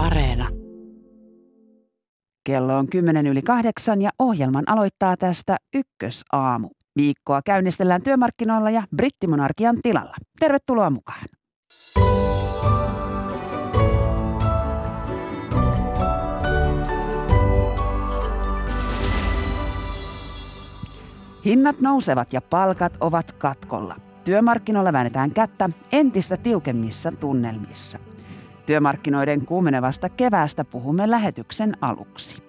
Areena. 0.00 0.48
Kello 2.44 2.76
on 2.78 2.86
10 2.90 3.26
yli 3.26 3.42
kahdeksan 3.42 4.02
ja 4.02 4.10
ohjelman 4.18 4.64
aloittaa 4.66 5.16
tästä 5.16 5.56
ykkösaamu. 5.74 6.68
Viikkoa 6.96 7.40
käynnistellään 7.44 8.02
työmarkkinoilla 8.02 8.70
ja 8.70 8.82
brittimonarkian 8.96 9.76
tilalla. 9.82 10.16
Tervetuloa 10.40 10.90
mukaan. 10.90 11.24
Hinnat 21.44 21.80
nousevat 21.80 22.32
ja 22.32 22.40
palkat 22.40 22.92
ovat 23.00 23.32
katkolla. 23.32 23.96
Työmarkkinoilla 24.24 24.92
väännetään 24.92 25.30
kättä 25.30 25.68
entistä 25.92 26.36
tiukemmissa 26.36 27.12
tunnelmissa. 27.20 28.09
Työmarkkinoiden 28.66 29.46
kuumenevasta 29.46 30.08
keväästä 30.08 30.64
puhumme 30.64 31.10
lähetyksen 31.10 31.72
aluksi. 31.80 32.42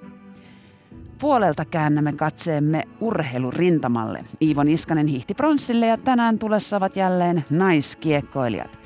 Puolelta 1.22 1.66
käännämme 1.66 2.14
katseemme 2.14 2.84
urheilurintamalle. 3.00 4.26
Iivo 4.42 4.64
Niskanen 4.64 5.08
hihti 5.08 5.34
pronssille 5.34 5.88
ja 5.88 5.98
tänään 5.98 6.40
tulessa 6.40 6.78
ovat 6.78 6.96
jälleen 6.96 7.46
naiskiekkoilijat. 7.50 8.80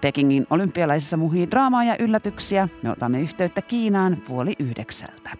Pekingin 0.00 0.46
olympialaisissa 0.50 1.16
muhii 1.16 1.50
draamaa 1.50 1.84
ja 1.84 1.96
yllätyksiä. 1.98 2.68
Me 2.82 2.90
otamme 2.90 3.20
yhteyttä 3.20 3.62
Kiinaan 3.62 4.16
puoli 4.28 4.54
yhdeksältä. 4.58 5.30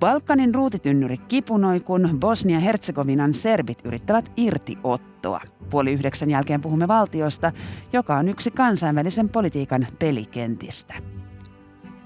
Balkanin 0.00 0.54
ruutitynnyri 0.54 1.16
kipunoi, 1.16 1.80
kun 1.80 2.18
Bosnia-Herzegovinan 2.20 3.34
serbit 3.34 3.78
yrittävät 3.84 4.32
irtiottoa. 4.36 5.40
Puoli 5.70 5.92
yhdeksän 5.92 6.30
jälkeen 6.30 6.62
puhumme 6.62 6.88
valtiosta, 6.88 7.52
joka 7.92 8.16
on 8.16 8.28
yksi 8.28 8.50
kansainvälisen 8.50 9.28
politiikan 9.28 9.86
pelikentistä. 9.98 10.94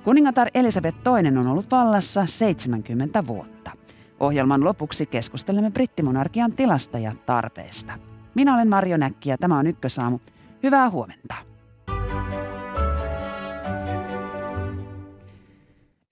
Kuningatar 0.04 0.48
Elisabeth 0.54 0.98
II 0.98 1.38
on 1.38 1.46
ollut 1.46 1.70
vallassa 1.70 2.26
70 2.26 3.26
vuotta. 3.26 3.70
Ohjelman 4.20 4.64
lopuksi 4.64 5.06
keskustelemme 5.06 5.70
brittimonarkian 5.70 6.52
tilasta 6.52 6.98
ja 6.98 7.12
tarpeesta. 7.26 7.92
Minä 8.34 8.54
olen 8.54 8.68
Marjo 8.68 8.96
Näkki 8.96 9.30
ja 9.30 9.38
tämä 9.38 9.58
on 9.58 9.66
Ykkösaamu. 9.66 10.18
Hyvää 10.62 10.90
huomenta. 10.90 11.34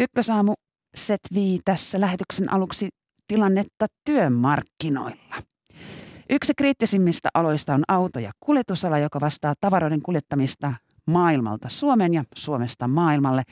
Ykkösaamu 0.00 0.54
setvii 0.94 1.60
tässä 1.64 2.00
lähetyksen 2.00 2.52
aluksi 2.52 2.88
tilannetta 3.28 3.86
työmarkkinoilla. 4.05 5.34
Yksi 6.30 6.52
kriittisimmistä 6.56 7.28
aloista 7.34 7.74
on 7.74 7.82
auto- 7.88 8.19
ja 8.19 8.30
kuljetusala, 8.41 8.98
joka 8.98 9.20
vastaa 9.20 9.55
tavaroiden 9.60 10.02
kuljettamista 10.02 10.74
maailmalta 11.06 11.69
Suomen 11.69 12.14
ja 12.14 12.24
Suomesta 12.36 12.88
maailmalle. 12.88 13.42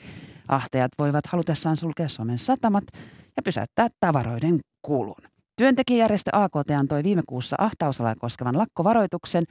Ahtajat 0.47 0.91
voivat 0.99 1.27
halutessaan 1.27 1.77
sulkea 1.77 2.07
Suomen 2.07 2.39
satamat 2.39 2.83
ja 3.37 3.43
pysäyttää 3.45 3.87
tavaroiden 3.99 4.59
kulun. 4.81 5.21
Työntekijäjärjestö 5.55 6.31
AKT 6.33 6.69
antoi 6.79 7.03
viime 7.03 7.21
kuussa 7.29 7.55
ahtausalaa 7.59 8.15
koskevan 8.15 8.57
lakkovaroituksen 8.57 9.43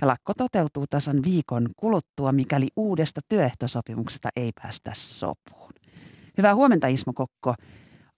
ja 0.00 0.06
lakko 0.06 0.34
toteutuu 0.34 0.84
tasan 0.90 1.22
viikon 1.24 1.68
kuluttua, 1.76 2.32
mikäli 2.32 2.68
uudesta 2.76 3.20
työehtosopimuksesta 3.28 4.28
ei 4.36 4.50
päästä 4.62 4.90
sopuun. 4.94 5.72
Hyvää 6.38 6.54
huomenta 6.54 6.86
Ismo 6.86 7.12
Kokko, 7.12 7.54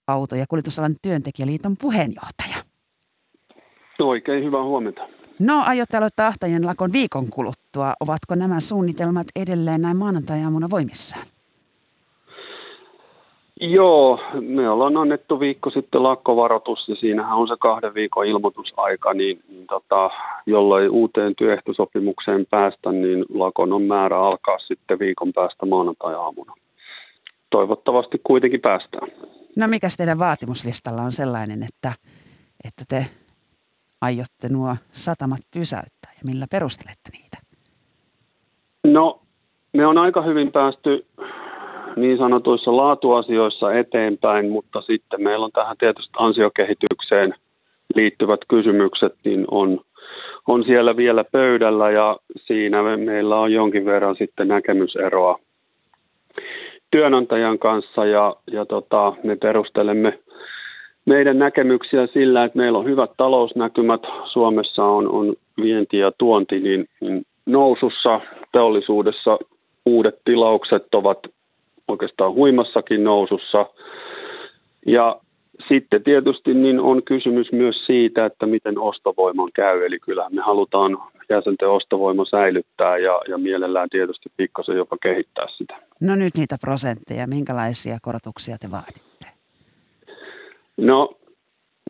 auto- 0.06 0.36
ja 0.36 0.44
kuljetusalan 0.48 0.94
työntekijäliiton 1.02 1.74
puheenjohtaja. 1.80 2.56
Oikein 3.98 4.44
hyvää 4.44 4.62
huomenta. 4.62 5.08
No, 5.40 5.62
aiotte 5.66 5.96
aloittaa 5.96 6.26
ahtajien 6.26 6.66
lakon 6.66 6.92
viikon 6.92 7.30
kuluttua. 7.30 7.92
Ovatko 8.00 8.34
nämä 8.34 8.60
suunnitelmat 8.60 9.26
edelleen 9.36 9.82
näin 9.82 9.96
maanantai-aamuna 9.96 10.70
voimissaan? 10.70 11.26
Joo, 13.60 14.20
me 14.40 14.70
ollaan 14.70 14.96
annettu 14.96 15.40
viikko 15.40 15.70
sitten 15.70 16.02
lakkovaroitus 16.02 16.88
ja 16.88 16.96
siinähän 16.96 17.36
on 17.36 17.48
se 17.48 17.54
kahden 17.60 17.94
viikon 17.94 18.26
ilmoitusaika, 18.26 19.14
niin, 19.14 19.42
niin 19.48 19.66
tota, 19.66 20.10
jollei 20.47 20.88
uuteen 20.88 21.34
työehtosopimukseen 21.36 22.47
päästä, 22.50 22.92
niin 22.92 23.24
lakon 23.34 23.72
on 23.72 23.82
määrä 23.82 24.20
alkaa 24.20 24.58
sitten 24.58 24.98
viikon 24.98 25.32
päästä 25.32 25.66
maanantai-aamuna. 25.66 26.54
Toivottavasti 27.54 28.20
kuitenkin 28.25 28.60
päästään. 28.60 29.09
No 29.56 29.69
mikä 29.69 29.88
teidän 29.97 30.19
vaatimuslistalla 30.19 31.03
on 31.03 31.12
sellainen, 31.12 31.62
että, 31.62 31.92
että 32.65 32.84
te 32.88 33.06
aiotte 34.00 34.48
nuo 34.53 34.76
satamat 34.92 35.38
pysäyttää 35.59 36.12
ja 36.12 36.22
millä 36.25 36.47
perustelette 36.50 37.10
niitä? 37.12 37.37
No, 38.84 39.20
me 39.72 39.87
on 39.87 39.98
aika 39.98 40.22
hyvin 40.22 40.53
päästy 40.53 41.06
niin 41.97 42.19
sanotuissa 42.19 42.76
laatuasioissa 42.76 43.72
eteenpäin, 43.72 44.50
mutta 44.50 44.81
sitten 44.81 45.22
meillä 45.22 45.44
on 45.44 45.53
tähän 45.53 45.76
tietysti 45.76 46.12
ansiokehitykseen 46.19 47.34
liittyvät 47.94 48.41
kysymykset, 48.48 49.15
niin 49.25 49.44
on, 49.50 49.81
on 50.47 50.65
siellä 50.65 50.97
vielä 50.97 51.25
pöydällä 51.25 51.91
ja 51.91 52.16
siinä 52.47 52.82
me, 52.82 52.97
meillä 52.97 53.36
on 53.36 53.53
jonkin 53.53 53.84
verran 53.84 54.16
sitten 54.16 54.48
näkemyseroa 54.48 55.38
työnantajan 56.94 57.59
kanssa 57.59 58.06
ja, 58.06 58.37
ja 58.53 58.66
tota, 58.66 59.12
me 59.22 59.37
perustelemme 59.37 60.19
meidän 61.06 61.38
näkemyksiä 61.38 62.06
sillä, 62.06 62.44
että 62.44 62.59
meillä 62.59 62.78
on 62.78 62.84
hyvät 62.84 63.10
talousnäkymät. 63.16 64.00
Suomessa 64.32 64.84
on, 64.84 65.09
on 65.09 65.34
vienti 65.62 65.99
ja 65.99 66.12
tuonti 66.19 66.60
niin, 66.60 66.87
niin 67.00 67.22
nousussa. 67.47 68.21
Teollisuudessa 68.53 69.38
uudet 69.87 70.15
tilaukset 70.25 70.94
ovat 70.94 71.19
oikeastaan 71.88 72.33
huimassakin 72.33 73.04
nousussa. 73.04 73.66
Ja 74.87 75.16
sitten 75.69 76.03
tietysti 76.03 76.54
niin 76.54 76.81
on 76.81 77.03
kysymys 77.03 77.53
myös 77.53 77.87
siitä, 77.87 78.27
että 78.27 78.47
miten 78.47 78.78
ostovoiman 78.78 79.50
käy. 79.54 79.87
Eli 79.87 79.99
kyllä 79.99 80.27
me 80.33 80.43
halutaan 80.43 80.99
jäsenten 81.28 81.69
ostovoima 81.69 82.25
säilyttää 82.25 82.99
ja, 82.99 83.21
ja 83.28 83.38
mielellään 83.38 83.88
tietysti 83.91 84.28
pikkasen 84.37 84.77
jopa 84.77 84.97
kehittää 85.03 85.47
sitä. 85.56 85.77
No 86.00 86.15
nyt 86.15 86.34
niitä 86.34 86.56
prosentteja, 86.60 87.27
minkälaisia 87.27 87.99
korotuksia 88.03 88.56
te 88.60 88.71
vaaditte? 88.71 89.27
No 90.77 91.16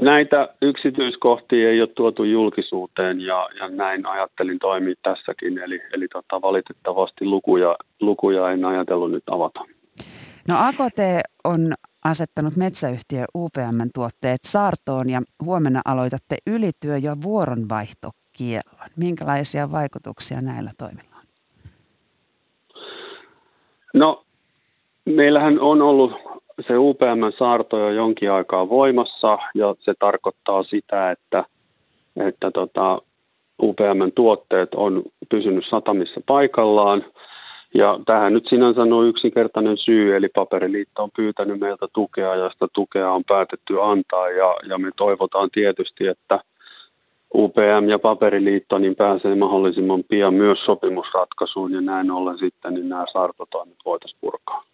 näitä 0.00 0.48
yksityiskohtia 0.62 1.70
ei 1.70 1.81
ole 1.81 1.88
tuotu 1.97 2.25
julkisuuteen 2.25 3.20
ja, 3.20 3.48
ja 3.59 3.69
näin 3.69 4.06
ajattelin 4.06 4.59
toimia 4.59 4.94
tässäkin. 5.03 5.59
Eli, 5.59 5.81
eli 5.93 6.09
tota, 6.09 6.43
valitettavasti 6.43 7.25
lukuja, 7.25 7.76
lukuja 8.00 8.50
en 8.50 8.64
ajatellut 8.64 9.10
nyt 9.10 9.25
avata. 9.31 9.60
No 10.48 10.54
AKT 10.59 10.98
on 11.44 11.75
asettanut 12.04 12.56
metsäyhtiö 12.56 13.25
UPMn 13.34 13.91
tuotteet 13.94 14.41
saartoon 14.44 15.10
ja 15.10 15.22
huomenna 15.44 15.81
aloitatte 15.84 16.37
ylityö- 16.47 16.98
ja 16.98 17.16
vuoronvaihtokiellon. 17.22 18.88
Minkälaisia 18.97 19.72
vaikutuksia 19.72 20.41
näillä 20.41 20.70
toimilla? 20.78 21.13
No, 23.94 24.22
meillähän 25.05 25.60
on 25.60 25.82
ollut 25.82 26.12
se 26.66 26.78
UPM-saarto 26.78 27.78
jo 27.78 27.91
jonkin 27.91 28.32
aikaa 28.32 28.69
voimassa 28.69 29.38
ja 29.55 29.75
se 29.81 29.94
tarkoittaa 29.99 30.62
sitä, 30.62 31.10
että, 31.10 31.44
että 32.16 32.50
tota, 32.50 33.03
UPM-tuotteet 33.62 34.75
on 34.75 35.03
pysynyt 35.31 35.65
satamissa 35.71 36.21
paikallaan– 36.27 37.05
ja 37.75 38.00
tähän 38.06 38.32
nyt 38.32 38.47
sinänsä 38.49 38.82
on 38.82 39.09
yksinkertainen 39.09 39.77
syy, 39.77 40.16
eli 40.16 40.28
Paperiliitto 40.28 41.03
on 41.03 41.11
pyytänyt 41.16 41.61
meiltä 41.61 41.87
tukea 41.93 42.34
ja 42.34 42.50
sitä 42.50 42.66
tukea 42.72 43.11
on 43.11 43.25
päätetty 43.25 43.82
antaa 43.82 44.28
ja, 44.28 44.56
ja 44.69 44.78
me 44.78 44.91
toivotaan 44.97 45.50
tietysti, 45.53 46.06
että 46.06 46.41
UPM 47.34 47.88
ja 47.88 47.98
Paperiliitto 47.98 48.78
niin 48.78 48.96
pääsee 48.96 49.34
mahdollisimman 49.34 50.04
pian 50.08 50.34
myös 50.34 50.58
sopimusratkaisuun 50.64 51.72
ja 51.72 51.80
näin 51.80 52.10
ollen 52.10 52.38
sitten 52.38 52.74
niin 52.74 52.88
nämä 52.88 53.04
saartotoimet 53.12 53.76
voitaisiin 53.84 54.19
purkaa. 54.20 54.64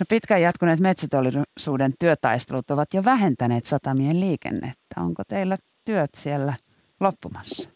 No 0.00 0.04
pitkään 0.08 0.42
jatkuneet 0.42 0.80
metsäteollisuuden 0.80 1.92
työtaistelut 2.00 2.70
ovat 2.70 2.88
jo 2.94 3.02
vähentäneet 3.04 3.64
satamien 3.64 4.20
liikennettä. 4.20 4.94
Onko 5.00 5.22
teillä 5.28 5.56
työt 5.84 6.10
siellä 6.14 6.52
loppumassa? 7.00 7.70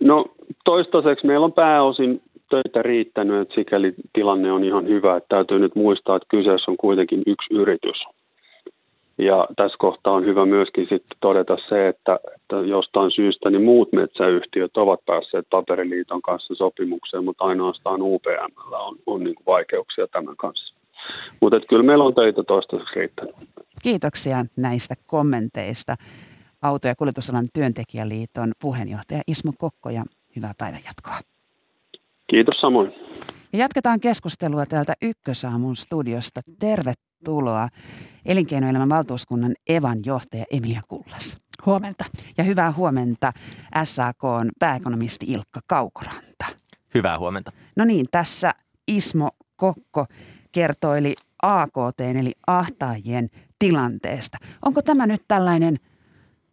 No 0.00 0.24
toistaiseksi 0.64 1.26
meillä 1.26 1.44
on 1.44 1.52
pääosin 1.52 2.22
töitä 2.50 2.82
riittänyt, 2.82 3.40
että 3.40 3.54
sikäli 3.54 3.94
tilanne 4.12 4.52
on 4.52 4.64
ihan 4.64 4.86
hyvä. 4.86 5.16
Että 5.16 5.36
täytyy 5.36 5.58
nyt 5.58 5.74
muistaa, 5.74 6.16
että 6.16 6.26
kyseessä 6.30 6.70
on 6.70 6.76
kuitenkin 6.76 7.22
yksi 7.26 7.54
yritys. 7.54 7.96
Ja 9.20 9.46
tässä 9.56 9.76
kohtaa 9.78 10.12
on 10.12 10.24
hyvä 10.24 10.46
myöskin 10.46 10.86
sitten 10.88 11.18
todeta 11.20 11.56
se, 11.68 11.88
että, 11.88 12.18
että 12.36 12.56
jostain 12.56 13.10
syystä 13.10 13.50
niin 13.50 13.64
muut 13.64 13.92
metsäyhtiöt 13.92 14.76
ovat 14.76 15.00
päässeet 15.06 15.46
Paperiliiton 15.50 16.22
kanssa 16.22 16.54
sopimukseen, 16.54 17.24
mutta 17.24 17.44
ainoastaan 17.44 18.02
UPM 18.02 18.52
on, 18.72 18.96
on 19.06 19.24
niin 19.24 19.36
vaikeuksia 19.46 20.06
tämän 20.06 20.36
kanssa. 20.36 20.74
Mutta 21.40 21.60
kyllä 21.68 21.82
meillä 21.82 22.04
on 22.04 22.14
töitä 22.14 22.42
toistaiseksi 22.44 22.94
riittänyt. 22.94 23.34
Kiitoksia 23.82 24.44
näistä 24.56 24.94
kommenteista. 25.06 25.94
Auto- 26.62 26.88
ja 26.88 26.94
kuljetusalan 26.94 27.46
työntekijäliiton 27.54 28.52
puheenjohtaja 28.62 29.20
Ismo 29.28 29.52
Kokko 29.58 29.90
ja 29.90 30.02
hyvää 30.36 30.52
päivänjatkoa. 30.58 31.18
Kiitos 32.30 32.60
samoin. 32.60 32.92
Ja 33.52 33.58
jatketaan 33.58 34.00
keskustelua 34.00 34.66
täältä 34.66 34.92
Ykkösaamun 35.02 35.76
studiosta. 35.76 36.40
Tervetuloa 36.60 37.09
Elinkeinoelämän 38.24 38.88
valtuuskunnan 38.88 39.54
Evan 39.68 39.98
johtaja 40.04 40.44
Emilia 40.50 40.80
Kullas. 40.88 41.38
Huomenta. 41.66 42.04
Ja 42.38 42.44
hyvää 42.44 42.72
huomenta 42.72 43.32
SAK 43.84 44.24
on 44.24 44.50
pääekonomisti 44.58 45.26
Ilkka 45.28 45.60
Kaukoranta. 45.66 46.46
Hyvää 46.94 47.18
huomenta. 47.18 47.52
No 47.76 47.84
niin, 47.84 48.06
tässä 48.10 48.54
Ismo 48.88 49.30
Kokko 49.56 50.06
kertoili 50.52 51.14
AKT 51.42 52.00
eli 52.00 52.32
ahtaajien 52.46 53.28
tilanteesta. 53.58 54.38
Onko 54.62 54.82
tämä 54.82 55.06
nyt 55.06 55.24
tällainen 55.28 55.76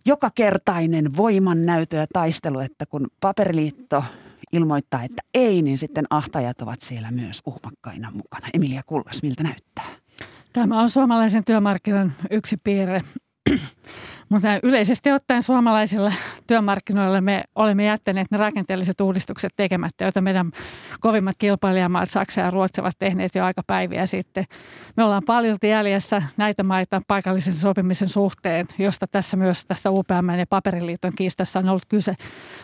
jokakertainen 0.05 1.17
voimannäytö 1.17 1.97
ja 1.97 2.07
taistelu, 2.13 2.59
että 2.59 2.85
kun 2.85 3.07
paperiliitto 3.19 4.03
ilmoittaa, 4.51 5.03
että 5.03 5.21
ei, 5.33 5.61
niin 5.61 5.77
sitten 5.77 6.05
ahtajat 6.09 6.61
ovat 6.61 6.81
siellä 6.81 7.11
myös 7.11 7.41
uhmakkaina 7.45 8.11
mukana. 8.11 8.47
Emilia 8.53 8.81
Kullas, 8.85 9.23
miltä 9.23 9.43
näyttää? 9.43 10.06
Tämä 10.57 10.81
on 10.81 10.89
suomalaisen 10.89 11.43
työmarkkinan 11.45 12.13
yksi 12.31 12.57
piirre. 12.63 13.01
Mutta 14.29 14.47
yleisesti 14.63 15.11
ottaen 15.11 15.43
suomalaisilla 15.43 16.11
työmarkkinoilla 16.47 17.21
me 17.21 17.43
olemme 17.55 17.85
jättäneet 17.85 18.27
ne 18.31 18.37
rakenteelliset 18.37 19.01
uudistukset 19.01 19.53
tekemättä, 19.55 20.03
joita 20.03 20.21
meidän 20.21 20.51
kovimmat 20.99 21.35
kilpailijamaat 21.39 22.09
Saksa 22.09 22.41
ja 22.41 22.51
Ruotsi 22.51 22.81
ovat 22.81 22.93
tehneet 22.99 23.35
jo 23.35 23.45
aika 23.45 23.61
päiviä 23.67 24.05
sitten. 24.05 24.45
Me 24.97 25.03
ollaan 25.03 25.23
paljon 25.25 25.57
jäljessä 25.63 26.23
näitä 26.37 26.63
maita 26.63 27.01
paikallisen 27.07 27.55
sopimisen 27.55 28.09
suhteen, 28.09 28.67
josta 28.79 29.07
tässä 29.07 29.37
myös 29.37 29.65
tässä 29.65 29.91
UPM 29.91 30.29
ja 30.39 30.45
Paperiliiton 30.49 31.13
kiistassa 31.15 31.59
on 31.59 31.69
ollut 31.69 31.85
kyse. 31.89 32.15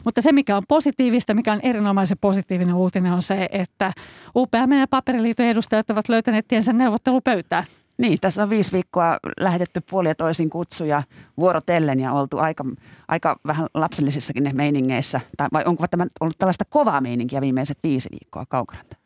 Mutta 0.06 0.22
se, 0.22 0.32
mikä 0.32 0.58
on 0.58 0.64
positiivista, 0.68 1.34
mikä 1.34 1.54
on 1.54 1.60
erinomaisen 1.64 2.18
positiivinen 2.22 2.76
uutinen 2.76 3.14
on 3.14 3.22
se, 3.22 3.48
että 3.52 3.92
UPM 4.36 4.72
ja 4.80 4.88
Paperiliiton 4.90 5.46
edustajat 5.46 5.90
ovat 5.90 6.10
löytäneet 6.10 6.48
tiensä 6.48 6.74
neuvottelupöytään. 6.74 7.66
Niin, 7.98 8.18
tässä 8.22 8.44
on 8.44 8.50
viisi 8.50 8.72
viikkoa 8.72 9.18
lähetetty 9.40 9.82
puoli 9.90 10.08
ja 10.08 10.16
toisin 10.16 10.50
kutsuja 10.50 11.04
vuorotellen 11.38 12.00
ja 12.00 12.12
oltu 12.12 12.38
aika, 12.38 12.66
aika 13.08 13.40
vähän 13.48 13.68
lapsellisissakin 13.74 14.44
ne 14.44 14.54
meiningeissä. 14.54 15.22
Tai, 15.38 15.48
vai 15.54 15.64
onko 15.66 15.88
tämä 15.88 16.06
ollut 16.20 16.38
tällaista 16.38 16.64
kovaa 16.70 17.02
meininkiä 17.02 17.42
viimeiset 17.42 17.78
viisi 17.84 18.10
viikkoa 18.12 18.46
Kaukaranta? 18.50 18.98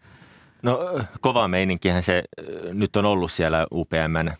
No 0.62 0.80
kovaa 1.22 1.48
meininkihän 1.48 2.04
se 2.04 2.24
nyt 2.74 2.96
on 2.96 3.06
ollut 3.06 3.32
siellä 3.32 3.68
UPMn, 3.72 4.32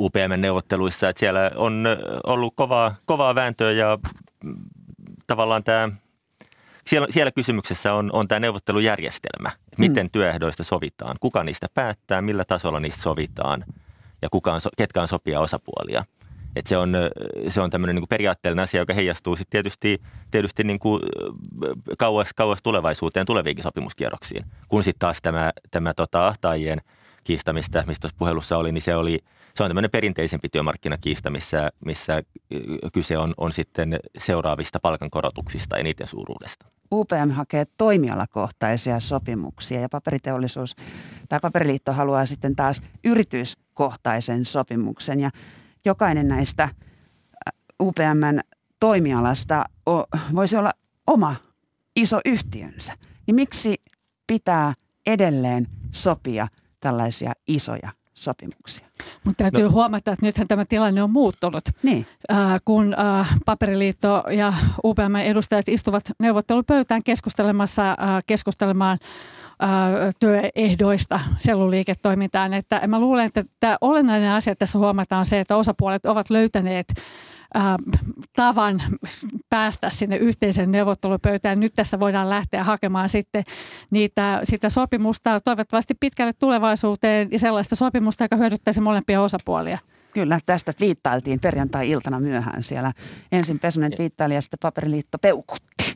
UPMn 0.00 0.40
neuvotteluissa, 0.40 1.08
että 1.08 1.20
siellä 1.20 1.50
on 1.56 1.86
ollut 2.24 2.54
kovaa, 2.56 2.94
kovaa 3.06 3.34
vääntöä 3.34 3.72
ja 3.72 3.98
mm, 4.44 4.56
tavallaan 5.26 5.64
tämä– 5.64 5.88
siellä, 6.86 7.06
siellä 7.10 7.32
kysymyksessä 7.32 7.94
on, 7.94 8.10
on 8.12 8.28
tämä 8.28 8.40
neuvottelujärjestelmä. 8.40 9.50
Miten 9.78 10.06
mm. 10.06 10.10
työehdoista 10.10 10.64
sovitaan, 10.64 11.16
kuka 11.20 11.44
niistä 11.44 11.66
päättää, 11.74 12.22
millä 12.22 12.44
tasolla 12.44 12.80
niistä 12.80 13.02
sovitaan 13.02 13.64
ja 14.22 14.28
kuka 14.30 14.54
on, 14.54 14.60
ketkä 14.76 15.02
on 15.02 15.08
sopia 15.08 15.40
osapuolia. 15.40 16.04
Et 16.56 16.66
se 16.66 16.76
on, 16.76 16.92
se 17.48 17.60
on 17.60 17.70
tämmöinen 17.70 17.96
niin 17.96 18.08
periaatteellinen 18.08 18.62
asia, 18.62 18.80
joka 18.80 18.94
heijastuu 18.94 19.36
sitten 19.36 19.50
tietysti, 19.50 20.02
tietysti 20.30 20.64
niin 20.64 20.78
kuin 20.78 21.02
kauas, 21.98 22.32
kauas 22.32 22.62
tulevaisuuteen 22.62 23.26
tuleviinkin 23.26 23.62
sopimuskierroksiin. 23.62 24.44
Kun 24.68 24.84
sitten 24.84 24.98
taas 24.98 25.18
tämä, 25.22 25.52
tämä 25.70 25.94
tota, 25.94 26.26
ahtaajien 26.26 26.80
kiistamista, 27.24 27.84
mistä 27.86 28.00
tuossa 28.00 28.16
puhelussa 28.18 28.56
oli, 28.56 28.72
niin 28.72 28.82
se 28.82 28.96
oli– 28.96 29.18
se 29.56 29.62
on 29.62 29.70
tämmöinen 29.70 29.90
perinteisempi 29.90 30.48
työmarkkinakiista, 30.48 31.30
missä, 31.30 31.70
missä 31.84 32.22
kyse 32.92 33.18
on, 33.18 33.34
on 33.36 33.52
sitten 33.52 34.00
seuraavista 34.18 34.80
palkankorotuksista 34.80 35.76
eniten 35.76 36.08
suuruudesta. 36.08 36.66
UPM 36.92 37.30
hakee 37.30 37.64
toimialakohtaisia 37.78 39.00
sopimuksia 39.00 39.80
ja 39.80 39.88
paperiteollisuus 39.88 40.76
tai 41.28 41.40
paperiliitto 41.42 41.92
haluaa 41.92 42.26
sitten 42.26 42.56
taas 42.56 42.82
yrityskohtaisen 43.04 44.44
sopimuksen 44.44 45.20
ja 45.20 45.30
jokainen 45.84 46.28
näistä 46.28 46.68
UPMn 47.82 48.40
toimialasta 48.80 49.64
voisi 50.34 50.56
olla 50.56 50.70
oma 51.06 51.36
iso 51.96 52.20
yhtiönsä. 52.24 52.92
Niin 53.26 53.34
miksi 53.34 53.74
pitää 54.26 54.74
edelleen 55.06 55.66
sopia 55.92 56.48
tällaisia 56.80 57.32
isoja 57.48 57.90
sopimuksia. 58.24 58.86
Mutta 59.24 59.44
täytyy 59.44 59.64
no. 59.64 59.70
huomata, 59.70 60.12
että 60.12 60.26
nythän 60.26 60.48
tämä 60.48 60.64
tilanne 60.64 61.02
on 61.02 61.10
muuttunut. 61.10 61.64
Niin. 61.82 62.06
Äh, 62.32 62.60
kun 62.64 62.94
äh, 62.98 63.38
Paperiliitto 63.44 64.24
ja 64.30 64.52
UPM 64.84 65.16
edustajat 65.16 65.68
istuvat 65.68 66.02
neuvottelupöytään 66.18 67.02
keskustelemassa, 67.02 67.90
äh, 67.90 67.96
keskustelemaan 68.26 68.98
äh, 69.62 69.68
työehdoista 70.20 71.20
selluliiketoimintaan. 71.38 72.54
Että 72.54 72.86
mä 72.86 73.00
luulen, 73.00 73.26
että 73.26 73.44
tämä 73.60 73.76
olennainen 73.80 74.30
asia 74.30 74.56
tässä 74.56 74.78
huomataan 74.78 75.20
on 75.20 75.26
se, 75.26 75.40
että 75.40 75.56
osapuolet 75.56 76.06
ovat 76.06 76.30
löytäneet 76.30 76.86
tavan 78.36 78.82
päästä 79.50 79.90
sinne 79.90 80.16
yhteisen 80.16 80.72
neuvottelupöytään. 80.72 81.60
Nyt 81.60 81.72
tässä 81.74 82.00
voidaan 82.00 82.30
lähteä 82.30 82.64
hakemaan 82.64 83.08
sitten 83.08 83.44
niitä, 83.90 84.40
sitä 84.44 84.70
sopimusta 84.70 85.40
toivottavasti 85.40 85.94
pitkälle 86.00 86.32
tulevaisuuteen 86.32 87.28
ja 87.30 87.38
sellaista 87.38 87.76
sopimusta, 87.76 88.24
joka 88.24 88.36
hyödyttäisi 88.36 88.80
molempia 88.80 89.22
osapuolia. 89.22 89.78
Kyllä, 90.14 90.38
tästä 90.46 90.72
viittailtiin 90.80 91.40
perjantai-iltana 91.40 92.20
myöhään 92.20 92.62
siellä. 92.62 92.92
Ensin 93.32 93.58
Pesonen 93.58 93.92
viittaili 93.98 94.34
ja 94.34 94.40
sitten 94.40 94.58
Paperiliitto 94.62 95.18
peukutti. 95.18 95.94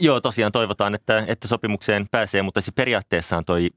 Joo, 0.00 0.20
tosiaan 0.20 0.52
toivotaan, 0.52 0.94
että, 0.94 1.24
että 1.26 1.48
sopimukseen 1.48 2.08
pääsee, 2.10 2.42
mutta 2.42 2.60
se 2.60 2.72
periaatteessaan 2.72 3.44
toi 3.44 3.70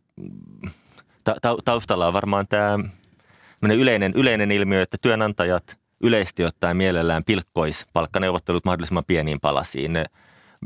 ta, 1.24 1.36
taustalla 1.66 2.08
on 2.08 2.14
varmaan 2.14 2.48
tämä 2.48 3.74
yleinen, 3.74 4.14
yleinen 4.16 4.52
ilmiö, 4.52 4.82
että 4.82 4.98
työnantajat– 5.02 5.64
yleisesti 6.02 6.46
ottaen 6.46 6.78
mielellään 6.78 7.24
pilkkois 7.24 7.86
palkkaneuvottelut 7.94 8.66
mahdollisimman 8.66 9.06
pieniin 9.06 9.40
palasiin. 9.40 9.94
Ne, 9.94 10.06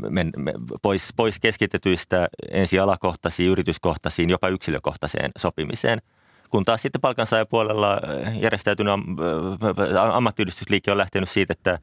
me, 0.10 0.26
me, 0.38 0.54
pois, 0.82 1.14
pois 1.16 1.40
keskitetyistä 1.40 2.28
ensin 2.52 2.82
alakohtaisiin, 2.82 3.50
yrityskohtaisiin, 3.50 4.30
jopa 4.30 4.50
yksilökohtaiseen 4.50 5.32
sopimiseen. 5.38 6.02
Kun 6.50 6.66
taas 6.66 6.82
sitten 6.82 7.02
palkansaajapuolella 7.02 7.94
äh, 7.94 8.40
järjestäytynyt 8.40 8.94
äh, 8.94 10.16
ammattiyhdistysliike 10.16 10.92
on 10.92 10.98
lähtenyt 10.98 11.30
siitä, 11.30 11.54
että, 11.54 11.80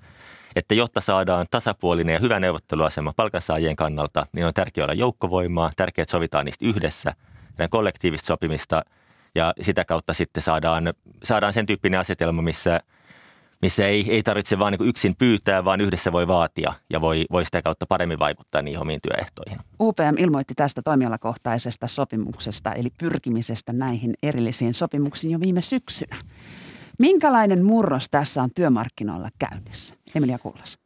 että 0.56 0.74
jotta 0.74 1.00
saadaan 1.00 1.46
tasapuolinen 1.50 2.12
ja 2.12 2.20
hyvä 2.20 2.40
neuvotteluasema 2.40 3.12
palkansaajien 3.16 3.76
kannalta, 3.76 4.26
niin 4.32 4.46
on 4.46 4.54
tärkeää 4.54 4.84
olla 4.84 4.94
joukkovoimaa, 4.94 5.70
tärkeää, 5.76 6.02
että 6.02 6.10
sovitaan 6.10 6.44
niistä 6.44 6.66
yhdessä, 6.66 7.14
kollektiivista 7.70 8.26
sopimista 8.26 8.82
ja 9.34 9.54
sitä 9.60 9.84
kautta 9.84 10.12
sitten 10.14 10.42
saadaan, 10.42 10.92
saadaan 11.22 11.52
sen 11.52 11.66
tyyppinen 11.66 12.00
asetelma, 12.00 12.42
missä– 12.42 12.80
missä 13.62 13.86
ei, 13.86 14.06
ei 14.10 14.22
tarvitse 14.22 14.58
vain 14.58 14.72
niin 14.78 14.88
yksin 14.88 15.16
pyytää, 15.16 15.64
vaan 15.64 15.80
yhdessä 15.80 16.12
voi 16.12 16.26
vaatia 16.26 16.74
ja 16.90 17.00
voi, 17.00 17.24
voi 17.32 17.44
sitä 17.44 17.62
kautta 17.62 17.86
paremmin 17.88 18.18
vaikuttaa 18.18 18.62
niihin 18.62 18.80
omiin 18.80 19.00
työehtoihin. 19.02 19.58
UPM 19.80 20.18
ilmoitti 20.18 20.54
tästä 20.54 20.82
toimialakohtaisesta 20.82 21.86
sopimuksesta, 21.86 22.72
eli 22.72 22.88
pyrkimisestä 23.00 23.72
näihin 23.72 24.14
erillisiin 24.22 24.74
sopimuksiin 24.74 25.30
jo 25.30 25.40
viime 25.40 25.60
syksynä. 25.60 26.16
Minkälainen 26.98 27.64
murros 27.64 28.08
tässä 28.10 28.42
on 28.42 28.50
työmarkkinoilla 28.54 29.28
käynnissä? 29.38 29.94
Emilia 30.14 30.38
Kullas. 30.38 30.78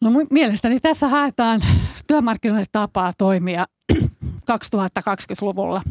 No 0.00 0.10
mielestäni 0.30 0.80
tässä 0.80 1.08
haetaan 1.08 1.60
työmarkkinoille 2.06 2.64
tapaa 2.72 3.12
toimia 3.18 3.66
2020-luvulla. 4.48 5.82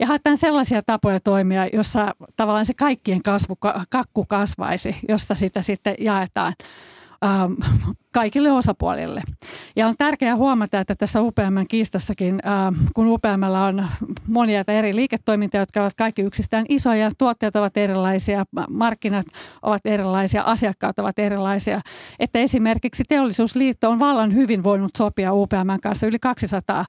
Ja 0.00 0.06
haetaan 0.06 0.36
sellaisia 0.36 0.82
tapoja 0.82 1.20
toimia, 1.20 1.66
jossa 1.72 2.14
tavallaan 2.36 2.66
se 2.66 2.74
kaikkien 2.74 3.22
kasvu, 3.22 3.56
kakku 3.90 4.24
kasvaisi, 4.28 4.96
josta 5.08 5.34
sitä 5.34 5.62
sitten 5.62 5.94
jaetaan 6.00 6.52
ähm, 7.24 7.52
kaikille 8.16 8.52
osapuolille. 8.52 9.22
Ja 9.76 9.86
on 9.86 9.94
tärkeää 9.98 10.36
huomata, 10.36 10.80
että 10.80 10.94
tässä 10.94 11.22
UPM-kiistassakin, 11.22 12.40
kun 12.94 13.06
UPMllä 13.06 13.64
on 13.64 13.86
monia 14.26 14.64
eri 14.68 14.94
liiketoimintoja, 14.94 15.62
jotka 15.62 15.80
ovat 15.80 15.94
kaikki 15.94 16.22
yksistään 16.22 16.64
isoja, 16.68 17.10
tuotteet 17.18 17.56
ovat 17.56 17.76
erilaisia, 17.76 18.44
markkinat 18.70 19.26
ovat 19.62 19.80
erilaisia, 19.84 20.42
asiakkaat 20.42 20.98
ovat 20.98 21.18
erilaisia, 21.18 21.80
että 22.18 22.38
esimerkiksi 22.38 23.04
Teollisuusliitto 23.08 23.90
on 23.90 23.98
vallan 23.98 24.34
hyvin 24.34 24.62
voinut 24.62 24.90
sopia 24.96 25.32
UPM 25.32 25.80
kanssa 25.82 26.06
yli 26.06 26.18
200 26.18 26.84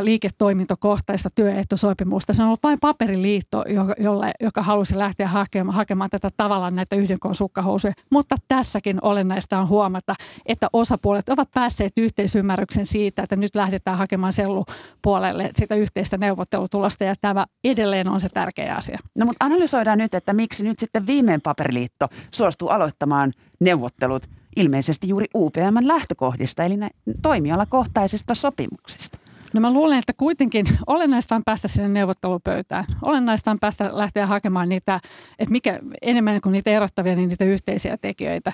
liiketoimintokohtaista 0.00 1.28
työehtosopimusta. 1.34 2.32
Se 2.32 2.42
on 2.42 2.46
ollut 2.46 2.62
vain 2.62 2.80
paperiliitto, 2.80 3.64
jolle, 3.98 4.30
joka 4.40 4.62
halusi 4.62 4.98
lähteä 4.98 5.28
hakemaan, 5.28 5.74
hakemaan 5.76 6.10
tätä 6.10 6.30
tavallaan 6.36 6.74
näitä 6.74 6.96
sukkahousuja. 7.32 7.92
Mutta 8.10 8.36
tässäkin 8.48 8.98
olennaista 9.02 9.58
on 9.58 9.68
huomata, 9.68 10.14
että 10.56 10.68
osapuolet 10.72 11.28
ovat 11.28 11.48
päässeet 11.54 11.92
yhteisymmärryksen 11.96 12.86
siitä, 12.86 13.22
että 13.22 13.36
nyt 13.36 13.54
lähdetään 13.54 13.98
hakemaan 13.98 14.32
sellupuolelle 14.32 15.50
sitä 15.56 15.74
yhteistä 15.74 16.16
neuvottelutulosta 16.16 17.04
ja 17.04 17.14
tämä 17.20 17.46
edelleen 17.64 18.08
on 18.08 18.20
se 18.20 18.28
tärkeä 18.28 18.74
asia. 18.74 18.98
No 19.18 19.26
mutta 19.26 19.44
analysoidaan 19.44 19.98
nyt, 19.98 20.14
että 20.14 20.32
miksi 20.32 20.64
nyt 20.64 20.78
sitten 20.78 21.06
viimein 21.06 21.40
paperiliitto 21.40 22.08
suostuu 22.30 22.68
aloittamaan 22.68 23.32
neuvottelut 23.60 24.26
ilmeisesti 24.56 25.08
juuri 25.08 25.26
UPMn 25.34 25.88
lähtökohdista, 25.88 26.64
eli 26.64 26.76
toimialakohtaisista 27.22 28.34
sopimuksista. 28.34 29.18
No 29.54 29.60
mä 29.60 29.72
luulen, 29.72 29.98
että 29.98 30.12
kuitenkin 30.16 30.66
olennaista 30.86 31.34
on 31.34 31.44
päästä 31.44 31.68
sinne 31.68 31.88
neuvottelupöytään. 31.88 32.84
Olennaista 33.02 33.50
on 33.50 33.58
päästä 33.58 33.90
lähteä 33.92 34.26
hakemaan 34.26 34.68
niitä, 34.68 35.00
että 35.38 35.52
mikä 35.52 35.80
enemmän 36.02 36.40
kuin 36.40 36.52
niitä 36.52 36.70
erottavia, 36.70 37.16
niin 37.16 37.28
niitä 37.28 37.44
yhteisiä 37.44 37.96
tekijöitä. 37.96 38.52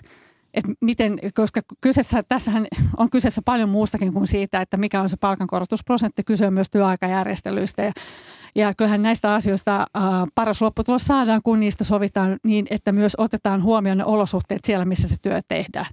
Et 0.54 0.64
miten, 0.80 1.18
koska 1.34 1.60
kyseessä, 1.80 2.22
tässähän 2.22 2.66
on 2.96 3.10
kyseessä 3.10 3.42
paljon 3.44 3.68
muustakin 3.68 4.12
kuin 4.12 4.28
siitä, 4.28 4.60
että 4.60 4.76
mikä 4.76 5.00
on 5.00 5.08
se 5.08 5.16
palkankorotusprosentti. 5.16 6.24
Kyse 6.24 6.46
on 6.46 6.54
myös 6.54 6.70
työaikajärjestelyistä 6.70 7.82
ja 7.82 7.92
ja 8.54 8.74
kyllähän 8.74 9.02
näistä 9.02 9.34
asioista 9.34 9.76
äh, 9.80 10.02
paras 10.34 10.62
lopputulos 10.62 11.04
saadaan, 11.04 11.40
kun 11.42 11.60
niistä 11.60 11.84
sovitaan 11.84 12.38
niin, 12.44 12.66
että 12.70 12.92
myös 12.92 13.12
otetaan 13.18 13.62
huomioon 13.62 13.98
ne 13.98 14.04
olosuhteet 14.04 14.64
siellä, 14.64 14.84
missä 14.84 15.08
se 15.08 15.16
työ 15.22 15.40
tehdään. 15.48 15.86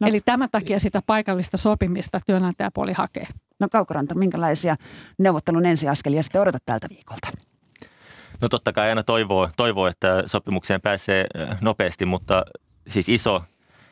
No. 0.00 0.08
Eli 0.08 0.20
tämän 0.20 0.48
takia 0.52 0.80
sitä 0.80 1.02
paikallista 1.06 1.56
sopimista 1.56 2.20
työnantajapuoli 2.26 2.92
hakee. 2.92 3.26
No 3.60 3.68
Kaukoranta, 3.72 4.14
minkälaisia 4.14 4.76
neuvottelun 5.18 5.66
ensiaskelia 5.66 6.22
sitten 6.22 6.40
odotat 6.40 6.62
tältä 6.66 6.86
viikolta? 6.90 7.28
No 8.40 8.48
totta 8.48 8.72
kai 8.72 8.88
aina 8.88 9.02
toivoo, 9.02 9.50
toivoo, 9.56 9.86
että 9.86 10.22
sopimukseen 10.26 10.80
pääsee 10.80 11.26
nopeasti, 11.60 12.06
mutta 12.06 12.44
siis 12.88 13.08
iso, 13.08 13.42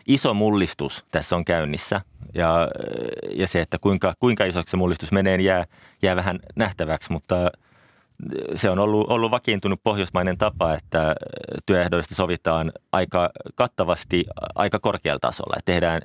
iso 0.06 0.34
mullistus 0.34 1.04
tässä 1.10 1.36
on 1.36 1.44
käynnissä. 1.44 2.00
Ja, 2.34 2.68
ja 3.36 3.48
se, 3.48 3.60
että 3.60 3.78
kuinka, 3.78 4.14
kuinka 4.20 4.44
isoksi 4.44 4.70
se 4.70 4.76
mullistus 4.76 5.12
menee, 5.12 5.36
niin 5.36 5.46
jää, 5.46 5.64
jää 6.02 6.16
vähän 6.16 6.38
nähtäväksi, 6.56 7.12
mutta 7.12 7.50
se 8.54 8.70
on 8.70 8.78
ollut, 8.78 9.10
ollut 9.10 9.30
vakiintunut 9.30 9.80
pohjoismainen 9.82 10.38
tapa, 10.38 10.74
että 10.74 11.14
työehdoista 11.66 12.14
sovitaan 12.14 12.72
aika 12.92 13.30
kattavasti 13.54 14.24
aika 14.54 14.78
korkealla 14.78 15.20
tasolla. 15.20 15.54
Että 15.58 15.72
tehdään 15.72 16.02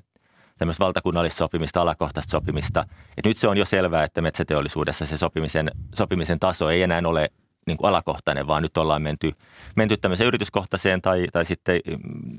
tämmöistä 0.58 0.86
valtakunnallista 0.86 1.38
sopimista, 1.38 1.82
alakohtaista 1.82 2.32
sopimista. 2.32 2.86
Et 3.18 3.26
nyt 3.26 3.38
se 3.38 3.48
on 3.48 3.58
jo 3.58 3.66
selvää, 3.66 4.04
että 4.04 4.22
metsäteollisuudessa 4.22 5.06
se 5.06 5.18
sopimisen, 5.18 5.72
sopimisen 5.96 6.40
taso 6.40 6.70
ei 6.70 6.82
enää 6.82 7.02
ole 7.06 7.30
niin 7.68 7.78
kuin 7.78 7.90
alakohtainen, 7.90 8.48
vaan 8.48 8.64
nyt 8.64 8.78
ollaan 8.78 9.02
menty, 9.02 9.32
menty 9.76 9.98
tämmöiseen 9.98 10.28
yrityskohtaiseen 10.28 11.02
tai, 11.02 11.28
tai 11.34 11.46
sitten 11.46 11.82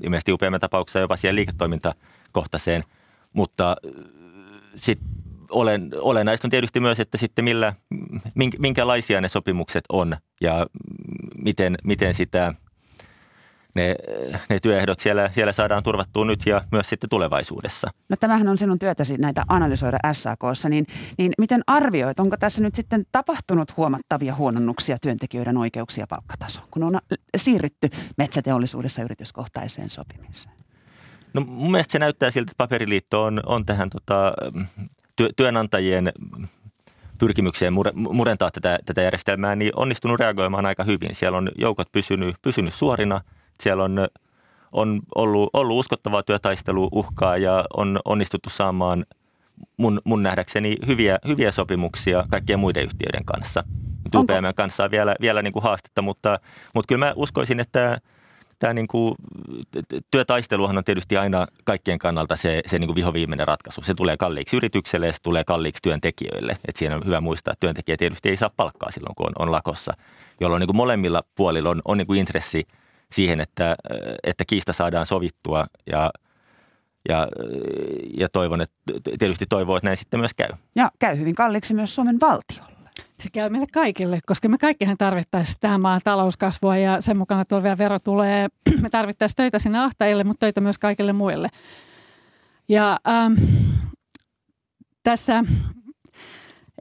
ilmeisesti 0.03 0.31
upeamman 0.31 0.59
tapauksessa 0.59 0.99
jopa 0.99 1.17
siihen 1.17 1.35
liiketoimintakohtaiseen. 1.35 2.83
Mutta 3.33 3.75
sitten 4.75 5.07
olen, 5.49 5.89
olennaista 6.01 6.47
on 6.47 6.49
tietysti 6.49 6.79
myös, 6.79 6.99
että 6.99 7.17
sitten 7.17 7.45
millä, 7.45 7.73
minkälaisia 8.59 9.21
ne 9.21 9.27
sopimukset 9.27 9.83
on 9.89 10.17
ja 10.41 10.67
miten, 11.37 11.77
miten 11.83 12.13
sitä– 12.13 12.53
ne, 13.73 13.95
ne 14.49 14.59
työehdot 14.59 14.99
siellä, 14.99 15.29
siellä 15.33 15.53
saadaan 15.53 15.83
turvattua 15.83 16.25
nyt 16.25 16.45
ja 16.45 16.61
myös 16.71 16.89
sitten 16.89 17.09
tulevaisuudessa. 17.09 17.87
No 18.09 18.15
tämähän 18.19 18.47
on 18.47 18.57
sinun 18.57 18.79
työtäsi 18.79 19.17
näitä 19.17 19.43
analysoida 19.47 19.97
SAKssa, 20.11 20.69
niin, 20.69 20.85
niin 21.17 21.31
miten 21.37 21.61
arvioit, 21.67 22.19
onko 22.19 22.37
tässä 22.37 22.61
nyt 22.61 22.75
sitten 22.75 23.03
tapahtunut 23.11 23.77
huomattavia 23.77 24.35
huononnuksia 24.35 24.97
työntekijöiden 25.01 25.57
oikeuksia 25.57 26.07
palkkatasoon, 26.07 26.67
kun 26.71 26.83
on 26.83 26.99
siirrytty 27.37 27.89
metsäteollisuudessa 28.17 29.03
yrityskohtaiseen 29.03 29.89
sopimiseen? 29.89 30.55
No 31.33 31.41
mun 31.41 31.71
mielestä 31.71 31.91
se 31.91 31.99
näyttää 31.99 32.31
siltä, 32.31 32.51
että 32.51 32.63
paperiliitto 32.63 33.23
on, 33.23 33.41
on 33.45 33.65
tähän 33.65 33.89
tota, 33.89 34.33
työ, 35.15 35.29
työnantajien 35.35 36.11
pyrkimykseen 37.19 37.73
murentaa 37.95 38.51
tätä, 38.51 38.79
tätä 38.85 39.01
järjestelmää, 39.01 39.55
niin 39.55 39.71
onnistunut 39.75 40.19
reagoimaan 40.19 40.65
aika 40.65 40.83
hyvin. 40.83 41.15
Siellä 41.15 41.37
on 41.37 41.51
joukot 41.57 41.91
pysynyt, 41.91 42.35
pysynyt 42.41 42.73
suorina– 42.73 43.21
siellä 43.61 43.83
on, 43.83 44.07
on 44.71 45.01
ollut, 45.15 45.49
ollut 45.53 45.79
uskottavaa 45.79 46.23
työtaisteluuhkaa 46.23 47.37
ja 47.37 47.65
on 47.77 47.99
onnistuttu 48.05 48.49
saamaan 48.49 49.05
mun, 49.77 50.01
mun 50.03 50.23
nähdäkseni 50.23 50.77
hyviä, 50.87 51.19
hyviä 51.27 51.51
sopimuksia 51.51 52.25
kaikkien 52.29 52.59
muiden 52.59 52.83
yhtiöiden 52.83 53.25
kanssa. 53.25 53.63
UPM 54.15 54.45
kanssa 54.55 54.83
on 54.83 54.91
vielä, 54.91 55.15
vielä 55.21 55.41
niin 55.41 55.53
kuin 55.53 55.63
haastetta, 55.63 56.01
mutta, 56.01 56.39
mutta 56.75 56.87
kyllä 56.87 57.05
mä 57.05 57.13
uskoisin, 57.15 57.59
että 57.59 57.97
tämä 58.59 58.73
niin 58.73 58.87
kuin, 58.87 59.15
työtaisteluhan 60.11 60.77
on 60.77 60.83
tietysti 60.83 61.17
aina 61.17 61.47
kaikkien 61.63 61.99
kannalta 61.99 62.35
se, 62.35 62.61
se 62.65 62.79
niin 62.79 62.87
kuin 62.87 62.95
vihoviimeinen 62.95 63.47
ratkaisu. 63.47 63.81
Se 63.81 63.93
tulee 63.93 64.17
kalliiksi 64.17 64.57
yritykselle 64.57 65.07
ja 65.07 65.13
se 65.13 65.21
tulee 65.23 65.43
kalliiksi 65.43 65.81
työntekijöille. 65.81 66.57
Et 66.67 66.75
siinä 66.75 66.95
on 66.95 67.05
hyvä 67.05 67.21
muistaa, 67.21 67.51
että 67.51 67.59
työntekijä 67.59 67.97
tietysti 67.97 68.29
ei 68.29 68.37
saa 68.37 68.49
palkkaa 68.57 68.91
silloin, 68.91 69.15
kun 69.15 69.25
on, 69.25 69.33
on 69.39 69.51
lakossa, 69.51 69.93
jolloin 70.39 70.59
niin 70.59 70.67
kuin 70.67 70.77
molemmilla 70.77 71.23
puolilla 71.35 71.69
on, 71.69 71.81
on 71.85 71.97
niin 71.97 72.07
kuin 72.07 72.19
intressi– 72.19 72.67
siihen, 73.13 73.41
että, 73.41 73.75
että 74.23 74.45
kiista 74.47 74.73
saadaan 74.73 75.05
sovittua 75.05 75.67
ja, 75.91 76.11
ja, 77.09 77.27
ja 78.17 78.29
toivon, 78.29 78.61
että, 78.61 78.75
tietysti 79.19 79.45
toivoo, 79.49 79.77
että 79.77 79.87
näin 79.87 79.97
sitten 79.97 80.19
myös 80.19 80.33
käy. 80.33 80.49
Ja 80.75 80.91
käy 80.99 81.17
hyvin 81.17 81.35
kalliiksi 81.35 81.73
myös 81.73 81.95
Suomen 81.95 82.19
valtiolle. 82.19 82.81
Se 83.19 83.29
käy 83.33 83.49
meille 83.49 83.67
kaikille, 83.73 84.19
koska 84.25 84.49
me 84.49 84.57
kaikkihan 84.57 84.97
tarvittaisiin 84.97 85.57
tähän 85.59 85.81
maan 85.81 86.01
talouskasvua 86.03 86.77
ja 86.77 87.01
sen 87.01 87.17
mukana 87.17 87.45
tulevia 87.45 87.77
vero 87.77 87.99
tulee. 87.99 88.47
Me 88.81 88.89
tarvittaisiin 88.89 89.35
töitä 89.35 89.59
sinne 89.59 89.79
ahtajille, 89.79 90.23
mutta 90.23 90.39
töitä 90.39 90.61
myös 90.61 90.77
kaikille 90.77 91.13
muille. 91.13 91.47
Ja 92.69 92.99
ähm, 93.07 93.33
tässä 95.03 95.43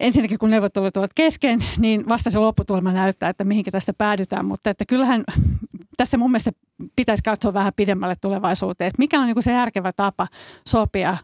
ensinnäkin 0.00 0.38
kun 0.38 0.50
neuvottelut 0.50 0.97
ovat 0.97 1.11
kesken, 1.14 1.64
niin 1.78 2.09
vasta 2.09 2.30
se 2.30 2.38
lopputulema 2.38 2.92
näyttää, 2.92 3.28
että 3.28 3.45
mihinkä 3.45 3.71
tästä 3.71 3.92
päädytään. 3.92 4.45
Mutta 4.45 4.71
että 4.71 4.85
kyllähän 4.88 5.25
tässä 5.97 6.16
mun 6.19 6.30
mielestä 6.30 6.50
pitäisi 6.97 7.23
katsoa 7.23 7.52
vähän 7.52 7.73
pidemmälle 7.76 8.14
tulevaisuuteen, 8.21 8.88
että 8.88 8.99
mikä 8.99 9.21
on 9.21 9.26
niin 9.26 9.42
se 9.42 9.52
järkevä 9.52 9.92
tapa 9.92 10.26
sopia 10.69 11.16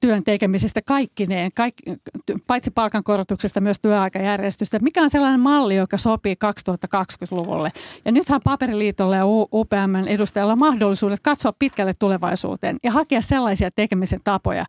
työn 0.00 0.24
tekemisestä 0.24 0.82
kaikkineen, 0.82 1.50
kaikki, 1.54 1.82
paitsi 2.46 2.70
palkankorotuksesta 2.70 3.60
myös 3.60 3.76
työaikajärjestystä. 3.82 4.78
Mikä 4.78 5.02
on 5.02 5.10
sellainen 5.10 5.40
malli, 5.40 5.76
joka 5.76 5.96
sopii 5.96 6.36
2020-luvulle? 6.44 7.70
Ja 8.04 8.12
nythän 8.12 8.40
Paperiliitolla 8.44 9.16
ja 9.16 9.26
UPM 9.26 10.06
edustajalla 10.06 10.52
on 10.52 10.58
mahdollisuudet 10.58 11.20
katsoa 11.20 11.52
pitkälle 11.58 11.92
tulevaisuuteen 11.98 12.76
ja 12.82 12.92
hakea 12.92 13.20
sellaisia 13.20 13.70
tekemisen 13.70 14.20
tapoja, 14.24 14.64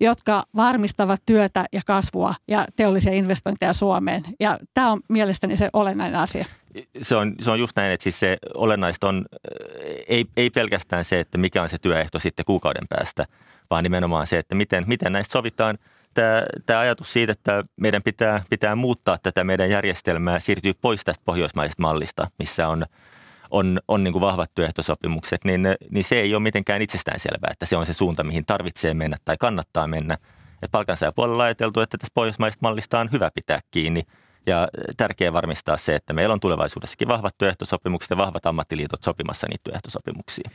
jotka 0.00 0.42
varmistavat 0.56 1.22
työtä 1.26 1.64
ja 1.72 1.80
kasvua 1.86 2.34
ja 2.48 2.66
teollisia 2.76 3.12
investointeja 3.12 3.72
Suomeen. 3.72 4.22
Ja 4.40 4.58
tämä 4.74 4.92
on 4.92 5.00
mielestäni 5.08 5.56
se 5.56 5.68
olennainen 5.72 6.20
asia. 6.20 6.44
Se 7.02 7.16
on, 7.16 7.34
se 7.42 7.50
on 7.50 7.58
just 7.58 7.76
näin, 7.76 7.92
että 7.92 8.02
siis 8.02 8.20
se 8.20 8.36
olennaista 8.54 9.08
on 9.08 9.24
ei, 10.08 10.24
ei 10.36 10.50
pelkästään 10.50 11.04
se, 11.04 11.20
että 11.20 11.38
mikä 11.38 11.62
on 11.62 11.68
se 11.68 11.78
työehto 11.78 12.18
sitten 12.18 12.44
kuukauden 12.44 12.88
päästä, 12.88 13.26
vaan 13.70 13.82
nimenomaan 13.82 14.26
se, 14.26 14.38
että 14.38 14.54
miten, 14.54 14.84
miten 14.86 15.12
näistä 15.12 15.32
sovitaan. 15.32 15.78
Tämä, 16.14 16.42
tämä 16.66 16.80
ajatus 16.80 17.12
siitä, 17.12 17.32
että 17.32 17.64
meidän 17.76 18.02
pitää, 18.02 18.42
pitää 18.50 18.76
muuttaa 18.76 19.16
tätä 19.22 19.44
meidän 19.44 19.70
järjestelmää, 19.70 20.40
siirtyy 20.40 20.74
pois 20.74 21.04
tästä 21.04 21.22
pohjoismaisesta 21.24 21.82
mallista, 21.82 22.30
missä 22.38 22.68
on– 22.68 22.86
on, 23.50 23.80
on 23.88 24.04
niin 24.04 24.12
kuin 24.12 24.20
vahvat 24.20 24.50
työehtosopimukset, 24.54 25.44
niin, 25.44 25.62
niin 25.90 26.04
se 26.04 26.20
ei 26.20 26.34
ole 26.34 26.42
mitenkään 26.42 26.82
itsestäänselvää, 26.82 27.50
että 27.50 27.66
se 27.66 27.76
on 27.76 27.86
se 27.86 27.92
suunta, 27.92 28.24
mihin 28.24 28.46
tarvitsee 28.46 28.94
mennä 28.94 29.16
tai 29.24 29.36
kannattaa 29.40 29.86
mennä. 29.86 30.18
Et 30.62 30.70
palkansaajapuolella 30.72 31.42
ajateltu, 31.42 31.80
että 31.80 31.98
tässä 31.98 32.12
pohjoismaisesta 32.14 32.66
mallista 32.66 33.00
on 33.00 33.12
hyvä 33.12 33.30
pitää 33.34 33.60
kiinni 33.70 34.02
ja 34.46 34.68
tärkeää 34.96 35.32
varmistaa 35.32 35.76
se, 35.76 35.94
että 35.94 36.12
meillä 36.12 36.32
on 36.32 36.40
tulevaisuudessakin 36.40 37.08
vahvat 37.08 37.38
työehtosopimukset 37.38 38.10
ja 38.10 38.16
vahvat 38.16 38.46
ammattiliitot 38.46 39.02
sopimassa 39.02 39.46
niitä 39.50 39.62
työehtosopimuksia. 39.64 40.50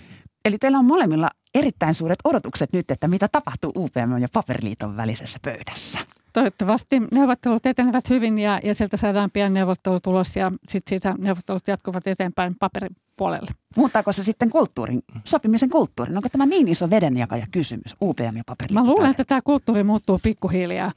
Eli 0.46 0.58
teillä 0.58 0.78
on 0.78 0.86
molemmilla 0.86 1.30
erittäin 1.56 1.96
suuret 1.96 2.20
odotukset 2.24 2.74
nyt, 2.74 2.92
että 2.92 3.08
mitä 3.08 3.28
tapahtuu 3.32 3.72
UPM 3.76 4.18
ja 4.22 4.28
Paperiliiton 4.34 4.98
välisessä 4.98 5.40
pöydässä. 5.42 6.00
Toivottavasti 6.36 7.00
neuvottelut 7.12 7.66
etenevät 7.66 8.10
hyvin 8.10 8.38
ja, 8.38 8.60
ja 8.64 8.76
sieltä 8.76 8.98
saadaan 8.98 9.32
pian 9.32 9.54
neuvottelutulos 9.54 10.36
ja 10.36 10.52
sitten 10.70 10.90
siitä 10.90 11.16
neuvottelut 11.18 11.68
jatkuvat 11.68 12.08
eteenpäin 12.08 12.56
paperipuolelle. 12.60 13.52
Muuttaako 13.78 14.12
se 14.12 14.24
sitten 14.24 14.50
kulttuurin, 14.50 15.02
sopimisen 15.24 15.70
kulttuurin? 15.70 16.18
Onko 16.18 16.30
tämä 16.30 16.46
niin 16.46 16.68
iso 16.68 16.90
vedenjakaja 16.90 17.48
kysymys, 17.52 17.96
UPM 18.02 18.38
ja 18.38 18.44
Paperiliitto? 18.46 18.84
Mä 18.84 18.90
luulen, 18.90 19.12
että 19.12 19.26
tämä 19.26 19.42
kulttuuri 19.42 19.84
muuttuu 19.84 20.20
pikkuhiljaa. 20.24 20.92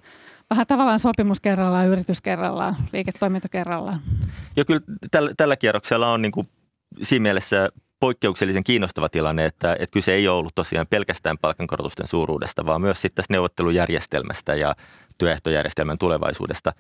Vähän 0.50 0.66
tavallaan 0.66 1.00
sopimus 1.00 1.40
kerrallaan, 1.40 1.88
yritys 1.88 2.20
kerrallaan, 2.20 2.76
liiketoiminta 2.92 3.48
kerrallaan. 3.48 4.00
Ja 4.56 4.64
kyllä 4.64 4.80
tällä, 5.10 5.30
tällä 5.36 5.56
kierroksella 5.56 6.12
on 6.12 6.22
niin 6.22 6.32
kuin 6.32 6.48
siinä 7.02 7.22
mielessä 7.22 7.68
poikkeuksellisen 8.00 8.64
kiinnostava 8.64 9.08
tilanne, 9.08 9.46
että, 9.46 9.72
että 9.72 9.92
kyse 9.92 10.12
ei 10.12 10.28
ole 10.28 10.38
ollut 10.38 10.54
tosiaan 10.54 10.86
pelkästään 10.86 11.38
palkankorotusten 11.38 12.06
suuruudesta, 12.06 12.66
vaan 12.66 12.80
myös 12.80 13.00
sitten 13.00 13.16
tästä 13.16 13.34
neuvottelujärjestelmästä 13.34 14.54
ja 14.54 14.74
työehtojärjestelmän 15.18 15.98
tulevaisuudesta. 15.98 16.72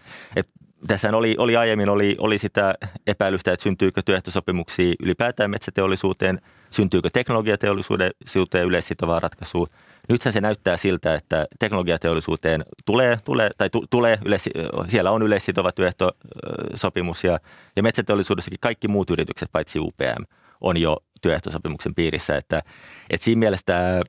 Tässä 0.86 1.16
oli, 1.16 1.34
oli 1.38 1.56
aiemmin 1.56 1.88
oli, 1.88 2.16
oli 2.18 2.38
sitä 2.38 2.74
epäilystä, 3.06 3.52
että 3.52 3.62
syntyykö 3.62 4.02
työehtosopimuksia 4.02 4.94
ylipäätään 5.02 5.50
metsäteollisuuteen, 5.50 6.40
syntyykö 6.70 7.10
teknologiateollisuuteen 7.12 8.66
yleissitovaa 8.66 9.20
ratkaisua. 9.20 9.66
Nythän 10.08 10.32
se 10.32 10.40
näyttää 10.40 10.76
siltä, 10.76 11.14
että 11.14 11.46
teknologiateollisuuteen 11.58 12.64
tulee, 12.86 13.18
tulee 13.24 13.50
tai 13.58 13.70
tu, 13.70 13.84
tulee 13.90 14.18
yleis, 14.24 14.50
siellä 14.88 15.10
on 15.10 15.22
yleissitova 15.22 15.72
työehtosopimus 15.72 17.24
ja, 17.24 17.40
ja 17.76 17.82
metsäteollisuudessakin 17.82 18.58
kaikki 18.60 18.88
muut 18.88 19.10
yritykset 19.10 19.48
paitsi 19.52 19.78
UPM– 19.78 20.22
on 20.60 20.76
jo 20.76 20.96
työehtosopimuksen 21.20 21.94
piirissä. 21.94 22.36
Että, 22.36 22.62
että 23.10 23.24
siinä 23.24 23.38
mielessä 23.38 24.00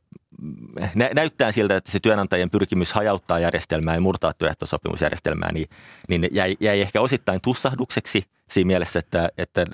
nä, 0.95 1.09
näyttää 1.15 1.51
siltä, 1.51 1.75
että 1.75 1.91
se 1.91 1.99
työnantajien 1.99 2.49
pyrkimys 2.49 2.93
hajauttaa 2.93 3.39
järjestelmää 3.39 3.95
ja 3.95 4.01
murtaa 4.01 4.33
työehtosopimusjärjestelmää, 4.33 5.51
niin, 5.51 5.69
niin 6.09 6.27
jäi, 6.31 6.57
jäi 6.59 6.81
ehkä 6.81 7.01
osittain 7.01 7.41
tussahdukseksi 7.41 8.23
siinä 8.49 8.67
mielessä, 8.67 8.99
että, 8.99 9.29
että, 9.37 9.65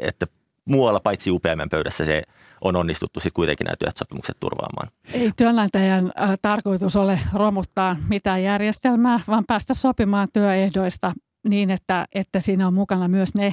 että 0.00 0.26
muualla 0.64 1.00
paitsi 1.00 1.30
UPM 1.30 1.68
pöydässä 1.70 2.04
se 2.04 2.22
on 2.60 2.76
onnistuttu 2.76 3.20
sitten 3.20 3.34
kuitenkin 3.34 3.64
nämä 3.64 3.76
työehtosopimukset 3.76 4.36
turvaamaan. 4.40 4.88
Ei 5.14 5.30
työnantajan 5.36 6.12
äh, 6.20 6.38
tarkoitus 6.42 6.96
ole 6.96 7.20
romuttaa 7.34 7.96
mitään 8.08 8.42
järjestelmää, 8.42 9.20
vaan 9.28 9.44
päästä 9.46 9.74
sopimaan 9.74 10.28
työehdoista 10.32 11.12
niin, 11.48 11.70
että, 11.70 12.04
että 12.14 12.40
siinä 12.40 12.66
on 12.66 12.74
mukana 12.74 13.08
myös 13.08 13.34
ne, 13.34 13.52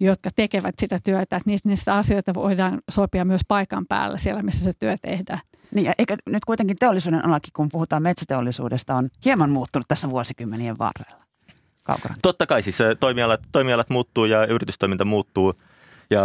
jotka 0.00 0.30
tekevät 0.36 0.74
sitä 0.78 0.98
työtä. 1.04 1.22
Että 1.36 1.40
niistä, 1.46 1.68
niistä 1.68 1.94
asioita 1.94 2.34
voidaan 2.34 2.80
sopia 2.90 3.24
myös 3.24 3.40
paikan 3.48 3.86
päällä 3.86 4.18
siellä, 4.18 4.42
missä 4.42 4.64
se 4.64 4.72
työ 4.78 4.94
tehdään. 5.02 5.40
Niin, 5.74 5.92
eikä 5.98 6.16
nyt 6.30 6.44
kuitenkin 6.44 6.76
teollisuuden 6.76 7.24
alakin, 7.24 7.52
kun 7.56 7.68
puhutaan 7.72 8.02
metsäteollisuudesta, 8.02 8.94
on 8.94 9.08
hieman 9.24 9.50
muuttunut 9.50 9.88
tässä 9.88 10.10
vuosikymmenien 10.10 10.78
varrella. 10.78 11.26
Kaukoran. 11.82 12.16
Totta 12.22 12.46
kai 12.46 12.62
siis 12.62 12.78
toimialat, 13.00 13.40
toimialat 13.52 13.90
muuttuu 13.90 14.24
ja 14.24 14.46
yritystoiminta 14.46 15.04
muuttuu– 15.04 15.54
ja 16.10 16.22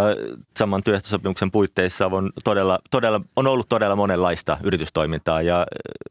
saman 0.58 0.84
työehtosopimuksen 0.84 1.52
puitteissa 1.52 2.06
on, 2.06 2.30
todella, 2.44 2.80
todella, 2.92 3.22
on 3.36 3.48
ollut 3.48 3.70
todella 3.70 3.96
monenlaista 3.96 4.58
yritystoimintaa 4.64 5.42
ja, 5.42 5.66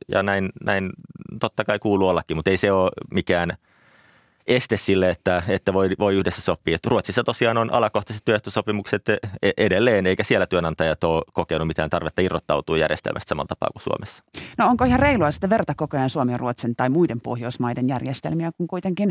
ja 0.09 0.23
näin, 0.23 0.49
näin 0.65 0.91
totta 1.41 1.65
kai 1.65 1.79
kuuluu 1.79 2.09
ollakin, 2.09 2.37
mutta 2.37 2.51
ei 2.51 2.57
se 2.57 2.73
ole 2.73 2.91
mikään– 3.11 3.53
este 4.47 4.77
sille, 4.77 5.11
että, 5.11 5.43
että 5.49 5.73
voi, 5.73 5.91
voi 5.99 6.15
yhdessä 6.15 6.43
sopia. 6.43 6.75
Et 6.75 6.87
Ruotsissa 6.87 7.25
tosiaan 7.25 7.59
on 7.59 7.73
alakohtaiset 7.73 8.25
työehtosopimukset 8.25 9.09
e, 9.09 9.19
edelleen, 9.57 10.07
eikä 10.07 10.25
siellä 10.25 10.47
työnantajat 10.47 11.05
ole 11.05 11.23
kokenut 11.33 11.67
mitään 11.69 11.91
tarvetta 11.91 12.23
irrottautua 12.23 12.79
järjestelmästä 12.79 13.29
samalla 13.29 13.47
tapaa 13.47 13.69
kuin 13.73 13.83
Suomessa. 13.83 14.25
No 14.59 14.67
onko 14.67 14.85
ihan 14.85 15.01
reilua 15.01 15.31
sitten 15.31 15.51
verta 15.51 15.75
koko 15.77 15.97
ajan 15.97 16.11
Suomen, 16.11 16.41
Ruotsin 16.41 16.77
tai 16.77 16.89
muiden 16.89 17.21
Pohjoismaiden 17.21 17.89
järjestelmiä, 17.89 18.51
kun 18.57 18.67
kuitenkin 18.67 19.11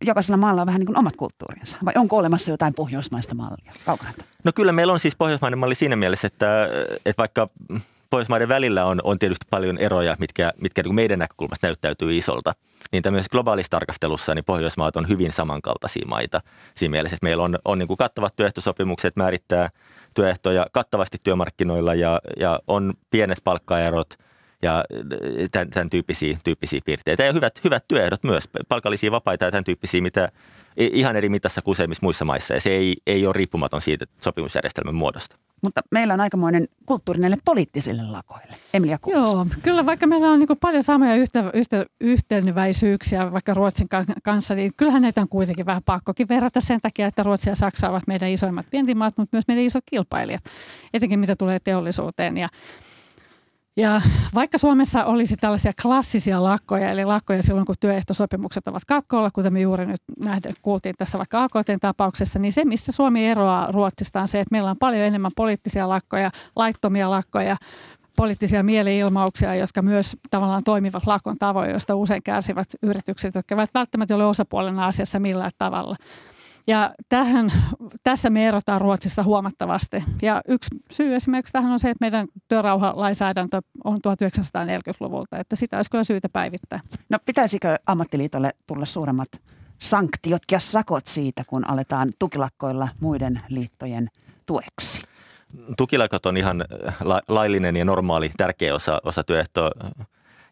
jokaisella 0.00 0.36
maalla 0.36 0.60
on 0.60 0.66
vähän 0.66 0.78
niin 0.78 0.86
kuin 0.86 0.98
omat 0.98 1.16
kulttuurinsa? 1.16 1.76
Vai 1.84 1.94
onko 1.96 2.16
olemassa 2.16 2.50
jotain 2.50 2.74
pohjoismaista 2.74 3.34
mallia? 3.34 3.72
Kaukaranta. 3.86 4.24
No 4.44 4.52
kyllä 4.54 4.72
meillä 4.72 4.92
on 4.92 5.00
siis 5.00 5.16
pohjoismainen 5.16 5.58
malli 5.58 5.74
siinä 5.74 5.96
mielessä, 5.96 6.26
että, 6.26 6.68
että 6.96 7.20
vaikka 7.20 7.48
Pohjoismaiden 8.14 8.48
välillä 8.48 8.84
on, 8.84 9.00
on 9.04 9.18
tietysti 9.18 9.46
paljon 9.50 9.78
eroja, 9.78 10.16
mitkä, 10.18 10.52
mitkä 10.60 10.82
niin 10.82 10.94
meidän 10.94 11.18
näkökulmasta 11.18 11.66
näyttäytyy 11.66 12.16
isolta. 12.16 12.54
Niin 12.92 13.02
tämmöisessä 13.02 13.30
globaalissa 13.30 13.70
tarkastelussa 13.70 14.34
niin 14.34 14.44
Pohjoismaat 14.44 14.96
on 14.96 15.08
hyvin 15.08 15.32
samankaltaisia 15.32 16.04
maita 16.08 16.40
siinä 16.76 16.90
mielessä, 16.90 17.14
että 17.14 17.24
meillä 17.24 17.44
on, 17.44 17.58
on 17.64 17.78
niin 17.78 17.86
kuin 17.86 17.96
kattavat 17.96 18.36
työehtosopimukset, 18.36 19.16
määrittää 19.16 19.70
työehtoja 20.14 20.66
kattavasti 20.72 21.18
työmarkkinoilla 21.22 21.94
ja, 21.94 22.20
ja 22.36 22.60
on 22.66 22.94
pienet 23.10 23.38
palkkaerot 23.44 24.14
ja 24.62 24.84
tämän, 25.52 25.70
tämän 25.70 25.90
tyyppisiä, 25.90 26.38
tyyppisiä 26.44 26.80
piirteitä. 26.84 27.24
Ja 27.24 27.32
hyvät, 27.32 27.64
hyvät 27.64 27.84
työehdot 27.88 28.24
myös, 28.24 28.48
palkallisia 28.68 29.10
vapaita 29.10 29.44
ja 29.44 29.50
tämän 29.50 29.64
tyyppisiä, 29.64 30.00
mitä 30.00 30.28
ihan 30.76 31.16
eri 31.16 31.28
mitassa 31.28 31.62
kuin 31.62 31.72
useimmissa 31.72 32.06
muissa 32.06 32.24
maissa. 32.24 32.54
Ja 32.54 32.60
se 32.60 32.70
ei, 32.70 32.96
ei 33.06 33.26
ole 33.26 33.32
riippumaton 33.32 33.82
siitä 33.82 34.06
sopimusjärjestelmän 34.20 34.94
muodosta. 34.94 35.36
Mutta 35.64 35.80
meillä 35.92 36.14
on 36.14 36.20
aikamoinen 36.20 36.68
kulttuuri 36.86 37.20
näille 37.20 37.36
poliittisille 37.44 38.02
lakoille. 38.02 38.56
Emilia 38.74 38.98
Kuulas. 38.98 39.34
Joo, 39.34 39.46
kyllä 39.62 39.86
vaikka 39.86 40.06
meillä 40.06 40.30
on 40.30 40.38
niin 40.38 40.48
paljon 40.60 40.82
samoja 40.82 41.14
yhtä, 41.14 41.50
yhtä, 41.54 41.86
yhteneväisyyksiä 42.00 43.32
vaikka 43.32 43.54
Ruotsin 43.54 43.88
kanssa, 44.22 44.54
niin 44.54 44.72
kyllähän 44.76 45.02
näitä 45.02 45.20
on 45.20 45.28
kuitenkin 45.28 45.66
vähän 45.66 45.82
pakkokin 45.82 46.28
verrata 46.28 46.60
sen 46.60 46.80
takia, 46.80 47.06
että 47.06 47.22
Ruotsi 47.22 47.50
ja 47.50 47.56
Saksa 47.56 47.90
ovat 47.90 48.06
meidän 48.06 48.30
isoimmat 48.30 48.66
vientimaat, 48.72 49.16
mutta 49.16 49.36
myös 49.36 49.44
meidän 49.48 49.64
isot 49.64 49.84
kilpailijat, 49.90 50.44
etenkin 50.94 51.18
mitä 51.18 51.36
tulee 51.36 51.58
teollisuuteen. 51.58 52.36
Ja 52.36 52.48
ja 53.76 54.00
vaikka 54.34 54.58
Suomessa 54.58 55.04
olisi 55.04 55.36
tällaisia 55.36 55.72
klassisia 55.82 56.44
lakkoja, 56.44 56.90
eli 56.90 57.04
lakkoja 57.04 57.42
silloin, 57.42 57.66
kun 57.66 57.74
työehtosopimukset 57.80 58.68
ovat 58.68 58.84
katkolla, 58.84 59.30
kuten 59.30 59.52
me 59.52 59.60
juuri 59.60 59.86
nyt 59.86 60.02
nähdään, 60.20 60.54
kuultiin 60.62 60.94
tässä 60.98 61.18
vaikka 61.18 61.44
AKT-tapauksessa, 61.44 62.38
niin 62.38 62.52
se, 62.52 62.64
missä 62.64 62.92
Suomi 62.92 63.26
eroaa 63.26 63.72
Ruotsista 63.72 64.20
on 64.20 64.28
se, 64.28 64.40
että 64.40 64.52
meillä 64.52 64.70
on 64.70 64.78
paljon 64.78 65.04
enemmän 65.04 65.32
poliittisia 65.36 65.88
lakkoja, 65.88 66.30
laittomia 66.56 67.10
lakkoja, 67.10 67.56
poliittisia 68.16 68.62
mieliilmauksia, 68.62 69.54
jotka 69.54 69.82
myös 69.82 70.16
tavallaan 70.30 70.64
toimivat 70.64 71.06
lakon 71.06 71.38
tavoin, 71.38 71.70
joista 71.70 71.94
usein 71.94 72.22
kärsivät 72.22 72.68
yritykset, 72.82 73.34
jotka 73.34 73.54
eivät 73.54 73.74
välttämättä 73.74 74.14
ole 74.14 74.26
osapuolena 74.26 74.86
asiassa 74.86 75.20
millään 75.20 75.52
tavalla. 75.58 75.96
Ja 76.66 76.94
tähän, 77.08 77.52
tässä 78.02 78.30
me 78.30 78.48
erotaan 78.48 78.80
Ruotsista 78.80 79.22
huomattavasti. 79.22 80.04
Ja 80.22 80.42
yksi 80.48 80.70
syy 80.90 81.14
esimerkiksi 81.14 81.52
tähän 81.52 81.72
on 81.72 81.80
se, 81.80 81.90
että 81.90 82.04
meidän 82.04 82.28
työrauhalainsäädäntö 82.48 83.62
on 83.84 83.96
1940-luvulta, 83.96 85.38
että 85.38 85.56
sitä 85.56 85.76
olisi 85.76 85.90
kyllä 85.90 86.04
syytä 86.04 86.28
päivittää. 86.28 86.80
No 87.08 87.18
pitäisikö 87.24 87.76
ammattiliitolle 87.86 88.50
tulla 88.66 88.84
suuremmat 88.84 89.28
sanktiot 89.78 90.42
ja 90.52 90.58
sakot 90.58 91.06
siitä, 91.06 91.42
kun 91.46 91.70
aletaan 91.70 92.12
tukilakkoilla 92.18 92.88
muiden 93.00 93.40
liittojen 93.48 94.10
tueksi? 94.46 95.02
Tukilakot 95.76 96.26
on 96.26 96.36
ihan 96.36 96.64
la- 97.00 97.22
laillinen 97.28 97.76
ja 97.76 97.84
normaali 97.84 98.30
tärkeä 98.36 98.74
osa, 98.74 99.00
osa 99.04 99.24
työehtoa 99.24 99.70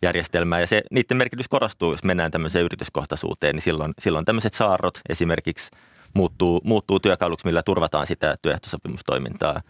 järjestelmää 0.02 0.60
ja 0.60 0.66
se, 0.66 0.82
niiden 0.90 1.16
merkitys 1.16 1.48
korostuu, 1.48 1.90
jos 1.90 2.04
mennään 2.04 2.30
tämmöiseen 2.30 2.64
yrityskohtaisuuteen, 2.64 3.54
niin 3.54 3.62
silloin, 3.62 3.94
silloin 3.98 4.24
tämmöiset 4.24 4.54
saarrot 4.54 5.00
esimerkiksi– 5.08 5.70
muuttuu, 6.14 6.60
muuttuu 6.64 7.00
työkaluksi, 7.00 7.46
millä 7.46 7.62
turvataan 7.62 8.06
sitä 8.06 8.36
työehtosopimustoimintaa. 8.42 9.62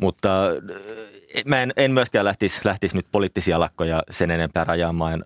Mutta 0.00 0.30
eh, 1.34 1.44
mä 1.44 1.62
en, 1.62 1.72
en 1.76 1.92
myöskään 1.92 2.24
lähtisi, 2.24 2.60
lähtisi 2.64 2.96
nyt 2.96 3.06
poliittisia 3.12 3.60
lakkoja 3.60 4.02
sen 4.10 4.30
enempää 4.30 4.64
rajaamaan. 4.64 5.22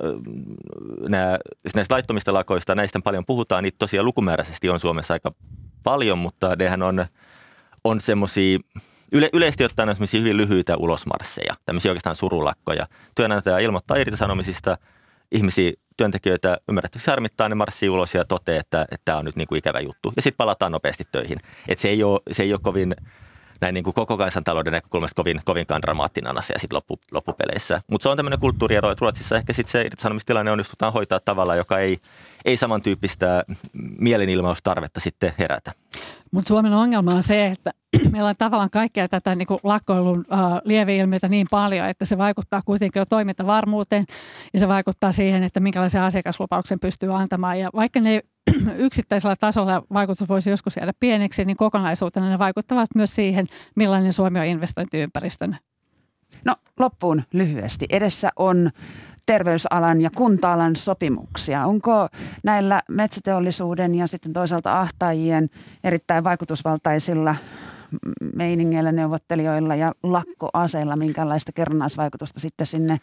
Nää, 1.08 1.38
näistä 1.74 1.94
laittomista 1.94 2.34
lakoista, 2.34 2.74
näistä 2.74 3.00
paljon 3.04 3.26
puhutaan, 3.26 3.62
niitä 3.62 3.76
tosiaan 3.78 4.06
lukumääräisesti 4.06 4.68
on 4.68 4.80
Suomessa 4.80 5.14
aika 5.14 5.32
paljon, 5.82 6.18
mutta 6.18 6.56
nehän 6.56 6.82
on, 6.82 7.06
on 7.84 8.00
semmoisia, 8.00 8.58
yle, 9.12 9.30
yleisesti 9.32 9.64
ottaen 9.64 9.88
on 9.88 9.96
hyvin 10.12 10.36
lyhyitä 10.36 10.76
ulosmarsseja, 10.76 11.54
tämmöisiä 11.66 11.90
oikeastaan 11.90 12.16
surulakkoja. 12.16 12.86
Työnantaja 13.14 13.58
ilmoittaa 13.58 13.96
irtisanomisista, 13.96 14.78
ihmisiä 15.32 15.72
työntekijöitä 15.96 16.58
ymmärrettävästi 16.68 17.10
harmittaa, 17.10 17.48
ne 17.48 17.54
marssii 17.54 17.88
ulos 17.88 18.14
ja 18.14 18.24
toteaa, 18.24 18.60
että, 18.60 18.82
että 18.82 19.04
tämä 19.04 19.18
on 19.18 19.24
nyt 19.24 19.36
niin 19.36 19.48
kuin 19.48 19.58
ikävä 19.58 19.80
juttu. 19.80 20.12
Ja 20.16 20.22
sitten 20.22 20.36
palataan 20.36 20.72
nopeasti 20.72 21.04
töihin. 21.12 21.38
Et 21.68 21.78
se, 21.78 21.88
ei 21.88 22.02
ole, 22.02 22.20
se 22.32 22.42
ei 22.42 22.52
ole 22.52 22.60
kovin 22.62 22.96
näin 23.60 23.74
niin 23.74 23.84
kuin 23.84 23.94
koko 23.94 24.16
kansantalouden 24.16 24.72
näkökulmasta 24.72 25.14
kovin, 25.14 25.40
kovinkaan 25.44 25.82
dramaattinen 25.82 26.38
asia 26.38 26.58
sitten 26.58 26.76
loppu, 26.76 27.00
loppupeleissä. 27.10 27.82
Mutta 27.90 28.02
se 28.02 28.08
on 28.08 28.16
tämmöinen 28.16 28.40
kulttuuriero, 28.40 28.90
että 28.90 29.02
Ruotsissa 29.02 29.36
ehkä 29.36 29.52
sitten 29.52 29.72
se 29.72 29.82
irtisanomistilanne 29.82 30.50
onnistutaan 30.50 30.92
hoitaa 30.92 31.20
tavalla, 31.20 31.54
joka 31.54 31.78
ei, 31.78 31.98
ei 32.44 32.56
samantyyppistä 32.56 33.44
mielenilmaustarvetta 33.98 35.00
sitten 35.00 35.32
herätä. 35.38 35.72
Mutta 36.30 36.48
Suomen 36.48 36.72
ongelma 36.72 37.14
on 37.14 37.22
se, 37.22 37.46
että 37.46 37.70
meillä 38.12 38.28
on 38.28 38.34
tavallaan 38.38 38.70
kaikkea 38.70 39.08
tätä 39.08 39.34
niin 39.34 39.46
kuin 39.46 39.60
lakkoilun 39.62 40.24
äh, 40.32 40.38
lieveilmiötä 40.64 41.28
niin 41.28 41.46
paljon, 41.50 41.88
että 41.88 42.04
se 42.04 42.18
vaikuttaa 42.18 42.62
kuitenkin 42.64 43.00
jo 43.00 43.06
toimintavarmuuteen 43.06 44.04
ja 44.52 44.58
se 44.58 44.68
vaikuttaa 44.68 45.12
siihen, 45.12 45.42
että 45.42 45.60
minkälaisen 45.60 46.02
asiakaslupauksen 46.02 46.80
pystyy 46.80 47.16
antamaan. 47.16 47.60
Ja 47.60 47.70
vaikka 47.74 48.00
ne 48.00 48.20
yksittäisellä 48.76 49.36
tasolla 49.40 49.82
vaikutus 49.92 50.28
voisi 50.28 50.50
joskus 50.50 50.76
jäädä 50.76 50.92
pieneksi, 51.00 51.44
niin 51.44 51.56
kokonaisuutena 51.56 52.30
ne 52.30 52.38
vaikuttavat 52.38 52.88
myös 52.94 53.14
siihen, 53.14 53.46
millainen 53.76 54.12
Suomi 54.12 54.38
on 54.38 54.46
investointiympäristön. 54.46 55.56
No 56.44 56.54
loppuun 56.78 57.22
lyhyesti. 57.32 57.86
Edessä 57.90 58.30
on 58.36 58.70
terveysalan 59.26 60.00
ja 60.00 60.10
kunta-alan 60.10 60.76
sopimuksia. 60.76 61.66
Onko 61.66 62.08
näillä 62.44 62.82
metsäteollisuuden 62.88 63.94
ja 63.94 64.06
sitten 64.06 64.32
toisaalta 64.32 64.80
ahtaajien 64.80 65.48
erittäin 65.84 66.24
vaikutusvaltaisilla 66.24 67.34
meiningeillä, 68.34 68.92
neuvottelijoilla 68.92 69.74
ja 69.74 69.92
lakkoaseilla 70.02 70.96
minkälaista 70.96 71.52
kerrannaisvaikutusta 71.52 72.40
sitten 72.40 72.66
sinne 72.66 72.98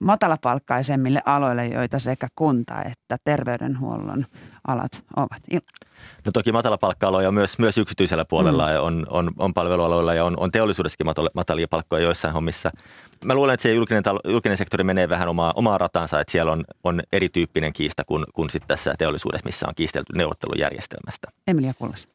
matalapalkkaisemmille 0.00 1.22
aloille, 1.26 1.66
joita 1.66 1.98
sekä 1.98 2.28
kunta 2.36 2.82
että 2.82 3.16
terveydenhuollon 3.24 4.26
alat 4.68 5.04
ovat. 5.16 5.42
No 6.26 6.32
toki 6.32 6.52
matalapalkka-aloja 6.52 7.28
on 7.28 7.34
myös, 7.34 7.58
myös 7.58 7.78
yksityisellä 7.78 8.24
puolella 8.24 8.68
mm. 8.68 8.84
on, 8.84 9.06
on, 9.10 9.30
on 9.38 9.54
palvelualoilla 9.54 10.14
ja 10.14 10.24
on, 10.24 10.38
on 10.38 10.50
teollisuudessakin 10.50 11.06
matalia 11.34 11.68
palkkoja 11.70 12.02
joissain 12.02 12.34
hommissa. 12.34 12.70
Mä 13.24 13.34
luulen, 13.34 13.54
että 13.54 13.62
se 13.62 13.74
julkinen, 13.74 14.02
julkinen 14.24 14.58
sektori 14.58 14.84
menee 14.84 15.08
vähän 15.08 15.28
omaa, 15.28 15.52
omaa 15.56 15.78
ratansa, 15.78 16.20
että 16.20 16.32
siellä 16.32 16.52
on, 16.52 16.64
on 16.84 17.02
erityyppinen 17.12 17.72
kiista 17.72 18.04
kuin, 18.04 18.24
kuin 18.34 18.50
sitten 18.50 18.68
tässä 18.68 18.94
teollisuudessa, 18.98 19.44
missä 19.44 19.68
on 19.68 19.74
kiistelty 19.74 20.12
neuvottelujärjestelmästä. 20.16 21.28
Emilia 21.46 21.74
Kullas. 21.78 22.08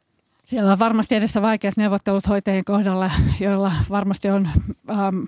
Siellä 0.48 0.72
on 0.72 0.80
varmasti 0.80 1.16
edessä 1.16 1.42
vaikeat 1.42 1.78
neuvottelut 1.78 2.28
hoitajien 2.28 2.64
kohdalla, 2.66 3.12
joilla 3.40 3.72
varmasti 3.90 4.30
on 4.30 4.50
ähm, 4.92 5.20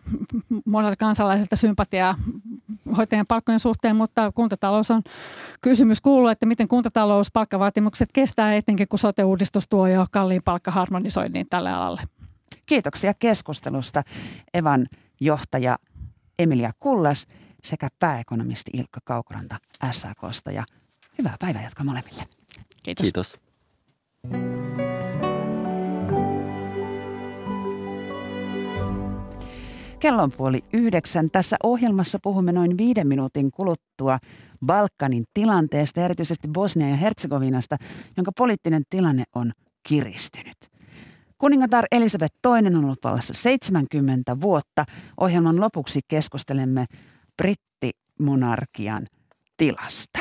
monelta 0.66 0.96
kansalaisilta 0.96 1.56
sympatiaa 1.56 2.16
hoitajien 2.98 3.28
palkkojen 3.28 3.60
suhteen, 3.60 3.96
mutta 3.96 4.32
kuntatalous 4.32 4.92
on 4.92 5.02
kysymys 5.62 6.02
kuuluu, 6.02 6.28
että 6.28 6.46
miten 6.46 6.68
kuntatalous 6.68 7.32
palkkavaatimukset 7.32 8.10
kestää 8.14 8.56
etenkin, 8.56 8.88
kun 8.88 9.00
sote-uudistus 9.00 9.68
tuo 9.70 9.88
jo 9.88 10.06
kalliin 10.12 10.44
palkkaharmonisoinnin 10.46 11.48
tälle 11.50 11.72
alalle. 11.72 12.02
Kiitoksia 12.66 13.14
keskustelusta 13.14 14.04
Evan 14.54 14.88
johtaja 15.22 15.78
Emilia 16.40 16.72
Kullas 16.80 17.28
sekä 17.64 17.88
pääekonomisti 18.00 18.72
Ilkka 18.74 19.00
Kaukoranta 19.04 19.58
SAKsta 19.92 20.52
ja 20.52 20.64
hyvää 21.18 21.36
päivänjatkoa 21.40 21.86
molemmille. 21.86 22.24
Kiitos. 22.84 23.04
Kiitos. 23.04 23.40
Kello 30.00 30.24
on 30.24 30.32
puoli 30.32 30.64
yhdeksän. 30.74 31.32
Tässä 31.32 31.58
ohjelmassa 31.64 32.20
puhumme 32.24 32.52
noin 32.52 32.78
viiden 32.78 33.08
minuutin 33.08 33.52
kuluttua 33.52 34.20
Balkanin 34.66 35.26
tilanteesta, 35.34 36.02
erityisesti 36.02 36.48
Bosnia 36.48 36.90
ja 36.90 36.96
Herzegovinasta, 36.96 37.78
jonka 38.18 38.32
poliittinen 38.38 38.84
tilanne 38.90 39.24
on 39.36 39.52
kiristynyt. 39.88 40.58
Kuningatar 41.38 41.86
Elisabeth 41.92 42.36
II 42.48 42.68
on 42.68 42.86
ollut 42.86 43.00
vallassa 43.04 43.34
70 43.34 44.42
vuotta. 44.42 44.86
Ohjelman 45.20 45.62
lopuksi 45.62 46.00
keskustelemme 46.08 46.86
brittimonarkian 47.38 49.08
tilasta. 49.58 50.20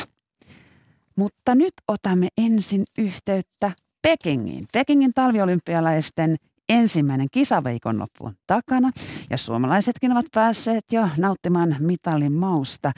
Mutta 1.17 1.55
nyt 1.55 1.75
otamme 1.89 2.29
ensin 2.39 2.85
yhteyttä 2.99 3.73
Pekingiin. 4.03 4.67
Pekingin 4.73 5.13
talviolympialaisten 5.15 6.37
ensimmäinen 6.69 7.29
kisaviikonloppu 7.33 8.27
on 8.27 8.33
takana 8.47 8.91
ja 9.31 9.39
suomalaisetkin 9.39 10.13
ovat 10.13 10.27
päässeet 10.35 10.85
jo 10.93 11.09
nauttimaan 11.17 11.77
mitalin 11.79 12.33
mausta. 12.33 12.93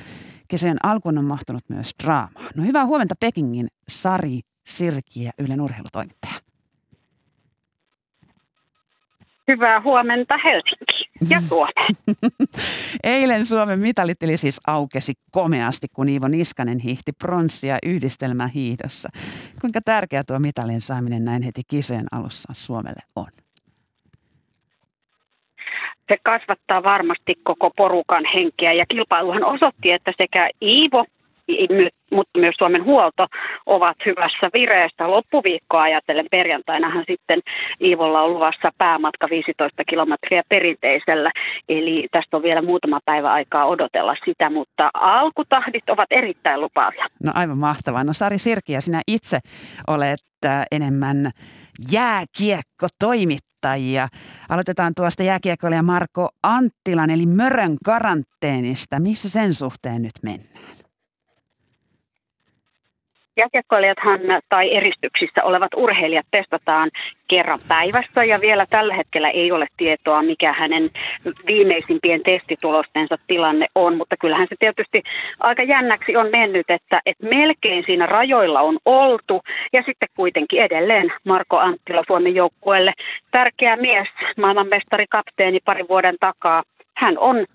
Kesän 0.49 0.77
alkuun 0.83 1.19
on 1.19 1.25
mahtunut 1.25 1.63
myös 1.69 1.91
draamaa. 2.05 2.49
No 2.57 2.65
hyvää 2.65 2.87
huomenta 2.87 3.15
Pekingin 3.21 3.69
Sari 3.89 4.41
Sirkiä, 4.67 5.31
Ylen 5.39 5.61
urheilutoimittaja. 5.61 6.35
Hyvää 9.49 9.83
huomenta 9.83 10.35
Helsinki 10.45 11.11
ja 11.31 11.41
Suomi. 11.49 11.73
Eilen 13.03 13.47
Suomen 13.47 13.79
mitalittili 13.79 14.37
siis 14.37 14.61
aukesi 14.67 15.13
komeasti, 15.31 15.87
kun 15.93 16.09
Iivo 16.09 16.29
Niskanen 16.29 16.79
hiihti 16.79 17.13
pronssia 17.13 17.79
yhdistelmähiihdossa. 17.87 19.09
Kuinka 19.61 19.81
tärkeä 19.85 20.25
tuo 20.25 20.39
mitalin 20.39 20.81
saaminen 20.81 21.25
näin 21.25 21.43
heti 21.43 21.63
kisojen 21.69 22.07
alussa 22.13 22.53
Suomelle 22.57 23.03
on? 23.17 23.40
Se 26.11 26.17
kasvattaa 26.23 26.83
varmasti 26.83 27.35
koko 27.43 27.71
porukan 27.77 28.25
henkeä 28.35 28.73
ja 28.73 28.85
kilpailuhan 28.89 29.45
osoitti, 29.45 29.91
että 29.91 30.13
sekä 30.19 30.51
Iivo 30.63 31.05
mutta 32.13 32.39
myös 32.39 32.55
Suomen 32.59 32.85
huolto 32.85 33.27
ovat 33.67 33.97
hyvässä 34.07 34.51
vireessä 34.55 35.11
loppuviikkoa 35.11 35.83
ajatellen. 35.83 36.27
Perjantainahan 36.31 37.05
sitten 37.09 37.41
Iivolla 37.81 38.23
on 38.23 38.35
luvassa 38.35 38.71
päämatka 38.79 39.27
15 39.31 39.85
kilometriä 39.85 40.43
perinteisellä, 40.49 41.33
eli 41.69 42.09
tästä 42.11 42.37
on 42.37 42.43
vielä 42.43 42.63
muutama 42.63 43.01
päivä 43.05 43.33
aikaa 43.33 43.67
odotella 43.67 44.15
sitä, 44.25 44.51
mutta 44.51 44.91
alkutahdit 44.95 45.91
ovat 45.91 46.09
erittäin 46.11 46.61
lupaavia. 46.61 47.07
No 47.25 47.33
aivan 47.35 47.59
mahtavaa. 47.59 48.05
No 48.05 48.13
Sari 48.13 48.39
Sirkiä, 48.39 48.81
sinä 48.81 49.01
itse 49.07 49.39
olet 49.87 50.21
äh, 50.45 50.65
enemmän 50.71 51.31
jääkiekko 51.93 52.87
toimittajia. 53.61 54.09
Aloitetaan 54.49 54.93
tuosta 54.97 55.23
jääkiekkoilija 55.23 55.83
Marko 55.83 56.29
Anttilan 56.43 57.11
eli 57.11 57.27
Mörön 57.27 57.77
karanteenista. 57.85 59.01
Missä 59.01 59.29
sen 59.29 59.55
suhteen 59.55 60.03
nyt 60.03 60.13
mennään? 60.23 60.80
Jääkiekkoilijathan 63.37 64.21
tai 64.49 64.77
eristyksissä 64.77 65.45
olevat 65.45 65.75
urheilijat 65.77 66.27
testataan 66.31 66.91
kerran 67.29 67.59
päivässä 67.69 68.25
ja 68.25 68.39
vielä 68.41 68.67
tällä 68.71 68.95
hetkellä 68.95 69.31
ei 69.31 69.53
ole 69.53 69.67
tietoa, 69.77 70.23
mikä 70.23 70.53
hänen 70.53 70.83
viimeisimpien 71.47 72.23
testitulostensa 72.23 73.17
tilanne 73.27 73.67
on, 73.75 73.97
mutta 73.97 74.17
kyllähän 74.17 74.47
se 74.49 74.57
tietysti 74.59 75.03
aika 75.41 75.63
jännäksi 75.63 76.17
on 76.17 76.29
mennyt, 76.33 76.71
että, 76.71 77.01
että 77.07 77.27
melkein 77.27 77.85
siinä 77.87 78.07
rajoilla 78.07 78.61
on 78.61 78.79
oltu 78.85 79.41
ja 79.73 79.83
sitten 79.87 80.09
kuitenkin 80.17 80.63
edelleen 80.63 81.13
Marko 81.25 81.59
Anttila 81.59 82.03
Suomen 82.07 82.35
joukkueelle 82.35 82.93
tärkeä 83.31 83.77
mies, 83.77 84.09
maailmanmestari, 84.37 85.07
kapteeni 85.11 85.59
parin 85.65 85.89
vuoden 85.89 86.17
takaa. 86.21 86.63
Hän 86.97 87.19
on 87.19 87.47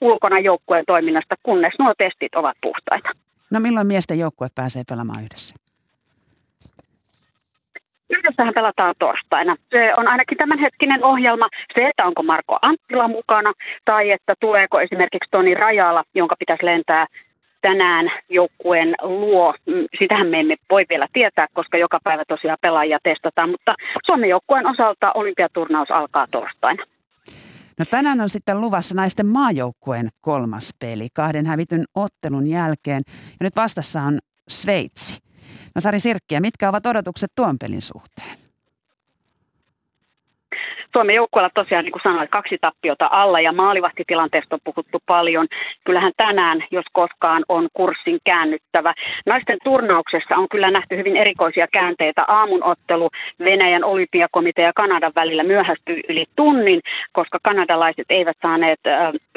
ulkona 0.00 0.38
joukkueen 0.38 0.84
toiminnasta, 0.86 1.34
kunnes 1.42 1.72
nuo 1.78 1.94
testit 1.98 2.34
ovat 2.34 2.56
puhtaita. 2.60 3.27
No 3.50 3.60
milloin 3.60 3.86
miesten 3.86 4.18
joukkue 4.18 4.48
pääsee 4.54 4.82
pelaamaan 4.90 5.22
yhdessä? 5.24 5.56
Yhdessähän 8.10 8.54
pelataan 8.54 8.94
torstaina. 8.98 9.56
Se 9.70 9.94
on 9.96 10.08
ainakin 10.08 10.38
tämänhetkinen 10.38 11.04
ohjelma. 11.04 11.48
Se, 11.74 11.88
että 11.88 12.04
onko 12.04 12.22
Marko 12.22 12.58
Anttila 12.62 13.08
mukana 13.08 13.52
tai 13.84 14.10
että 14.10 14.34
tuleeko 14.40 14.80
esimerkiksi 14.80 15.30
Toni 15.30 15.54
Rajala, 15.54 16.04
jonka 16.14 16.36
pitäisi 16.38 16.64
lentää 16.64 17.06
tänään 17.60 18.10
joukkueen 18.28 18.94
luo. 19.02 19.54
Mm, 19.66 19.86
sitähän 19.98 20.26
me 20.26 20.40
emme 20.40 20.56
voi 20.70 20.84
vielä 20.88 21.06
tietää, 21.12 21.46
koska 21.54 21.78
joka 21.78 21.98
päivä 22.04 22.24
tosiaan 22.28 22.58
pelaajia 22.60 22.98
testataan, 23.02 23.50
mutta 23.50 23.74
Suomen 24.06 24.28
joukkueen 24.28 24.66
osalta 24.66 25.12
olympiaturnaus 25.12 25.90
alkaa 25.90 26.26
torstaina. 26.30 26.84
No 27.78 27.84
tänään 27.90 28.20
on 28.20 28.28
sitten 28.28 28.60
luvassa 28.60 28.94
naisten 28.94 29.26
maajoukkueen 29.26 30.08
kolmas 30.20 30.70
peli 30.78 31.08
kahden 31.14 31.46
hävityn 31.46 31.84
ottelun 31.94 32.46
jälkeen. 32.46 33.02
Ja 33.06 33.44
nyt 33.44 33.56
vastassa 33.56 34.02
on 34.02 34.18
Sveitsi. 34.48 35.16
No 35.74 35.80
Sari 35.80 36.00
Sirkkiä, 36.00 36.40
mitkä 36.40 36.68
ovat 36.68 36.86
odotukset 36.86 37.32
tuon 37.36 37.58
pelin 37.58 37.82
suhteen? 37.82 38.47
Suomen 40.92 41.14
joukkueella 41.14 41.50
tosiaan, 41.54 41.84
niin 41.84 41.92
kuin 41.92 42.02
sanoin, 42.02 42.28
kaksi 42.28 42.58
tappiota 42.60 43.08
alla 43.10 43.40
ja 43.40 43.52
maalivahtitilanteesta 43.52 44.54
on 44.54 44.60
puhuttu 44.64 44.98
paljon. 45.06 45.46
Kyllähän 45.84 46.12
tänään, 46.16 46.64
jos 46.70 46.84
koskaan, 46.92 47.44
on 47.48 47.68
kurssin 47.74 48.18
käännyttävä. 48.24 48.94
Naisten 49.26 49.58
turnauksessa 49.64 50.36
on 50.36 50.48
kyllä 50.48 50.70
nähty 50.70 50.96
hyvin 50.96 51.16
erikoisia 51.16 51.66
käänteitä. 51.72 52.24
Aamun 52.28 52.64
ottelu 52.64 53.10
Venäjän 53.44 53.84
olympiakomitea 53.84 54.64
ja 54.64 54.72
Kanadan 54.74 55.12
välillä 55.16 55.42
myöhästyi 55.42 56.00
yli 56.08 56.24
tunnin, 56.36 56.80
koska 57.12 57.38
kanadalaiset 57.42 58.06
eivät 58.10 58.36
saaneet 58.42 58.80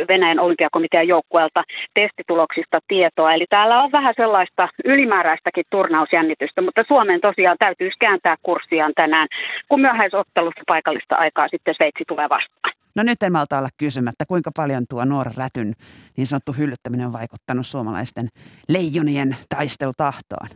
Venäjän 0.08 0.40
olympiakomitean 0.40 1.08
joukkueelta 1.08 1.64
testituloksista 1.94 2.80
tietoa. 2.88 3.34
Eli 3.34 3.46
täällä 3.50 3.84
on 3.84 3.92
vähän 3.92 4.14
sellaista 4.18 4.68
ylimääräistäkin 4.86 5.66
turnausjännitystä, 5.70 6.62
mutta 6.62 6.84
Suomen 6.88 7.22
tosiaan 7.22 7.58
täytyisi 7.60 7.98
kääntää 8.00 8.36
kurssiaan 8.44 8.94
tänään, 8.96 9.28
kun 9.70 9.82
myöhäisottelussa 9.82 10.62
paikallista 10.68 11.16
aikaa 11.16 11.41
sitten 11.48 11.76
Sveitsi 11.76 12.04
tulee 12.08 12.30
vastaan. 12.30 12.74
No 12.96 13.04
nyt 13.04 13.24
en 13.24 13.32
malta 13.32 13.58
olla 13.58 13.70
kysymättä, 13.78 14.26
kuinka 14.26 14.52
paljon 14.56 14.86
tuo 14.90 15.06
nuoren 15.06 15.36
rätyn 15.38 15.74
niin 16.18 16.28
sanottu 16.28 16.54
hyllyttäminen 16.54 17.08
on 17.08 17.14
vaikuttanut 17.14 17.68
suomalaisten 17.68 18.28
leijonien 18.70 19.36
taistelutahtoon? 19.50 20.48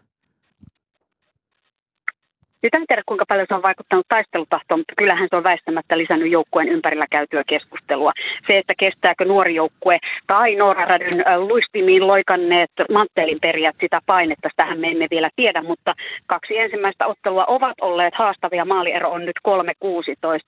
Nyt 2.66 2.76
en 2.76 2.88
tiedä, 2.88 3.02
kuinka 3.06 3.26
paljon 3.26 3.48
se 3.50 3.56
on 3.56 3.62
vaikuttanut 3.62 4.06
taistelutahtoon, 4.08 4.80
mutta 4.80 4.94
kyllähän 4.98 5.28
se 5.30 5.36
on 5.36 5.44
väistämättä 5.44 5.98
lisännyt 5.98 6.32
joukkueen 6.32 6.70
ympärillä 6.70 7.08
käytyä 7.12 7.44
keskustelua. 7.48 8.12
Se, 8.48 8.58
että 8.58 8.74
kestääkö 8.80 9.26
nuori 9.26 9.56
joukkue 9.56 9.98
tai 10.28 10.56
Nooraradyn 10.56 11.24
luistimiin 11.38 12.08
loikanneet 12.08 12.72
manttelin 12.94 13.38
perijät 13.42 13.76
sitä 13.82 14.00
painetta, 14.06 14.50
tähän 14.56 14.80
me 14.80 14.88
emme 14.88 15.08
vielä 15.12 15.30
tiedä, 15.36 15.62
mutta 15.62 15.94
kaksi 16.26 16.58
ensimmäistä 16.58 17.08
ottelua 17.08 17.46
ovat 17.46 17.78
olleet 17.82 18.14
haastavia. 18.16 18.66
Maaliero 18.66 19.12
on 19.12 19.26
nyt 19.26 19.40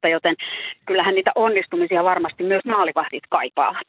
3-16, 0.08 0.10
joten 0.10 0.36
kyllähän 0.86 1.15
niitä 1.15 1.32
onnistumisia 1.36 2.03
varmasti 2.03 2.43
myös 2.43 2.65
maalivahdit 2.65 3.23
kaipaavat. 3.30 3.88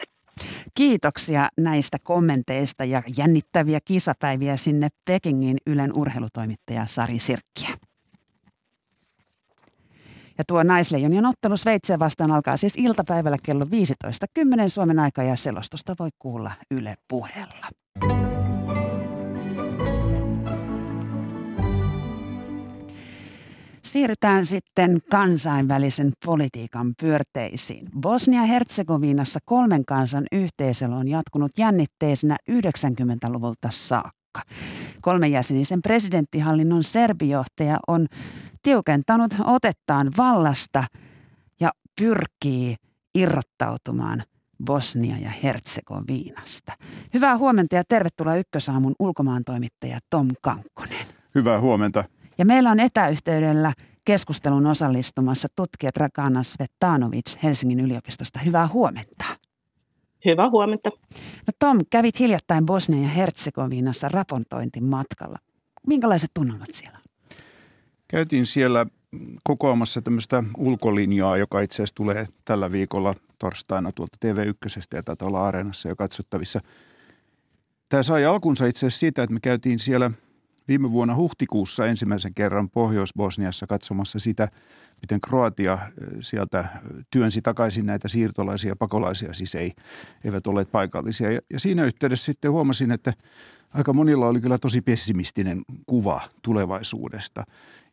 Kiitoksia 0.74 1.48
näistä 1.60 1.96
kommenteista 2.04 2.84
ja 2.84 3.02
jännittäviä 3.18 3.78
kisapäiviä 3.88 4.56
sinne 4.56 4.88
Pekingin 5.10 5.56
Ylen 5.66 5.90
urheilutoimittaja 5.96 6.82
Sari 6.86 7.18
Sirkkiä. 7.18 7.88
Ja 10.38 10.44
tuo 10.48 10.62
naisleijonien 10.62 11.27
ottelu 11.27 11.57
Sveitsiä 11.57 11.98
vastaan 11.98 12.31
alkaa 12.31 12.57
siis 12.57 12.72
iltapäivällä 12.77 13.37
kello 13.42 13.64
15.10 13.64 14.68
Suomen 14.68 14.98
aika 14.98 15.22
ja 15.22 15.37
selostusta 15.37 15.94
voi 15.98 16.09
kuulla 16.18 16.53
Yle 16.70 16.94
puheella. 17.09 17.66
Siirrytään 23.83 24.46
sitten 24.46 24.98
kansainvälisen 25.11 26.12
politiikan 26.24 26.94
pyörteisiin. 27.01 27.88
Bosnia-Herzegovinassa 28.01 29.38
kolmen 29.44 29.85
kansan 29.85 30.24
yhteisöllä 30.33 30.96
on 30.96 31.09
jatkunut 31.09 31.53
jännitteisenä 31.59 32.37
90-luvulta 32.51 33.68
saakka. 33.70 34.42
Kolmenjäsenisen 35.01 35.83
presidenttihallinnon 35.83 36.85
serbijohtaja 36.85 37.79
on 37.88 38.07
tiukentanut 38.62 39.35
otettaan 39.44 40.11
vallasta 40.16 40.85
ja 41.61 41.71
pyrkii 42.01 42.77
irrottautumaan 43.14 44.23
Bosnia 44.64 45.16
ja 45.18 45.31
Herzegovinasta. 45.42 46.73
Hyvää 47.14 47.38
huomenta 47.38 47.77
ja 47.77 47.83
tervetuloa 47.88 48.37
Ykkösaamun 48.37 48.94
ulkomaan 48.99 49.42
toimittaja 49.44 49.99
Tom 50.11 50.29
Kankkonen. 50.42 51.07
Hyvää 51.35 51.61
huomenta. 51.61 52.05
Ja 52.38 52.44
meillä 52.44 52.71
on 52.71 52.81
etäyhteydellä 52.81 53.73
keskustelun 54.05 54.66
osallistumassa 54.66 55.49
tutkija 55.57 55.90
Dragana 55.99 56.42
Svetanovic 56.42 57.42
Helsingin 57.42 57.81
yliopistosta. 57.81 58.38
Hyvää 58.38 58.68
huomenta. 58.68 59.25
Hyvää 60.25 60.51
huomenta. 60.51 60.90
No 61.47 61.53
Tom, 61.59 61.81
kävit 61.90 62.21
hiljattain 62.21 62.66
Bosnia 62.66 63.03
ja 63.03 63.09
Herzegovinassa 63.09 64.09
raportointimatkalla. 64.09 65.38
Minkälaiset 65.87 66.31
tunnelmat 66.35 66.68
siellä 66.73 66.99
Käytiin 68.09 68.47
siellä 68.47 68.87
kokoamassa 69.44 70.03
tämmöistä 70.03 70.44
ulkolinjaa, 70.57 71.37
joka 71.37 71.61
itse 71.61 71.75
asiassa 71.75 71.94
tulee 71.94 72.27
tällä 72.44 72.73
viikolla 72.73 73.14
torstaina 73.38 73.92
tuolta 73.92 74.18
TV1 74.27 74.97
ja 74.97 75.03
taitaa 75.03 75.29
olla 75.29 75.47
Areenassa 75.49 75.88
jo 75.88 75.97
katsottavissa. 75.97 76.61
Tämä 77.88 78.03
sai 78.03 78.25
alkunsa 78.25 78.66
itse 78.66 78.87
asiassa 78.87 79.01
siitä, 79.01 79.23
että 79.23 79.35
me 79.35 79.40
käytiin 79.40 79.79
siellä 79.79 80.11
viime 80.68 80.92
vuonna 80.92 81.16
huhtikuussa 81.16 81.87
ensimmäisen 81.87 82.35
kerran 82.35 82.71
Pohjois-Bosniassa 82.71 83.66
katsomassa 83.66 84.18
sitä, 84.18 84.49
miten 85.03 85.21
Kroatia 85.21 85.79
sieltä 86.21 86.64
työnsi 87.11 87.42
takaisin 87.42 87.87
näitä 87.87 88.09
siirtolaisia 88.09 88.77
pakolaisia, 88.77 89.33
siis 89.33 89.55
ei, 89.55 89.73
eivät 90.25 90.47
olleet 90.47 90.73
paikallisia. 90.73 91.33
Ja, 91.33 91.40
ja 91.51 91.61
siinä 91.61 91.85
yhteydessä 91.85 92.25
sitten 92.25 92.53
huomasin, 92.53 92.90
että 92.90 93.12
aika 93.75 93.92
monilla 93.92 94.29
oli 94.29 94.40
kyllä 94.40 94.59
tosi 94.59 94.81
pessimistinen 94.81 95.62
kuva 95.87 96.21
tulevaisuudesta. 96.42 97.44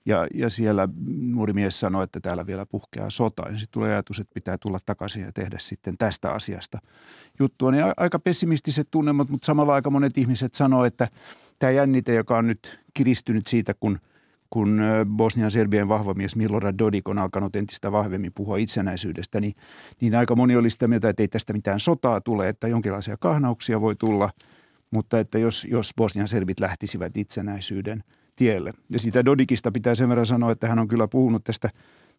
Ja, 0.06 0.28
ja 0.34 0.50
siellä 0.50 0.90
nuori 1.08 1.54
mies 1.54 1.80
sanoi, 1.80 2.04
että 2.04 2.20
täällä 2.20 2.48
vielä 2.48 2.66
puhkeaa 2.66 3.10
sota. 3.10 3.44
Ja 3.50 3.58
sitten 3.58 3.72
tulee 3.72 3.92
ajatus, 3.92 4.20
että 4.20 4.34
pitää 4.34 4.58
tulla 4.58 4.80
takaisin 4.86 5.22
ja 5.22 5.32
tehdä 5.32 5.58
sitten 5.60 5.98
tästä 5.98 6.32
asiasta 6.32 6.80
juttua. 7.40 7.72
Niin 7.72 7.86
aika 7.98 8.20
pessimistiset 8.20 8.88
tunnelmat, 8.92 9.30
mutta 9.30 9.46
samalla 9.46 9.74
aika 9.74 9.90
monet 9.90 10.18
ihmiset 10.18 10.54
sanoo, 10.54 10.86
että 10.86 11.08
tämä 11.60 11.72
jännite, 11.72 12.14
joka 12.14 12.38
on 12.38 12.48
nyt 12.48 12.80
kiristynyt 12.94 13.48
siitä, 13.48 13.74
kun, 13.80 14.00
kun 14.50 14.82
Bosnian 15.18 15.52
Serbien 15.52 15.88
vahva 15.88 16.14
mies 16.14 16.36
Milorad 16.36 16.76
Dodik 16.80 17.08
on 17.08 17.20
alkanut 17.20 17.56
entistä 17.56 17.92
vahvemmin 17.92 18.32
puhua 18.36 18.58
itsenäisyydestä, 18.58 19.42
niin, 19.42 19.54
niin 20.02 20.16
aika 20.16 20.36
moni 20.36 20.56
oli 20.56 20.70
sitä 20.70 20.88
mieltä, 20.88 21.10
että 21.10 21.24
ei 21.24 21.28
tästä 21.28 21.54
mitään 21.54 21.80
sotaa 21.80 22.22
tule, 22.22 22.50
että 22.50 22.68
jonkinlaisia 22.68 23.18
kahnauksia 23.18 23.82
voi 23.82 23.96
tulla, 23.96 24.30
mutta 24.92 25.20
että 25.20 25.40
jos, 25.40 25.68
jos 25.70 25.94
Bosnian 25.98 26.28
serbit 26.28 26.60
lähtisivät 26.60 27.18
itsenäisyyden– 27.18 28.04
tielle. 28.36 28.72
Ja 28.90 29.00
siitä 29.00 29.26
Dodikista 29.26 29.72
pitää 29.72 29.96
sen 29.96 30.10
verran 30.10 30.26
sanoa, 30.26 30.52
että 30.52 30.68
hän 30.68 30.80
on 30.80 30.88
kyllä 30.88 31.08
puhunut 31.08 31.44
tästä, 31.44 31.70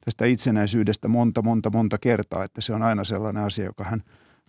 tästä 0.05 0.25
itsenäisyydestä 0.25 1.09
monta, 1.09 1.43
monta, 1.43 1.71
monta 1.71 1.99
kertaa, 1.99 2.45
että 2.45 2.61
se 2.61 2.73
on 2.73 2.83
aina 2.83 3.05
sellainen 3.05 3.43
asia, 3.43 3.65
joka 3.65 3.85
hän, 3.85 4.03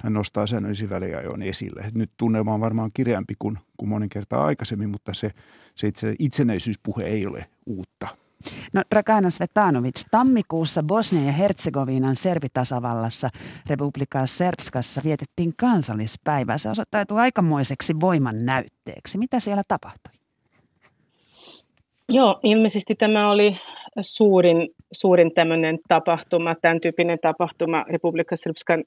hän 0.04 0.14
nostaa 0.14 0.48
säännöllisiä 0.48 0.90
väliajoin 0.90 1.42
esille. 1.42 1.92
Nyt 1.94 2.12
tunnelma 2.18 2.54
on 2.54 2.62
varmaan 2.62 2.92
kireämpi 2.94 3.34
kuin, 3.40 3.58
kuin 3.78 3.90
monen 3.90 4.10
kertaa 4.10 4.46
aikaisemmin, 4.46 4.90
mutta 4.90 5.14
se, 5.14 5.32
se 5.76 5.88
itse 5.88 6.16
itsenäisyyspuhe 6.20 7.04
ei 7.04 7.28
ole 7.28 7.46
uutta. 7.66 8.08
No 8.74 8.84
Dragana 8.92 9.30
Svetanovic, 9.30 10.04
tammikuussa 10.12 10.84
Bosnia 10.84 11.24
ja 11.24 11.32
Herzegovinan 11.32 12.16
servitasavallassa 12.16 13.30
Republika 13.70 14.26
Serbskassa 14.26 15.02
vietettiin 15.04 15.54
kansallispäivää. 15.58 16.58
Se 16.58 16.70
osoittautui 16.70 17.20
aikamoiseksi 17.20 18.00
voiman 18.00 18.46
näytteeksi. 18.46 19.18
Mitä 19.18 19.40
siellä 19.40 19.64
tapahtui? 19.68 20.14
Joo, 22.10 22.40
ilmeisesti 22.44 22.96
tämä 22.96 23.32
oli 23.32 23.58
suurin, 24.02 24.70
suurin 24.92 25.34
tämmöinen 25.34 25.80
tapahtuma, 25.88 26.56
tämän 26.56 26.82
tyyppinen 26.82 27.20
tapahtuma, 27.22 27.86
Republika 27.90 28.36
Srpskan 28.36 28.84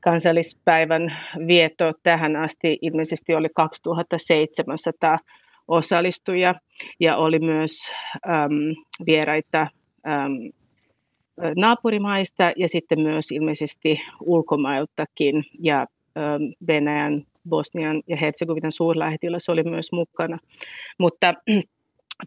kansallispäivän 0.00 1.16
vieto 1.46 1.92
tähän 2.02 2.36
asti 2.36 2.78
ilmeisesti 2.82 3.34
oli 3.34 3.48
2700 3.54 5.18
osallistujia 5.68 6.54
ja 7.00 7.16
oli 7.16 7.38
myös 7.38 7.72
äm, 8.28 8.74
vieraita 9.06 9.60
äm, 10.06 10.32
naapurimaista 11.56 12.52
ja 12.56 12.68
sitten 12.68 13.00
myös 13.00 13.30
ilmeisesti 13.30 14.00
ulkomailtakin 14.20 15.44
ja 15.60 15.80
äm, 15.80 15.86
Venäjän, 16.66 17.22
Bosnian 17.48 18.02
ja 18.06 18.16
Herzegovinan 18.16 18.72
suurlähettiläs 18.72 19.48
oli 19.48 19.62
myös 19.62 19.92
mukana. 19.92 20.38
Mutta 20.98 21.34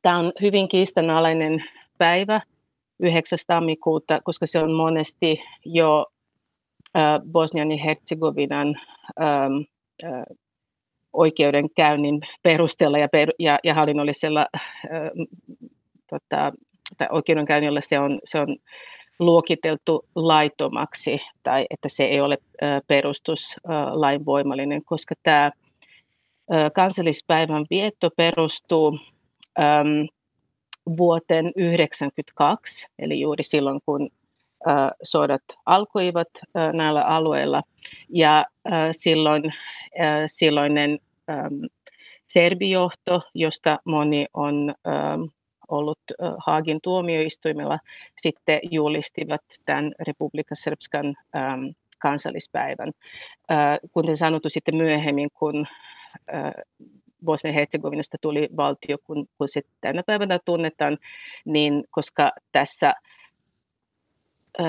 Tämä 0.01 0.19
on 0.19 0.31
hyvin 0.41 0.69
kiistanalainen 0.69 1.63
päivä 1.97 2.41
9. 2.99 3.39
tammikuuta, 3.47 4.21
koska 4.23 4.47
se 4.47 4.59
on 4.59 4.71
monesti 4.71 5.41
jo 5.65 6.05
Bosnian 7.31 7.71
ja 7.71 7.77
Herzegovinan 7.83 8.75
oikeudenkäynnin 11.13 12.21
perusteella 12.43 12.97
ja, 12.97 13.07
per, 13.09 13.31
ja, 13.39 13.59
ja 13.63 13.73
hallinnollisella 13.73 14.47
tota, 16.09 16.51
tai 16.97 17.07
oikeudenkäynnillä 17.11 17.81
se 17.81 17.99
on, 17.99 18.19
se 18.23 18.39
on 18.39 18.57
luokiteltu 19.19 20.05
laitomaksi 20.15 21.21
tai 21.43 21.65
että 21.69 21.89
se 21.89 22.03
ei 22.03 22.21
ole 22.21 22.37
perustuslainvoimallinen, 22.87 24.85
koska 24.85 25.15
tämä 25.23 25.51
kansallispäivän 26.73 27.65
vietto 27.69 28.09
perustuu 28.17 28.99
äm, 29.59 30.07
vuoteen 30.97 31.45
1992, 31.45 32.87
eli 32.99 33.19
juuri 33.19 33.43
silloin, 33.43 33.79
kun 33.85 34.09
äh, 34.67 34.91
sodat 35.03 35.43
alkoivat 35.65 36.27
äh, 36.35 36.73
näillä 36.73 37.01
alueilla. 37.01 37.61
Ja 38.09 38.45
äh, 38.67 38.89
silloin 38.91 39.45
äh, 39.45 40.23
silloinen 40.25 40.99
ähm, 41.29 41.65
serbijohto, 42.27 43.21
josta 43.33 43.79
moni 43.85 44.25
on 44.33 44.75
ähm, 44.87 45.21
ollut 45.67 45.99
äh, 46.11 46.33
Haagin 46.37 46.79
tuomioistuimella, 46.83 47.79
sitten 48.17 48.59
julistivat 48.71 49.41
tämän 49.65 49.91
Republika 50.07 50.55
Srpskan 50.55 51.15
ähm, 51.35 51.63
kansallispäivän. 51.99 52.91
Äh, 53.51 53.79
kuten 53.91 54.17
sanottu 54.17 54.49
sitten 54.49 54.75
myöhemmin, 54.75 55.29
kun 55.33 55.67
äh, 56.33 56.51
Bosnia-Herzegovinasta 57.25 58.17
tuli 58.21 58.49
valtio, 58.57 58.97
kun, 59.03 59.27
kun 59.37 59.49
se 59.49 59.61
tänä 59.81 60.03
päivänä 60.05 60.39
tunnetaan, 60.45 60.97
niin 61.45 61.83
koska 61.91 62.31
tässä 62.51 62.93
ö, 64.59 64.63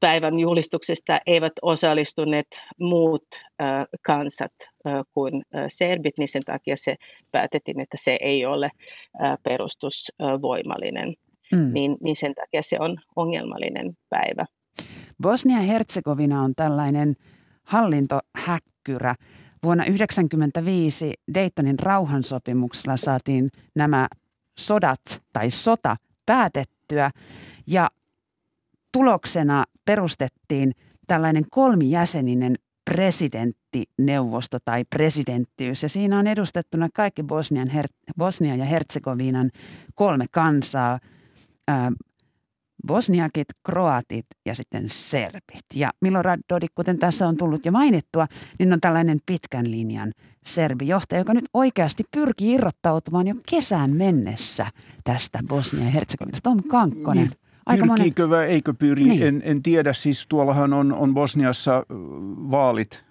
päivän 0.00 0.38
julistuksesta 0.38 1.20
eivät 1.26 1.52
osallistuneet 1.62 2.46
muut 2.80 3.26
ö, 3.32 3.64
kansat 4.02 4.52
ö, 4.60 4.90
kuin 5.14 5.42
ö, 5.54 5.58
serbit, 5.68 6.18
niin 6.18 6.28
sen 6.28 6.42
takia 6.46 6.76
se 6.76 6.96
päätettiin, 7.32 7.80
että 7.80 7.96
se 8.00 8.18
ei 8.20 8.46
ole 8.46 8.70
ö, 9.14 9.18
perustusvoimallinen. 9.42 11.14
Mm. 11.54 11.72
Niin, 11.72 11.96
niin 12.02 12.16
sen 12.16 12.34
takia 12.34 12.62
se 12.62 12.76
on 12.80 12.96
ongelmallinen 13.16 13.92
päivä. 14.10 14.46
Bosnia-Herzegovina 15.22 16.42
on 16.42 16.52
tällainen 16.56 17.14
hallintohäkkyrä. 17.62 19.14
Vuonna 19.62 19.84
1995 19.84 21.14
Daytonin 21.34 21.78
rauhansopimuksella 21.78 22.96
saatiin 22.96 23.50
nämä 23.74 24.08
sodat 24.58 25.22
tai 25.32 25.50
sota 25.50 25.96
päätettyä 26.26 27.10
ja 27.66 27.90
tuloksena 28.92 29.64
perustettiin 29.84 30.72
tällainen 31.06 31.44
kolmijäseninen 31.50 32.56
presidenttineuvosto 32.90 34.58
tai 34.64 34.84
presidenttiys. 34.84 35.82
Ja 35.82 35.88
siinä 35.88 36.18
on 36.18 36.26
edustettuna 36.26 36.88
kaikki 36.94 37.22
Bosnian, 37.22 37.68
Her- 37.68 38.12
Bosnia 38.18 38.56
ja 38.56 38.64
Herzegovinan 38.64 39.50
kolme 39.94 40.24
kansaa, 40.30 40.98
bosniakit, 42.86 43.48
kroatit 43.66 44.26
ja 44.46 44.54
sitten 44.54 44.82
serbit. 44.86 45.64
Ja 45.74 45.90
Milorad 46.00 46.40
Dodik, 46.48 46.70
kuten 46.74 46.98
tässä 46.98 47.28
on 47.28 47.36
tullut 47.36 47.64
jo 47.64 47.72
mainittua, 47.72 48.26
niin 48.58 48.72
on 48.72 48.80
tällainen 48.80 49.18
pitkän 49.26 49.70
linjan 49.70 50.12
serbijohtaja, 50.44 51.20
joka 51.20 51.34
nyt 51.34 51.44
oikeasti 51.54 52.02
pyrkii 52.10 52.52
irrottautumaan 52.52 53.28
jo 53.28 53.34
kesään 53.50 53.96
mennessä 53.96 54.66
tästä 55.04 55.38
Bosnia 55.48 55.84
ja 55.84 55.90
Herzegovinasta. 55.90 56.50
Tom 56.50 56.62
Kankkonen. 56.62 57.26
Niin. 57.26 57.40
Aika 57.66 57.86
Pyrkiikö 57.86 58.30
vai 58.30 58.46
eikö 58.46 58.74
pyri? 58.74 59.04
Niin. 59.04 59.22
En, 59.22 59.42
en 59.44 59.62
tiedä. 59.62 59.92
Siis 59.92 60.26
tuollahan 60.26 60.72
on, 60.72 60.92
on 60.92 61.14
Bosniassa 61.14 61.86
vaalit 62.50 63.04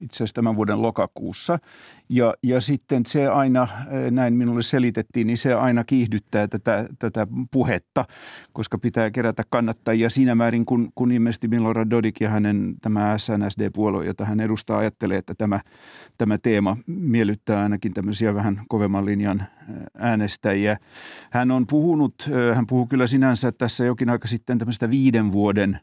itse 0.00 0.16
asiassa 0.16 0.34
tämän 0.34 0.56
vuoden 0.56 0.82
lokakuussa. 0.82 1.58
Ja, 2.14 2.34
ja 2.42 2.60
sitten 2.60 3.06
se 3.06 3.28
aina, 3.28 3.68
näin 4.10 4.34
minulle 4.34 4.62
selitettiin, 4.62 5.26
niin 5.26 5.38
se 5.38 5.54
aina 5.54 5.84
kiihdyttää 5.84 6.48
tätä, 6.48 6.88
tätä 6.98 7.26
puhetta, 7.50 8.04
koska 8.52 8.78
pitää 8.78 9.10
kerätä 9.10 9.42
kannattajia 9.50 10.10
siinä 10.10 10.34
määrin, 10.34 10.66
kun, 10.66 10.92
kun 10.94 11.12
ilmeisesti 11.12 11.48
Milorad 11.48 11.90
Dodik 11.90 12.20
ja 12.20 12.28
hänen 12.28 12.74
tämä 12.80 13.18
SNSD-puolue, 13.18 14.06
jota 14.06 14.24
hän 14.24 14.40
edustaa, 14.40 14.78
ajattelee, 14.78 15.18
että 15.18 15.34
tämä, 15.34 15.60
tämä 16.18 16.38
teema 16.42 16.76
miellyttää 16.86 17.62
ainakin 17.62 17.94
tämmöisiä 17.94 18.34
vähän 18.34 18.62
kovemman 18.68 19.04
linjan 19.04 19.42
äänestäjiä. 19.98 20.76
Hän 21.30 21.50
on 21.50 21.66
puhunut, 21.66 22.14
hän 22.54 22.66
puhuu 22.66 22.86
kyllä 22.86 23.06
sinänsä 23.06 23.52
tässä 23.52 23.84
jokin 23.84 24.10
aika 24.10 24.28
sitten 24.28 24.58
tämmöistä 24.58 24.90
viiden 24.90 25.32
vuoden 25.32 25.80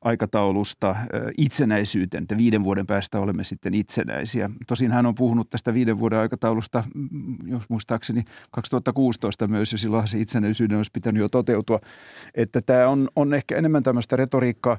aikataulusta 0.00 0.96
itsenäisyyteen, 1.38 2.22
että 2.22 2.38
viiden 2.38 2.64
vuoden 2.64 2.86
päästä 2.86 3.20
olemme 3.20 3.44
sitten 3.44 3.74
itsenäisiä. 3.74 4.50
Tosin 4.66 4.92
hän 4.92 5.06
on 5.06 5.14
puhunut 5.14 5.50
tästä 5.50 5.69
viiden 5.74 5.98
vuoden 5.98 6.18
aikataulusta, 6.18 6.84
jos 7.44 7.62
muistaakseni 7.68 8.24
2016 8.50 9.48
myös, 9.48 9.72
ja 9.72 9.78
silloin 9.78 10.08
se 10.08 10.18
itsenäisyyden 10.18 10.76
olisi 10.76 10.90
pitänyt 10.94 11.20
jo 11.20 11.28
toteutua. 11.28 11.80
Että 12.34 12.60
tämä 12.62 12.88
on, 12.88 13.08
on 13.16 13.34
ehkä 13.34 13.56
enemmän 13.56 13.82
tämmöistä 13.82 14.16
retoriikkaa. 14.16 14.78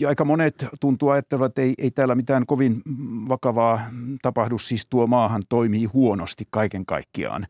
Ja 0.00 0.08
aika 0.08 0.24
monet 0.24 0.66
tuntuu 0.80 1.08
ajattelevat, 1.08 1.50
että 1.50 1.62
ei, 1.62 1.74
ei 1.78 1.90
täällä 1.90 2.14
mitään 2.14 2.46
kovin 2.46 2.82
vakavaa 3.28 3.80
tapahdu, 4.22 4.58
siis 4.58 4.86
tuo 4.86 5.06
maahan 5.06 5.42
toimii 5.48 5.84
huonosti 5.84 6.44
kaiken 6.50 6.86
kaikkiaan 6.86 7.46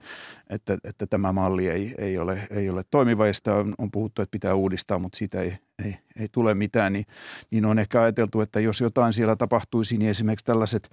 että, 0.51 0.79
että 0.85 1.07
tämä 1.07 1.33
malli 1.33 1.69
ei, 1.69 1.95
ei, 1.99 2.19
ole, 2.19 2.49
ei 2.51 2.71
ole 2.71 2.85
toimiva 2.91 3.27
ja 3.27 3.35
sitä 3.35 3.55
on, 3.55 3.75
on 3.79 3.91
puhuttu, 3.91 4.23
että 4.23 4.33
pitää 4.33 4.55
uudistaa, 4.55 4.99
mutta 4.99 5.19
siitä 5.19 5.41
ei, 5.41 5.59
ei, 5.85 5.97
ei 6.17 6.29
tule 6.33 6.55
mitään, 6.55 6.93
niin, 6.93 7.07
niin 7.51 7.65
on 7.65 7.79
ehkä 7.79 8.03
ajateltu, 8.03 8.41
että 8.41 8.61
jos 8.61 8.81
jotain 8.81 9.13
siellä 9.13 9.37
tapahtuisi, 9.37 9.99
niin 9.99 10.11
esimerkiksi 10.11 10.45
tällaiset 10.45 10.91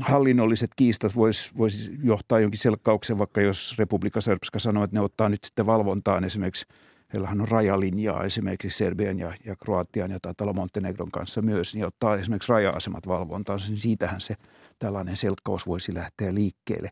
hallinnolliset 0.00 0.70
kiistat 0.76 1.16
voisi 1.16 1.50
vois 1.58 1.90
johtaa 2.02 2.40
jonkin 2.40 2.60
selkkauksen, 2.60 3.18
vaikka 3.18 3.40
jos 3.40 3.74
Republika 3.78 4.20
Srpska 4.20 4.58
sanoo, 4.58 4.84
että 4.84 4.96
ne 4.96 5.00
ottaa 5.00 5.28
nyt 5.28 5.44
sitten 5.44 5.66
valvontaan 5.66 6.24
esimerkiksi 6.24 6.66
heillähän 7.12 7.40
on 7.40 7.48
rajalinjaa 7.48 8.24
esimerkiksi 8.24 8.78
Serbian 8.78 9.18
ja, 9.18 9.32
ja 9.44 9.56
Kroatian 9.56 10.10
ja 10.10 10.18
taitaa 10.22 10.52
Montenegron 10.52 11.10
kanssa 11.10 11.42
myös, 11.42 11.74
niin 11.74 11.86
ottaa 11.86 12.14
esimerkiksi 12.14 12.52
raja-asemat 12.52 13.06
valvontaan, 13.06 13.60
niin 13.68 13.80
siitähän 13.80 14.20
se 14.20 14.34
tällainen 14.78 15.16
selkkaus 15.16 15.66
voisi 15.66 15.94
lähteä 15.94 16.34
liikkeelle. 16.34 16.88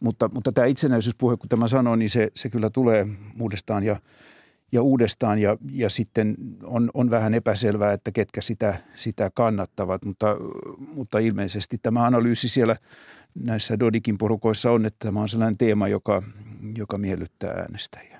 Mutta, 0.00 0.30
mutta 0.34 0.52
tämä 0.52 0.66
itsenäisyyspuhe, 0.66 1.36
kun 1.36 1.48
tämä 1.48 1.68
sanoo, 1.68 1.96
niin 1.96 2.10
se, 2.10 2.28
se 2.34 2.50
kyllä 2.50 2.70
tulee 2.70 3.06
uudestaan 3.40 3.84
ja, 3.84 4.00
ja 4.72 4.82
uudestaan 4.82 5.38
ja, 5.38 5.56
ja 5.72 5.90
sitten 5.90 6.36
on, 6.62 6.90
on 6.94 7.10
vähän 7.10 7.34
epäselvää, 7.34 7.92
että 7.92 8.12
ketkä 8.12 8.40
sitä, 8.40 8.76
sitä 8.94 9.30
kannattavat, 9.34 10.04
mutta, 10.04 10.36
mutta 10.94 11.18
ilmeisesti 11.18 11.78
tämä 11.82 12.04
analyysi 12.04 12.48
siellä 12.48 12.76
näissä 13.34 13.78
Dodikin 13.78 14.18
porukoissa 14.18 14.70
on, 14.70 14.86
että 14.86 15.06
tämä 15.06 15.20
on 15.20 15.28
sellainen 15.28 15.58
teema, 15.58 15.88
joka, 15.88 16.22
joka 16.76 16.98
miellyttää 16.98 17.50
äänestäjiä. 17.50 18.18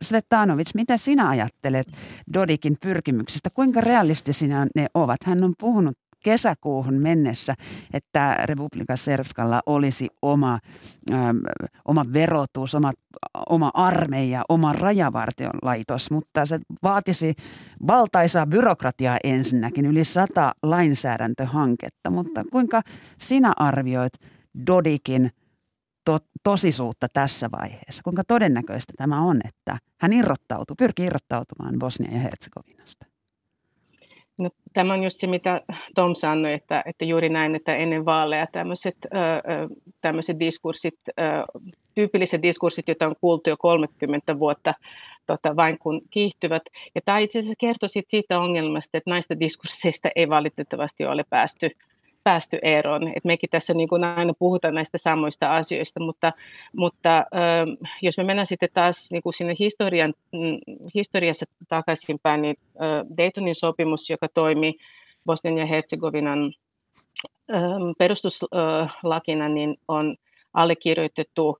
Svetanovic, 0.00 0.70
mitä 0.74 0.96
sinä 0.96 1.28
ajattelet 1.28 1.86
Dodikin 2.34 2.76
pyrkimyksistä? 2.82 3.50
Kuinka 3.54 3.80
realistisia 3.80 4.66
ne 4.74 4.86
ovat? 4.94 5.18
Hän 5.24 5.44
on 5.44 5.54
puhunut 5.58 5.98
kesäkuuhun 6.24 6.94
mennessä, 6.94 7.54
että 7.92 8.36
Republika 8.44 8.96
Serbskalla 8.96 9.60
olisi 9.66 10.08
oma, 10.22 10.58
ähm, 11.12 11.36
oma 11.84 12.04
verotus, 12.12 12.74
oma, 12.74 12.92
oma 13.48 13.70
armeija, 13.74 14.42
oma 14.48 14.72
rajavartiolaitos, 14.72 16.10
mutta 16.10 16.46
se 16.46 16.60
vaatisi 16.82 17.34
valtaisaa 17.86 18.46
byrokratiaa 18.46 19.18
ensinnäkin, 19.24 19.86
yli 19.86 20.04
sata 20.04 20.52
lainsäädäntöhanketta. 20.62 22.10
Mutta 22.10 22.44
kuinka 22.52 22.82
sinä 23.18 23.52
arvioit 23.56 24.12
Dodikin 24.66 25.30
to, 26.04 26.18
tosisuutta 26.42 27.08
tässä 27.12 27.50
vaiheessa? 27.60 28.02
Kuinka 28.02 28.24
todennäköistä 28.24 28.92
tämä 28.96 29.20
on, 29.20 29.40
että 29.44 29.78
hän 30.00 30.12
irrottautuu, 30.12 30.76
pyrkii 30.76 31.06
irrottautumaan 31.06 31.78
Bosnia 31.78 32.12
ja 32.12 32.20
Herzegovinasta? 32.20 33.13
No, 34.38 34.50
tämä 34.72 34.92
on 34.92 35.02
just 35.02 35.16
se, 35.20 35.26
mitä 35.26 35.60
Tom 35.94 36.14
sanoi, 36.14 36.52
että, 36.52 36.82
että 36.86 37.04
juuri 37.04 37.28
näin, 37.28 37.54
että 37.54 37.76
ennen 37.76 38.04
vaaleja 38.04 38.46
tämmöiset, 38.52 38.96
tämmöiset 40.00 40.40
diskurssit, 40.40 40.94
tyypilliset 41.94 42.42
diskurssit, 42.42 42.88
joita 42.88 43.06
on 43.06 43.14
kuultu 43.20 43.50
jo 43.50 43.56
30 43.56 44.38
vuotta, 44.38 44.74
tota, 45.26 45.56
vain 45.56 45.78
kun 45.78 46.00
kiihtyvät. 46.10 46.62
Ja 46.94 47.00
tämä 47.04 47.18
itse 47.18 47.38
asiassa 47.38 47.54
kertoo 47.58 47.88
siitä 48.06 48.40
ongelmasta, 48.40 48.98
että 48.98 49.10
näistä 49.10 49.40
diskursseista 49.40 50.08
ei 50.16 50.28
valitettavasti 50.28 51.04
ole 51.04 51.24
päästy 51.30 51.70
päästy 52.24 52.58
eroon. 52.62 53.08
Et 53.08 53.24
mekin 53.24 53.50
tässä 53.50 53.74
niin 53.74 53.88
kuin 53.88 54.04
aina 54.04 54.32
puhutaan 54.38 54.74
näistä 54.74 54.98
samoista 54.98 55.56
asioista, 55.56 56.00
mutta, 56.00 56.32
mutta 56.76 57.18
äh, 57.18 57.88
jos 58.02 58.18
me 58.18 58.24
mennään 58.24 58.46
sitten 58.46 58.68
taas 58.74 59.08
niin 59.10 59.22
kuin 59.22 59.32
sinne 59.32 59.54
historian, 59.58 60.14
mm, 60.32 60.58
historiassa 60.94 61.46
takaisinpäin, 61.68 62.42
niin 62.42 62.56
äh, 62.82 63.16
Daytonin 63.16 63.54
sopimus, 63.54 64.10
joka 64.10 64.28
toimi 64.34 64.74
Bosnian 65.26 65.58
ja 65.58 65.66
Herzegovinan 65.66 66.52
äh, 67.54 67.62
perustuslakina, 67.98 69.48
niin 69.48 69.76
on 69.88 70.16
allekirjoitettu 70.54 71.58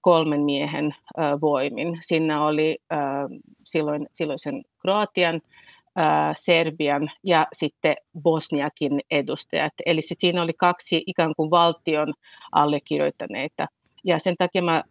kolmen 0.00 0.40
miehen 0.40 0.94
voimin. 1.40 1.98
Siinä 2.02 2.46
oli 2.46 2.78
silloin, 3.64 4.06
silloisen 4.12 4.62
Kroatian 4.78 5.40
Serbian 6.34 7.10
ja 7.24 7.46
sitten 7.52 7.96
Bosniakin 8.22 9.00
edustajat. 9.10 9.72
Eli 9.86 10.02
sit 10.02 10.20
siinä 10.20 10.42
oli 10.42 10.52
kaksi 10.52 11.02
ikään 11.06 11.32
kuin 11.36 11.50
valtion 11.50 12.14
allekirjoittaneita. 12.52 13.66
Ja 14.04 14.18
sen 14.18 14.34
takia 14.38 14.62
mä 14.62 14.82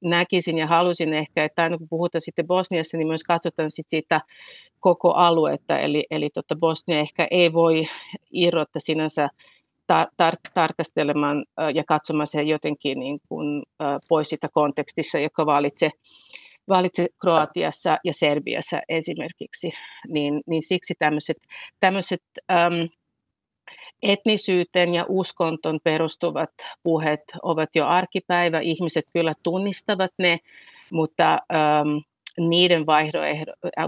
näkisin 0.00 0.58
ja 0.58 0.66
halusin 0.66 1.14
ehkä, 1.14 1.44
että 1.44 1.62
aina 1.62 1.78
kun 1.78 1.88
puhutaan 1.88 2.22
sitten 2.22 2.46
Bosniassa, 2.46 2.96
niin 2.96 3.08
myös 3.08 3.22
katsotaan 3.22 3.70
sit 3.70 3.88
siitä 3.88 4.20
koko 4.80 5.12
aluetta. 5.12 5.78
Eli, 5.78 6.06
eli 6.10 6.30
tota 6.34 6.56
Bosnia 6.56 7.00
ehkä 7.00 7.28
ei 7.30 7.52
voi 7.52 7.88
irrottaa 8.32 8.80
sinänsä 8.80 9.28
tar- 9.92 10.10
tar- 10.22 10.50
tarkastelemaan 10.54 11.44
ja 11.74 11.84
katsomaan 11.86 12.26
se 12.26 12.42
jotenkin 12.42 12.98
niin 12.98 13.20
kuin, 13.28 13.62
pois 14.08 14.28
siitä 14.28 14.48
kontekstissa, 14.52 15.18
joka 15.18 15.46
valitsee 15.46 15.90
valitse 16.68 17.08
Kroatiassa 17.20 17.98
ja 18.04 18.12
Serbiassa 18.12 18.80
esimerkiksi, 18.88 19.72
niin, 20.08 20.40
niin 20.46 20.62
siksi 20.62 20.94
tämmöiset, 21.80 22.22
äm, 22.50 22.88
etnisyyteen 24.02 24.94
ja 24.94 25.06
uskonton 25.08 25.80
perustuvat 25.84 26.50
puheet 26.82 27.20
ovat 27.42 27.70
jo 27.74 27.86
arkipäivä. 27.86 28.60
Ihmiset 28.60 29.04
kyllä 29.12 29.34
tunnistavat 29.42 30.10
ne, 30.18 30.38
mutta 30.90 31.32
äm, 31.32 32.02
niiden 32.38 32.86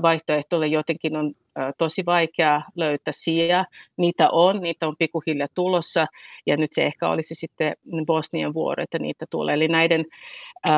vaihtoehtoille 0.02 0.66
jotenkin 0.66 1.16
on 1.16 1.32
ä, 1.58 1.72
tosi 1.78 2.06
vaikea 2.06 2.62
löytää 2.76 3.12
sijaa. 3.16 3.66
Niitä 3.96 4.30
on, 4.30 4.60
niitä 4.60 4.88
on 4.88 4.96
pikkuhiljaa 4.98 5.48
tulossa 5.54 6.06
ja 6.46 6.56
nyt 6.56 6.72
se 6.72 6.86
ehkä 6.86 7.08
olisi 7.08 7.34
sitten 7.34 7.74
Bosnian 8.06 8.54
vuoro, 8.54 8.82
että 8.82 8.98
niitä 8.98 9.26
tulee. 9.30 9.54
Eli 9.54 9.68
näiden 9.68 10.04
ä, 10.68 10.70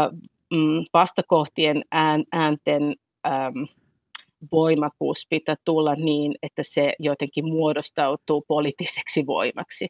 mm, 0.52 0.84
vastakohtien 0.92 1.84
ään, 1.90 2.24
äänten 2.32 2.94
äm, 3.26 3.66
voimakkuus 4.52 5.26
pitää 5.30 5.56
tulla 5.64 5.94
niin, 5.94 6.34
että 6.42 6.62
se 6.64 6.92
jotenkin 6.98 7.44
muodostautuu 7.44 8.44
poliittiseksi 8.48 9.26
voimaksi. 9.26 9.88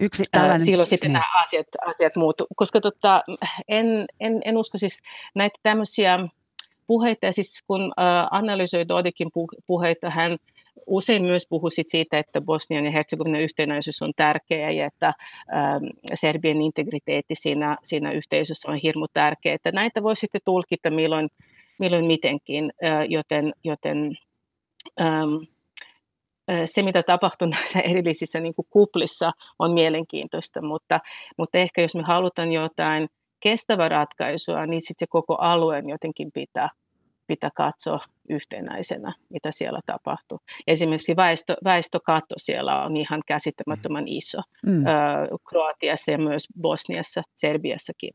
Yksi 0.00 0.24
tällainen, 0.30 0.66
Silloin 0.66 0.86
sitten 0.86 1.08
niin. 1.08 1.12
nämä 1.12 1.42
asiat, 1.42 1.66
asiat 1.86 2.16
muuttuu, 2.16 2.46
koska 2.56 2.80
tota, 2.80 3.22
en, 3.68 3.86
en, 4.20 4.40
en 4.44 4.56
usko 4.56 4.78
siis 4.78 5.00
näitä 5.34 5.58
tämmöisiä 5.62 6.28
puheita, 6.86 7.26
ja 7.26 7.32
siis 7.32 7.62
kun 7.66 7.82
äh, 7.82 8.26
analysoi 8.30 8.88
Dodikin 8.88 9.30
puheita, 9.66 10.10
hän 10.10 10.38
usein 10.86 11.22
myös 11.22 11.46
puhui 11.48 11.70
siitä, 11.70 12.18
että 12.18 12.40
Bosnian 12.40 12.84
ja 12.84 12.90
Herzegovinan 12.90 13.40
yhtenäisyys 13.40 14.02
on 14.02 14.12
tärkeä 14.16 14.70
ja 14.70 14.86
että 14.86 15.06
ähm, 15.06 15.84
Serbian 16.14 16.60
integriteetti 16.60 17.34
siinä, 17.34 17.76
siinä 17.82 18.12
yhteisössä 18.12 18.70
on 18.70 18.76
hirmu 18.76 19.06
tärkeä. 19.12 19.54
Että 19.54 19.72
näitä 19.72 20.02
voi 20.02 20.16
sitten 20.16 20.40
tulkita 20.44 20.90
milloin, 20.90 21.28
milloin 21.78 22.04
mitenkin, 22.04 22.72
äh, 22.84 23.06
joten, 23.08 23.52
joten 23.64 24.18
ähm, 25.00 25.34
äh, 26.50 26.62
se, 26.64 26.82
mitä 26.82 27.02
tapahtuu 27.02 27.48
näissä 27.56 27.80
erillisissä 27.80 28.40
niin 28.40 28.54
kuin 28.54 28.66
kuplissa, 28.70 29.32
on 29.58 29.72
mielenkiintoista, 29.72 30.62
mutta, 30.62 31.00
mutta 31.36 31.58
ehkä 31.58 31.82
jos 31.82 31.94
me 31.94 32.02
halutaan 32.02 32.52
jotain 32.52 33.08
kestävää 33.40 33.88
ratkaisua, 33.88 34.66
niin 34.66 34.80
sitten 34.80 34.96
se 34.98 35.06
koko 35.08 35.34
alueen 35.34 35.88
jotenkin 35.88 36.32
pitää 36.32 36.68
pitää 37.28 37.50
katsoa 37.54 38.00
yhtenäisenä, 38.28 39.14
mitä 39.30 39.50
siellä 39.50 39.80
tapahtuu. 39.86 40.40
Esimerkiksi 40.66 41.16
väestö, 41.16 41.56
väestökatto 41.64 42.34
siellä 42.38 42.82
on 42.84 42.96
ihan 42.96 43.22
käsittämättömän 43.26 44.08
iso 44.08 44.38
mm. 44.66 44.86
ö, 44.86 44.90
Kroatiassa 45.48 46.10
ja 46.10 46.18
myös 46.18 46.48
Bosniassa, 46.60 47.22
Serbiassakin. 47.34 48.10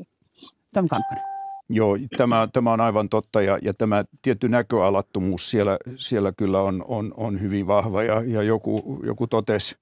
Tom 0.74 0.88
Kankkonen. 0.88 1.24
Joo, 1.70 1.98
tämä, 2.18 2.48
tämä 2.54 2.74
on 2.74 2.82
aivan 2.82 3.10
totta 3.10 3.42
ja, 3.42 3.60
ja 3.62 3.74
tämä 3.74 4.04
tietty 4.22 4.50
näköalattomuus 4.50 5.52
siellä, 5.52 5.78
siellä 5.96 6.32
kyllä 6.38 6.62
on, 6.62 6.86
on, 6.88 7.14
on 7.18 7.42
hyvin 7.42 7.68
vahva 7.68 8.04
ja, 8.04 8.22
ja 8.26 8.44
joku, 8.44 9.00
joku 9.06 9.28
totesi 9.28 9.76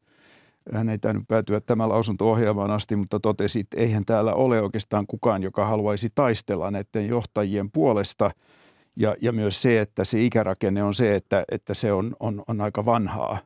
hän 0.73 0.89
ei 0.89 0.97
tainnut 0.97 1.27
päätyä 1.27 1.59
tämä 1.59 1.89
lausunto 1.89 2.31
ohjaamaan 2.31 2.71
asti, 2.71 2.95
mutta 2.95 3.19
totesi, 3.19 3.59
että 3.59 3.77
eihän 3.77 4.05
täällä 4.05 4.33
ole 4.33 4.61
oikeastaan 4.61 5.07
kukaan, 5.07 5.43
joka 5.43 5.65
haluaisi 5.65 6.09
taistella 6.15 6.71
näiden 6.71 7.07
johtajien 7.07 7.71
puolesta. 7.71 8.31
Ja, 8.95 9.15
ja 9.21 9.31
myös 9.31 9.61
se, 9.61 9.79
että 9.79 10.03
se 10.03 10.23
ikärakenne 10.23 10.83
on 10.83 10.93
se, 10.93 11.15
että, 11.15 11.43
että 11.51 11.73
se 11.73 11.93
on, 11.93 12.15
on, 12.19 12.43
on 12.47 12.61
aika 12.61 12.85
vanhaa, 12.85 13.37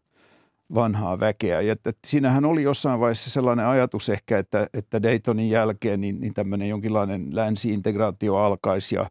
vanhaa 0.76 1.20
väkeä. 1.20 1.62
Ja 1.62 1.74
että, 1.74 1.92
siinähän 2.08 2.46
oli 2.46 2.64
jossain 2.64 3.00
vaiheessa 3.00 3.30
sellainen 3.30 3.68
ajatus 3.68 4.10
ehkä, 4.10 4.38
että, 4.38 4.68
että 4.74 5.04
Daytonin 5.04 5.50
jälkeen 5.50 6.02
niin, 6.02 6.22
niin 6.22 6.34
tämmöinen 6.34 6.70
jonkinlainen 6.70 7.30
länsi-integraatio 7.36 8.36
alkaisi 8.36 8.96
ja, 8.96 9.06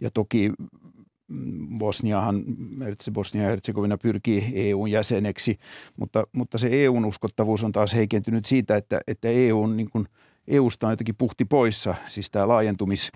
ja 0.00 0.10
toki 0.10 0.52
Bosniahan, 1.78 2.44
Bosnia 3.12 3.42
ja 3.42 3.48
Herzegovina 3.48 3.98
pyrkii 3.98 4.52
EUn 4.54 4.90
jäseneksi, 4.90 5.58
mutta, 5.96 6.26
mutta 6.32 6.58
se 6.58 6.68
EUn 6.72 7.04
uskottavuus 7.04 7.64
on 7.64 7.72
taas 7.72 7.94
heikentynyt 7.94 8.44
siitä, 8.44 8.76
että, 8.76 9.00
että 9.06 9.28
EUn, 9.28 9.76
niin 9.76 9.90
kuin, 9.90 10.06
EUsta 10.48 10.86
on 10.86 10.92
jotenkin 10.92 11.16
puhti 11.16 11.44
poissa, 11.44 11.94
siis 12.06 12.30
tämä 12.30 12.48
laajentumis, 12.48 13.12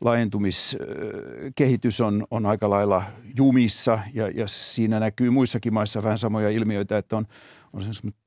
laajentumiskehitys 0.00 2.00
on, 2.00 2.26
on 2.30 2.46
aika 2.46 2.70
lailla 2.70 3.02
jumissa 3.36 3.98
ja, 4.14 4.28
ja 4.28 4.46
siinä 4.46 5.00
näkyy 5.00 5.30
muissakin 5.30 5.74
maissa 5.74 6.02
vähän 6.02 6.18
samoja 6.18 6.50
ilmiöitä, 6.50 6.98
että 6.98 7.16
on, 7.16 7.26
on 7.72 7.82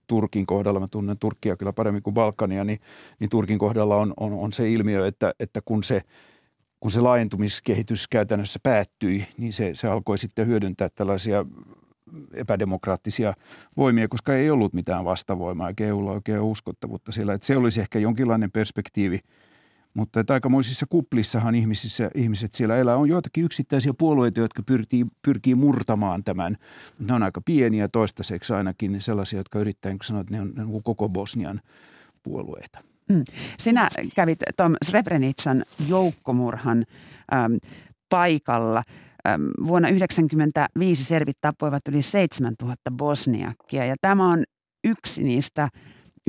Turkin 0.07 0.45
kohdalla, 0.45 0.79
mä 0.79 0.87
tunnen 0.87 1.17
Turkkia 1.17 1.57
kyllä 1.57 1.73
paremmin 1.73 2.03
kuin 2.03 2.13
Balkania, 2.13 2.63
niin, 2.63 2.79
niin 3.19 3.29
Turkin 3.29 3.59
kohdalla 3.59 3.95
on, 3.95 4.13
on, 4.17 4.33
on 4.33 4.51
se 4.51 4.71
ilmiö, 4.71 5.07
että, 5.07 5.33
että 5.39 5.61
kun 5.65 5.83
se– 5.83 6.01
kun 6.81 6.91
se 6.91 7.01
laajentumiskehitys 7.01 8.07
käytännössä 8.07 8.59
päättyi, 8.63 9.27
niin 9.37 9.53
se, 9.53 9.75
se 9.75 9.87
alkoi 9.87 10.17
sitten 10.17 10.47
hyödyntää 10.47 10.89
tällaisia 10.89 11.45
epädemokraattisia 12.33 13.33
voimia, 13.77 14.07
koska 14.07 14.35
ei 14.35 14.49
ollut 14.49 14.73
mitään 14.73 15.05
vastavoimaa 15.05 15.67
eikä 15.67 15.85
EUlla 15.85 16.11
oikein 16.11 16.41
uskottavuutta 16.41 17.11
siellä. 17.11 17.33
Että 17.33 17.47
se 17.47 17.57
olisi 17.57 17.81
ehkä 17.81 17.99
jonkinlainen 17.99 18.51
perspektiivi, 18.51 19.19
mutta 19.93 20.19
että 20.19 20.33
aikamoisissa 20.33 20.85
kuplissahan 20.89 21.55
ihmisissä, 21.55 22.11
ihmiset 22.15 22.53
siellä 22.53 22.77
elää. 22.77 22.95
On 22.95 23.09
joitakin 23.09 23.43
yksittäisiä 23.43 23.93
puolueita, 23.97 24.39
jotka 24.39 24.63
pyrkii, 24.63 25.05
pyrkii 25.21 25.55
murtamaan 25.55 26.23
tämän. 26.23 26.57
Ne 26.99 27.13
on 27.13 27.23
aika 27.23 27.41
pieniä 27.41 27.87
toistaiseksi 27.87 28.53
ainakin 28.53 29.01
sellaisia, 29.01 29.39
jotka 29.39 29.59
yrittää, 29.59 29.91
niin 29.91 29.99
sanoa, 30.03 30.21
että 30.21 30.33
ne 30.33 30.41
on, 30.41 30.53
ne 30.55 30.63
on 30.63 30.83
koko 30.83 31.09
Bosnian 31.09 31.61
puolueita. 32.23 32.79
Mm. 33.09 33.23
Sinä 33.59 33.89
kävit 34.15 34.39
Tom 34.57 34.75
Srebrenican 34.85 35.63
joukkomurhan 35.87 36.85
äm, 37.33 37.57
paikalla. 38.09 38.83
Vuonna 39.67 39.87
1995 39.87 41.03
servit 41.03 41.37
tappoivat 41.41 41.81
yli 41.89 42.01
7000 42.01 42.91
bosniakkia 42.91 43.85
ja 43.85 43.95
tämä 44.01 44.31
on 44.31 44.43
yksi 44.83 45.23
niistä 45.23 45.69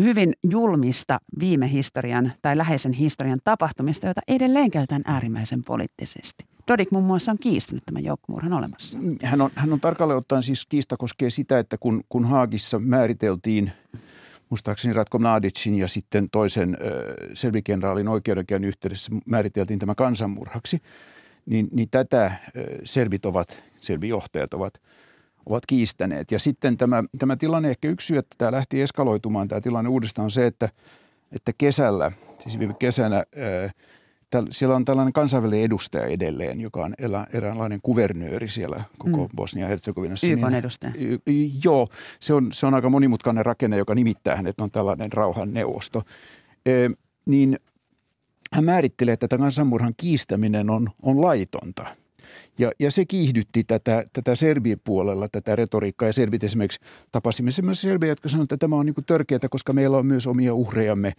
hyvin 0.00 0.32
julmista 0.50 1.18
viime 1.40 1.70
historian 1.70 2.32
tai 2.42 2.56
läheisen 2.56 2.92
historian 2.92 3.38
tapahtumista, 3.44 4.06
joita 4.06 4.20
edelleen 4.28 4.70
käytetään 4.70 5.02
äärimmäisen 5.04 5.64
poliittisesti. 5.64 6.44
Dodik 6.68 6.90
muun 6.90 7.04
muassa 7.04 7.32
on 7.32 7.38
kiistänyt 7.38 7.82
tämän 7.86 8.04
joukkomurhan 8.04 8.52
olemassa. 8.52 8.98
Hän 9.22 9.40
on, 9.40 9.50
hän 9.54 9.72
on 9.72 9.80
tarkalleen 9.80 10.18
ottaen 10.18 10.42
siis 10.42 10.66
kiista 10.66 10.96
koskee 10.96 11.30
sitä, 11.30 11.58
että 11.58 11.78
kun, 11.78 12.04
kun 12.08 12.24
Haagissa 12.24 12.78
määriteltiin 12.78 13.72
muistaakseni 14.50 14.94
Ratko 14.94 15.18
Mladicin 15.18 15.74
ja 15.74 15.88
sitten 15.88 16.30
toisen 16.30 16.76
selvikenraalin 17.34 18.08
oikeudenkäynnin 18.08 18.68
yhteydessä 18.68 19.12
määriteltiin 19.26 19.78
tämä 19.78 19.94
kansanmurhaksi, 19.94 20.78
niin, 21.46 21.68
niin 21.72 21.88
tätä 21.90 22.32
servit 22.84 23.26
ovat, 23.26 23.62
selvijohtajat 23.80 24.54
ovat, 24.54 24.74
ovat 25.46 25.66
kiistäneet. 25.66 26.30
Ja 26.30 26.38
sitten 26.38 26.76
tämä, 26.76 27.04
tämä 27.18 27.36
tilanne, 27.36 27.70
ehkä 27.70 27.88
yksi 27.88 28.06
syy, 28.06 28.18
että 28.18 28.34
tämä 28.38 28.52
lähti 28.52 28.82
eskaloitumaan, 28.82 29.48
tämä 29.48 29.60
tilanne 29.60 29.90
uudestaan 29.90 30.24
on 30.24 30.30
se, 30.30 30.46
että, 30.46 30.68
että 31.32 31.52
kesällä, 31.58 32.12
siis 32.38 32.58
viime 32.58 32.74
kesänä, 32.78 33.24
siellä 34.50 34.76
on 34.76 34.84
tällainen 34.84 35.12
kansainvälinen 35.12 35.64
edustaja 35.64 36.06
edelleen, 36.06 36.60
joka 36.60 36.84
on 36.84 36.94
elä, 36.98 37.26
eräänlainen 37.32 37.80
kuvernööri 37.82 38.48
siellä 38.48 38.84
koko 38.98 39.16
mm. 39.16 39.36
Bosnia-Herzegovinassa. 39.36 40.26
YK 40.26 40.40
niin, 40.40 40.54
edustaja. 40.54 40.92
Y, 40.96 41.18
joo, 41.64 41.88
se 42.20 42.34
on, 42.34 42.52
se 42.52 42.66
on 42.66 42.74
aika 42.74 42.90
monimutkainen 42.90 43.46
rakenne, 43.46 43.76
joka 43.76 43.94
nimittää 43.94 44.36
hänet, 44.36 44.60
on 44.60 44.70
tällainen 44.70 45.12
rauhanneuvosto. 45.12 46.02
E, 46.66 46.72
niin 47.26 47.58
hän 48.52 48.64
määrittelee, 48.64 49.12
että 49.12 49.28
tämän 49.28 49.44
kansanmurhan 49.44 49.94
kiistäminen 49.96 50.70
on, 50.70 50.90
on 51.02 51.20
laitonta– 51.20 51.86
ja, 52.58 52.72
ja 52.78 52.90
se 52.90 53.04
kiihdytti 53.04 53.64
tätä, 53.64 54.04
tätä 54.12 54.34
Serbian 54.34 54.78
puolella, 54.84 55.28
tätä 55.28 55.56
retoriikkaa. 55.56 56.08
Ja 56.08 56.12
Serbit 56.12 56.44
esimerkiksi 56.44 56.80
tapasimme 57.12 57.50
sellaisia 57.50 57.90
Serbia, 57.90 58.08
jotka 58.08 58.28
sanoivat, 58.28 58.52
että 58.52 58.56
tämä 58.64 58.76
on 58.76 58.86
niin 58.86 58.94
törkeää, 59.06 59.48
koska 59.50 59.72
meillä 59.72 59.98
on 59.98 60.06
myös 60.06 60.26
omia 60.26 60.54
uhrejamme 60.54 61.12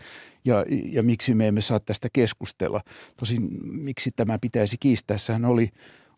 ja, 0.45 0.65
ja 0.91 1.03
miksi 1.03 1.36
me 1.36 1.47
emme 1.47 1.61
saa 1.61 1.79
tästä 1.79 2.07
keskustella. 2.13 2.81
Tosin 3.17 3.49
miksi 3.63 4.11
tämä 4.15 4.39
pitäisi 4.39 4.77
kiistää, 4.79 5.17
sehän 5.17 5.45
oli, 5.45 5.69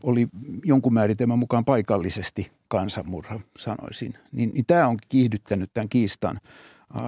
oli 0.03 0.27
jonkun 0.65 0.93
määritelmän 0.93 1.39
mukaan 1.39 1.65
paikallisesti 1.65 2.51
kansanmurha, 2.67 3.39
sanoisin. 3.57 4.13
Niin, 4.31 4.51
niin 4.53 4.65
tämä 4.65 4.87
on 4.87 4.97
kiihdyttänyt 5.09 5.71
tämän 5.73 5.89
kiistan. 5.89 6.39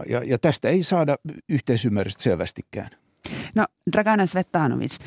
Ja, 0.10 0.24
ja 0.24 0.38
tästä 0.38 0.70
ei 0.70 0.84
saada 0.84 1.16
yhteisymmärrystä 1.50 2.24
selvästikään. 2.24 2.90
No 3.56 3.66
Dragana 3.92 4.26
Svetanovic, 4.26 4.98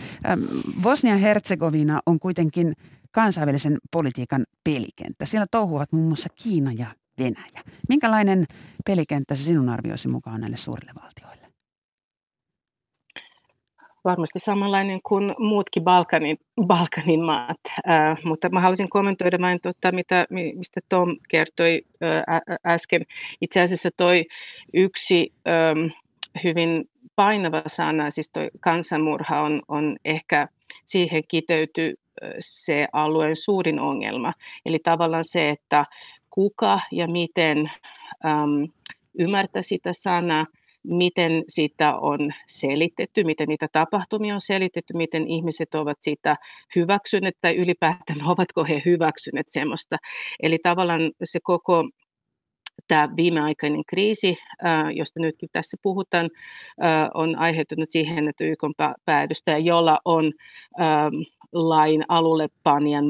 Bosnia-Herzegovina 0.82 2.00
on 2.06 2.18
kuitenkin 2.18 2.72
kansainvälisen 3.12 3.78
politiikan 3.92 4.44
pelikenttä. 4.64 5.26
Siellä 5.26 5.46
touhuvat 5.50 5.92
muun 5.92 6.08
muassa 6.08 6.28
Kiina 6.42 6.72
ja 6.72 6.86
Venäjä. 7.18 7.60
Minkälainen 7.88 8.44
pelikenttä 8.86 9.34
se 9.34 9.42
sinun 9.42 9.68
arvioisi 9.68 10.08
mukaan 10.08 10.40
näille 10.40 10.56
suurille 10.56 10.92
valtioille? 11.02 11.46
Varmasti 14.04 14.38
samanlainen 14.38 15.00
kuin 15.02 15.34
muutkin 15.38 15.84
Balkanin, 15.84 16.36
Balkanin 16.66 17.24
maat, 17.24 17.60
äh, 17.88 18.18
mutta 18.24 18.48
mä 18.48 18.60
haluaisin 18.60 18.88
kommentoida 18.88 19.38
vain, 19.40 19.60
tota, 19.62 19.92
mitä, 19.92 20.26
mistä 20.30 20.80
Tom 20.88 21.16
kertoi 21.28 21.82
äh, 22.02 22.72
äsken. 22.72 23.02
Itse 23.40 23.60
asiassa 23.60 23.88
toi 23.96 24.24
yksi 24.74 25.32
ähm, 25.48 25.99
hyvin 26.44 26.84
painava 27.16 27.62
sana, 27.66 28.10
siis 28.10 28.30
toi 28.32 28.48
kansanmurha 28.60 29.42
on, 29.42 29.62
on 29.68 29.96
ehkä, 30.04 30.48
siihen 30.86 31.22
kiteytyy 31.28 31.94
se 32.40 32.88
alueen 32.92 33.36
suurin 33.36 33.80
ongelma. 33.80 34.32
Eli 34.66 34.78
tavallaan 34.78 35.24
se, 35.24 35.48
että 35.48 35.86
kuka 36.30 36.80
ja 36.92 37.08
miten 37.08 37.70
äm, 38.24 38.68
ymmärtää 39.18 39.62
sitä 39.62 39.92
sanaa, 39.92 40.46
miten 40.82 41.44
sitä 41.48 41.96
on 41.96 42.32
selitetty, 42.46 43.24
miten 43.24 43.48
niitä 43.48 43.68
tapahtumia 43.72 44.34
on 44.34 44.40
selitetty, 44.40 44.96
miten 44.96 45.26
ihmiset 45.26 45.74
ovat 45.74 45.98
sitä 46.00 46.36
hyväksyneet 46.76 47.36
tai 47.40 47.56
ylipäätään 47.56 48.26
ovatko 48.26 48.64
he 48.64 48.82
hyväksyneet 48.84 49.48
semmoista. 49.48 49.96
Eli 50.42 50.58
tavallaan 50.62 51.12
se 51.24 51.38
koko 51.42 51.88
tämä 52.88 53.08
viimeaikainen 53.16 53.82
kriisi, 53.88 54.38
josta 54.94 55.20
nytkin 55.20 55.48
tässä 55.52 55.76
puhutaan, 55.82 56.30
on 57.14 57.36
aiheuttanut 57.38 57.90
siihen, 57.90 58.28
että 58.28 58.44
YK 58.44 58.62
päädystä, 59.04 59.58
jolla 59.58 59.98
on 60.04 60.32
lain 61.52 62.04
alulle 62.08 62.48
panijan 62.62 63.04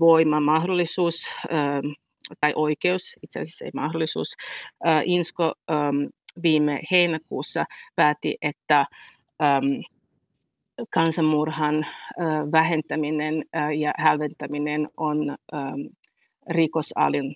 voima, 0.00 0.40
mahdollisuus 0.40 1.30
tai 2.40 2.52
oikeus, 2.56 3.12
itse 3.22 3.40
asiassa 3.40 3.64
ei 3.64 3.70
mahdollisuus. 3.74 4.28
Insko 5.04 5.52
viime 6.42 6.80
heinäkuussa 6.90 7.64
päätti, 7.96 8.36
että 8.42 8.86
kansanmurhan 10.90 11.86
vähentäminen 12.52 13.44
ja 13.76 13.92
hälventäminen 13.98 14.88
on 14.96 15.36
rikosalin, 16.50 17.34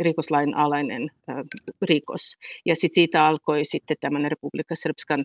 rikoslain 0.00 0.56
alainen 0.56 1.10
rikos. 1.82 2.36
Ja 2.64 2.74
sitten 2.76 2.94
siitä 2.94 3.26
alkoi 3.26 3.64
sitten 3.64 3.96
tämän 4.00 4.30
Republika 4.30 4.74
Srpskan 4.74 5.24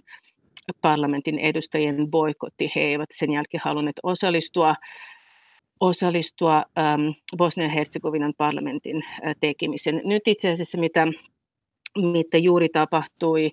parlamentin 0.81 1.39
edustajien 1.39 2.11
boikotti. 2.11 2.71
He 2.75 2.81
eivät 2.81 3.09
sen 3.13 3.31
jälkeen 3.31 3.61
halunneet 3.65 3.99
osallistua 4.03 4.75
osallistua 5.79 6.65
ähm, 6.77 7.01
Bosnia-Herzegovinan 7.37 8.33
parlamentin 8.37 9.03
äh, 9.03 9.35
tekemiseen. 9.39 10.01
Nyt 10.05 10.21
itse 10.27 10.49
asiassa 10.49 10.77
mitä, 10.77 11.07
mitä 11.97 12.37
juuri 12.37 12.69
tapahtui 12.69 13.49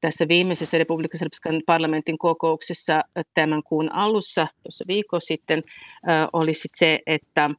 tässä 0.00 0.28
viimeisessä 0.28 0.78
Republika 0.78 1.18
Srpskan 1.18 1.62
parlamentin 1.66 2.18
kokouksessa 2.18 3.02
tämän 3.34 3.62
kuun 3.62 3.92
alussa, 3.92 4.46
tuossa 4.62 4.84
viikko 4.88 5.20
sitten, 5.20 5.62
äh, 6.08 6.28
oli 6.32 6.54
sit 6.54 6.72
se, 6.74 6.98
että 7.06 7.50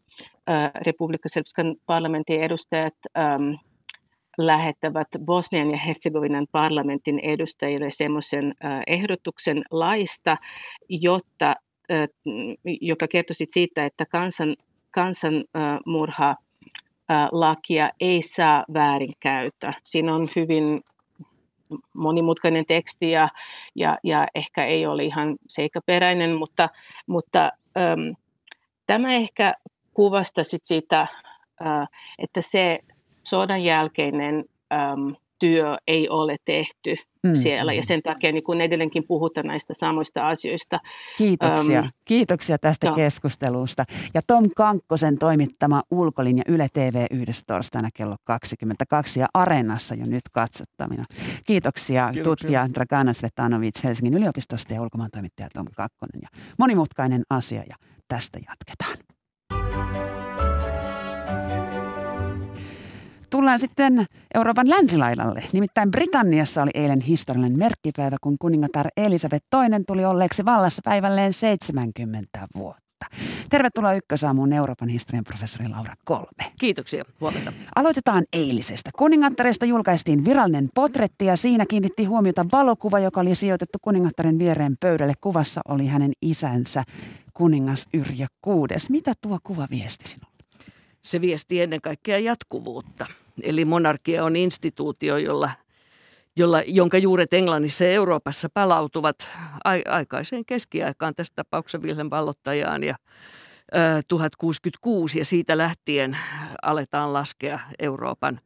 Republika 0.86 1.30
Srpskan 1.30 1.76
parlamentin 1.86 2.44
edustajat 2.44 2.94
ähm, 3.18 3.54
lähettävät 4.38 5.08
Bosnian 5.26 5.72
ja 5.72 5.78
Herzegovinan 5.78 6.48
parlamentin 6.52 7.20
edustajille 7.20 7.92
semmoisen 7.92 8.54
äh, 8.66 8.82
ehdotuksen 8.88 9.64
laista, 9.72 10.38
jotta, 10.90 11.56
äh, 11.92 12.08
joka 12.82 13.08
kertoi 13.08 13.34
siitä, 13.34 13.86
että 13.86 14.06
kansan, 14.06 14.56
kansanmurha 14.92 16.30
äh, 16.30 16.36
lakia 17.32 17.90
ei 18.00 18.22
saa 18.22 18.66
väärinkäyttää. 18.74 19.74
Siinä 19.84 20.16
on 20.16 20.30
hyvin 20.36 20.82
monimutkainen 21.94 22.66
teksti 22.66 23.12
ja, 23.12 23.30
ja, 23.76 23.98
ja 24.04 24.28
ehkä 24.36 24.66
ei 24.66 24.86
ole 24.86 25.04
ihan 25.04 25.36
seikkaperäinen, 25.48 26.36
mutta, 26.36 26.70
mutta 27.08 27.52
äm, 27.78 28.16
tämä 28.88 29.14
ehkä 29.14 29.54
kuvasta 29.94 30.44
sit 30.44 30.66
sitä, 30.66 31.08
että 32.18 32.42
se 32.42 32.80
sodan 33.24 33.64
jälkeinen 33.64 34.46
työ 35.40 35.78
ei 35.88 36.10
ole 36.10 36.38
tehty 36.46 36.96
mm. 37.24 37.36
siellä 37.36 37.74
ja 37.74 37.84
sen 37.84 38.02
takia 38.02 38.32
niin 38.32 38.44
kun 38.44 38.62
edelleenkin 38.62 39.04
puhutaan 39.08 39.48
näistä 39.48 39.74
samoista 39.74 40.28
asioista. 40.28 40.80
Kiitoksia. 41.18 41.82
Um, 41.82 41.90
Kiitoksia 42.06 42.58
tästä 42.58 42.90
no. 42.90 42.96
keskustelusta. 42.96 43.84
Ja 44.14 44.22
Tom 44.28 44.50
Kankkosen 44.56 45.18
toimittama 45.18 45.84
Ulkolinja 45.92 46.44
Yle 46.48 46.68
TV 46.74 47.06
yhdessä 47.12 47.44
torstaina 47.48 47.90
kello 47.94 48.16
22 48.24 49.20
ja 49.20 49.28
Areenassa 49.34 49.96
jo 49.96 50.06
nyt 50.08 50.24
katsottavina. 50.32 51.04
Kiitoksia, 51.46 52.10
Kiitoksia. 52.14 52.24
tutkija 52.24 52.68
Dragana 52.74 53.14
Svetanovic 53.14 53.84
Helsingin 53.84 54.14
yliopistosta 54.14 54.74
ja 54.74 54.82
ulkomaan 54.82 55.10
toimittaja 55.12 55.50
Tom 55.54 55.66
Kakkonen. 55.76 56.22
Ja 56.22 56.28
monimutkainen 56.60 57.24
asia 57.30 57.64
ja 57.70 57.76
tästä 58.08 58.40
jatketaan. 58.50 59.11
Tullaan 63.32 63.60
sitten 63.60 64.06
Euroopan 64.36 64.70
länsilaidalle. 64.70 65.44
Nimittäin 65.54 65.92
Britanniassa 65.92 66.62
oli 66.62 66.72
eilen 66.74 67.02
historiallinen 67.02 67.58
merkkipäivä, 67.58 68.18
kun 68.22 68.38
kuningatar 68.40 68.88
Elisabeth 68.98 69.46
II 69.56 69.84
tuli 69.88 70.06
olleeksi 70.06 70.46
vallassa 70.46 70.82
päivälleen 70.86 71.34
70 71.34 72.48
vuotta. 72.56 72.82
Tervetuloa 73.50 73.94
Ykkösaamuun 73.94 74.54
Euroopan 74.54 74.90
historian 74.90 75.24
professori 75.24 75.70
Laura 75.70 75.94
Kolme. 76.06 76.52
Kiitoksia, 76.60 77.06
huomenta. 77.22 77.54
Aloitetaan 77.76 78.24
eilisestä. 78.34 78.90
Kuningattaresta 78.98 79.66
julkaistiin 79.66 80.26
virallinen 80.26 80.70
potretti 80.76 81.26
ja 81.26 81.36
siinä 81.36 81.66
kiinnitti 81.70 82.06
huomiota 82.06 82.46
valokuva, 82.52 83.00
joka 83.00 83.22
oli 83.22 83.36
sijoitettu 83.36 83.78
kuningattaren 83.82 84.40
viereen 84.40 84.76
pöydälle. 84.80 85.14
Kuvassa 85.22 85.62
oli 85.68 85.88
hänen 85.88 86.12
isänsä, 86.22 86.84
kuningas 87.34 87.88
Yrjö 87.94 88.26
Kuudes. 88.42 88.90
Mitä 88.90 89.14
tuo 89.22 89.40
kuva 89.44 89.68
viesti 89.72 90.10
sinulle? 90.10 90.32
Se 91.02 91.22
viesti 91.22 91.62
ennen 91.62 91.82
kaikkea 91.82 92.20
jatkuvuutta. 92.20 93.06
Eli 93.44 93.66
monarkia 93.66 94.24
on 94.24 94.36
instituutio, 94.36 95.18
jolla, 95.18 95.50
jolla, 96.36 96.62
jonka 96.66 96.98
juuret 96.98 97.34
Englannissa 97.34 97.84
ja 97.84 97.92
Euroopassa 97.92 98.50
palautuvat 98.54 99.30
aikaiseen 99.88 100.46
keskiaikaan, 100.46 101.16
tässä 101.16 101.34
tapauksessa 101.36 101.88
Wilhelm 101.88 102.10
vallottajaan 102.10 102.84
ja 102.84 102.96
ö, 103.76 103.78
1066 104.08 105.20
ja 105.20 105.26
siitä 105.26 105.58
lähtien 105.58 106.18
aletaan 106.62 107.14
laskea 107.14 107.60
Euroopan 107.80 108.40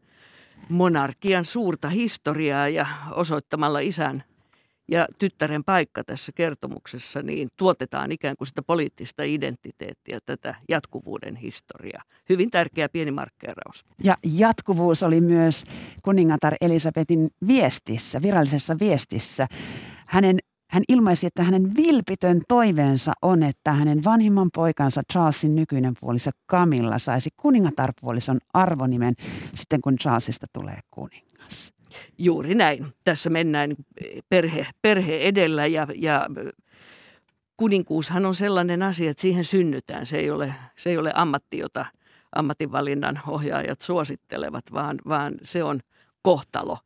monarkian 0.69 1.45
suurta 1.45 1.89
historiaa 1.89 2.69
ja 2.69 2.86
osoittamalla 3.11 3.79
isän 3.79 4.23
ja 4.88 5.05
tyttären 5.19 5.63
paikka 5.63 6.03
tässä 6.03 6.31
kertomuksessa, 6.36 7.21
niin 7.21 7.49
tuotetaan 7.57 8.11
ikään 8.11 8.36
kuin 8.38 8.47
sitä 8.47 8.61
poliittista 8.61 9.23
identiteettiä, 9.23 10.19
tätä 10.25 10.55
jatkuvuuden 10.69 11.36
historiaa. 11.36 12.03
Hyvin 12.29 12.51
tärkeä 12.51 12.89
pieni 12.89 13.11
markkeeraus. 13.11 13.86
Ja 14.03 14.17
jatkuvuus 14.23 15.03
oli 15.03 15.21
myös 15.21 15.63
kuningatar 16.03 16.53
Elisabetin 16.61 17.29
viestissä, 17.47 18.21
virallisessa 18.21 18.75
viestissä. 18.79 19.47
Hänen 20.05 20.39
hän 20.69 20.83
ilmaisi, 20.89 21.27
että 21.27 21.43
hänen 21.43 21.75
vilpitön 21.75 22.41
toiveensa 22.47 23.13
on, 23.21 23.43
että 23.43 23.73
hänen 23.73 24.03
vanhimman 24.03 24.49
poikansa 24.55 25.01
Charlesin 25.13 25.55
nykyinen 25.55 25.93
puoliso 26.01 26.31
Camilla 26.51 26.99
saisi 26.99 27.29
kuningatarpuolison 27.38 28.38
arvonimen 28.53 29.13
sitten, 29.55 29.81
kun 29.81 29.95
Charlesista 29.95 30.47
tulee 30.53 30.79
kuningas. 30.91 31.74
Juuri 32.18 32.56
näin. 32.56 32.86
Tässä 33.04 33.30
mennään 33.30 33.76
perhe, 34.30 34.68
perhe 34.82 35.18
edellä 35.18 35.66
ja, 35.66 35.88
ja 35.96 36.28
kuninkuushan 37.58 38.26
on 38.26 38.36
sellainen 38.36 38.84
asia, 38.84 39.10
että 39.10 39.22
siihen 39.22 39.46
synnytään. 39.46 40.06
Se 40.06 40.18
ei 40.18 40.32
ole, 40.32 40.54
se 40.76 40.89
ei 40.89 40.98
ole 40.98 41.12
ammatti, 41.16 41.58
jota 41.58 41.86
ammatinvalinnan 42.36 43.20
ohjaajat 43.28 43.82
suosittelevat, 43.82 44.64
vaan, 44.74 44.98
vaan 45.08 45.34
se 45.41 45.64
on 45.64 45.80
kohtalo. 46.22 46.78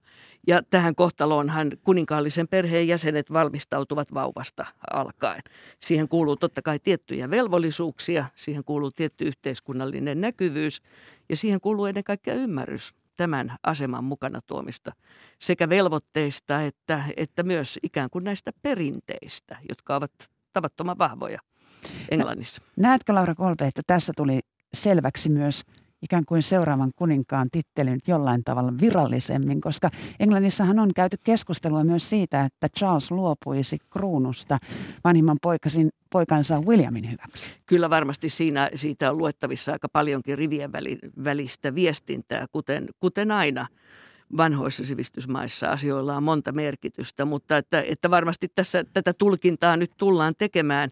Ja 0.47 0.64
tähän 0.70 0.95
kohtaloonhan 0.95 1.72
kuninkaallisen 1.84 2.47
perheen 2.47 2.88
jäsenet 2.88 3.34
valmistautuvat 3.34 4.14
vauvasta 4.14 4.66
alkaen. 4.93 5.41
Siihen 5.80 6.07
kuuluu 6.07 6.36
totta 6.36 6.62
kai 6.62 6.80
tiettyjä 6.80 7.30
velvollisuuksia, 7.30 8.26
siihen 8.36 8.64
kuuluu 8.64 8.91
tietty 8.91 9.26
yhteiskunnallinen 9.26 10.22
näkyvyys 10.22 10.82
ja 11.30 11.38
siihen 11.38 11.62
kuuluu 11.62 11.86
ennen 11.86 12.03
kaikkea 12.03 12.34
ymmärrys 12.34 12.93
tämän 13.20 13.55
aseman 13.63 14.03
mukana 14.03 14.39
tuomista 14.47 14.91
sekä 15.39 15.70
velvoitteista 15.70 16.61
että, 16.61 17.03
että 17.17 17.43
myös 17.43 17.80
ikään 17.84 18.09
kuin 18.09 18.24
näistä 18.24 18.51
perinteistä, 18.61 19.57
jotka 19.70 19.95
ovat 19.95 20.11
tavattoman 20.53 20.97
vahvoja 20.97 21.39
Englannissa. 22.11 22.61
Näetkö 22.78 23.13
Laura 23.13 23.36
Kolpe, 23.36 23.67
että 23.67 23.82
tässä 23.88 24.13
tuli 24.15 24.39
selväksi 24.74 25.30
myös 25.30 25.63
ikään 26.01 26.25
kuin 26.25 26.43
seuraavan 26.43 26.91
kuninkaan 26.95 27.47
titteli 27.51 27.89
nyt 27.89 28.07
jollain 28.07 28.43
tavalla 28.43 28.73
virallisemmin, 28.81 29.61
koska 29.61 29.89
Englannissahan 30.19 30.79
on 30.79 30.93
käyty 30.95 31.17
keskustelua 31.23 31.83
myös 31.83 32.09
siitä, 32.09 32.45
että 32.45 32.67
Charles 32.79 33.11
luopuisi 33.11 33.77
kruunusta 33.89 34.57
vanhimman 35.03 35.37
poikasin, 35.41 35.89
poikansa 36.11 36.59
Williamin 36.59 37.11
hyväksi. 37.11 37.53
Kyllä 37.65 37.89
varmasti 37.89 38.29
siinä, 38.29 38.69
siitä 38.75 39.11
on 39.11 39.17
luettavissa 39.17 39.71
aika 39.71 39.89
paljonkin 39.89 40.37
rivien 40.37 40.71
välistä 41.23 41.75
viestintää, 41.75 42.45
kuten, 42.51 42.87
kuten 42.99 43.31
aina 43.31 43.67
vanhoissa 44.38 44.84
sivistysmaissa 44.84 45.67
asioilla 45.67 46.17
on 46.17 46.23
monta 46.23 46.51
merkitystä, 46.51 47.25
mutta 47.25 47.57
että, 47.57 47.84
että 47.88 48.09
varmasti 48.09 48.47
tässä 48.55 48.84
tätä 48.93 49.13
tulkintaa 49.13 49.77
nyt 49.77 49.91
tullaan 49.97 50.34
tekemään 50.38 50.89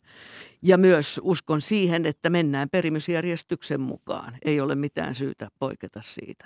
ja 0.62 0.78
myös 0.78 1.20
uskon 1.24 1.62
siihen, 1.62 2.06
että 2.06 2.30
mennään 2.30 2.70
perimysjärjestyksen 2.70 3.82
mukaan. 3.82 4.38
Ei 4.46 4.62
ole 4.62 4.76
mitään 4.76 5.16
syytä 5.16 5.48
poiketa 5.60 6.00
siitä. 6.04 6.46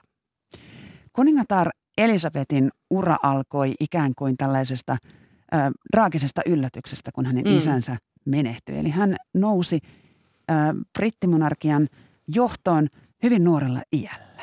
Kuningatar 1.14 1.70
Elisabetin 1.98 2.70
ura 2.90 3.18
alkoi 3.24 3.74
ikään 3.80 4.12
kuin 4.18 4.38
tällaisesta 4.38 4.92
äh, 4.92 5.72
raagisesta 5.94 6.42
yllätyksestä, 6.46 7.12
kun 7.12 7.26
hänen 7.26 7.46
mm. 7.46 7.58
isänsä 7.58 7.98
menehtyi. 8.26 8.78
Eli 8.78 8.90
hän 8.90 9.16
nousi 9.34 9.80
äh, 10.52 10.58
brittimonarkian 11.00 11.88
johtoon 12.28 12.88
hyvin 13.24 13.44
nuorella 13.44 13.82
iällä. 13.94 14.42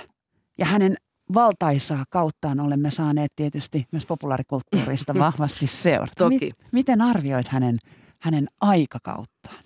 Ja 0.59 0.67
hänen 0.67 0.97
valtaisaa 1.35 2.05
kauttaan 2.11 2.61
olemme 2.61 2.91
saaneet 2.91 3.33
tietysti 3.37 3.87
myös 3.93 4.07
populaarikulttuurista 4.07 5.15
vahvasti 5.25 5.67
seurata. 5.67 6.15
Toki. 6.17 6.53
miten 6.73 7.01
arvioit 7.01 7.49
hänen, 7.49 7.77
hänen 8.19 8.49
aikakauttaan? 8.61 9.63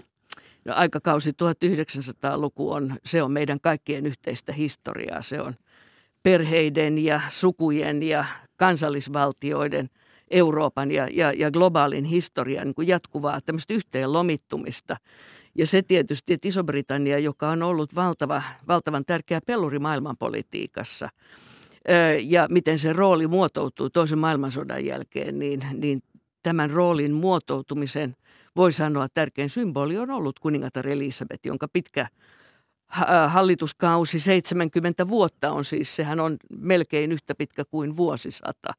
No, 0.64 0.74
aikakausi 0.76 1.30
1900-luku 1.30 2.72
on, 2.72 2.96
se 3.04 3.22
on 3.22 3.32
meidän 3.32 3.60
kaikkien 3.60 4.06
yhteistä 4.06 4.52
historiaa. 4.52 5.22
Se 5.22 5.40
on 5.40 5.54
perheiden 6.22 6.98
ja 6.98 7.20
sukujen 7.28 8.02
ja 8.02 8.24
kansallisvaltioiden, 8.56 9.90
Euroopan 10.30 10.90
ja, 10.90 11.08
ja, 11.14 11.32
ja 11.36 11.50
globaalin 11.50 12.04
historian 12.04 12.66
niin 12.66 12.74
kuin 12.74 12.88
jatkuvaa 12.88 13.40
tämmöistä 13.40 13.74
yhteen 13.74 14.12
lomittumista. 14.12 14.96
Ja 15.54 15.66
se 15.66 15.82
tietysti, 15.82 16.32
että 16.32 16.48
Iso-Britannia, 16.48 17.18
joka 17.18 17.50
on 17.50 17.62
ollut 17.62 17.94
valtava, 17.94 18.42
valtavan 18.68 19.04
tärkeä 19.04 19.40
peluri 19.46 19.78
maailmanpolitiikassa– 19.78 21.08
ja 22.20 22.46
miten 22.50 22.78
se 22.78 22.92
rooli 22.92 23.26
muotoutuu 23.26 23.90
toisen 23.90 24.18
maailmansodan 24.18 24.84
jälkeen, 24.84 25.38
niin, 25.38 25.60
niin 25.74 26.02
tämän 26.42 26.70
roolin 26.70 27.12
muotoutumisen 27.12 28.16
voi 28.56 28.72
sanoa 28.72 29.08
tärkein 29.08 29.50
symboli 29.50 29.98
on 29.98 30.10
ollut 30.10 30.38
kuningatar 30.38 30.88
Elisabeth, 30.88 31.46
jonka 31.46 31.68
pitkä 31.68 32.06
hallituskausi 33.28 34.20
70 34.20 35.08
vuotta 35.08 35.50
on 35.52 35.64
siis, 35.64 35.96
sehän 35.96 36.20
on 36.20 36.36
melkein 36.58 37.12
yhtä 37.12 37.34
pitkä 37.34 37.64
kuin 37.64 37.96
vuosisata. 37.96 38.74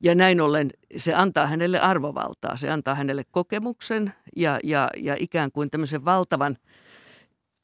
Ja 0.00 0.14
näin 0.14 0.40
ollen 0.40 0.70
se 0.96 1.14
antaa 1.14 1.46
hänelle 1.46 1.80
arvovaltaa, 1.80 2.56
se 2.56 2.70
antaa 2.70 2.94
hänelle 2.94 3.22
kokemuksen 3.30 4.12
ja, 4.36 4.58
ja, 4.64 4.88
ja 4.96 5.16
ikään 5.18 5.52
kuin 5.52 5.70
tämmöisen 5.70 6.04
valtavan 6.04 6.56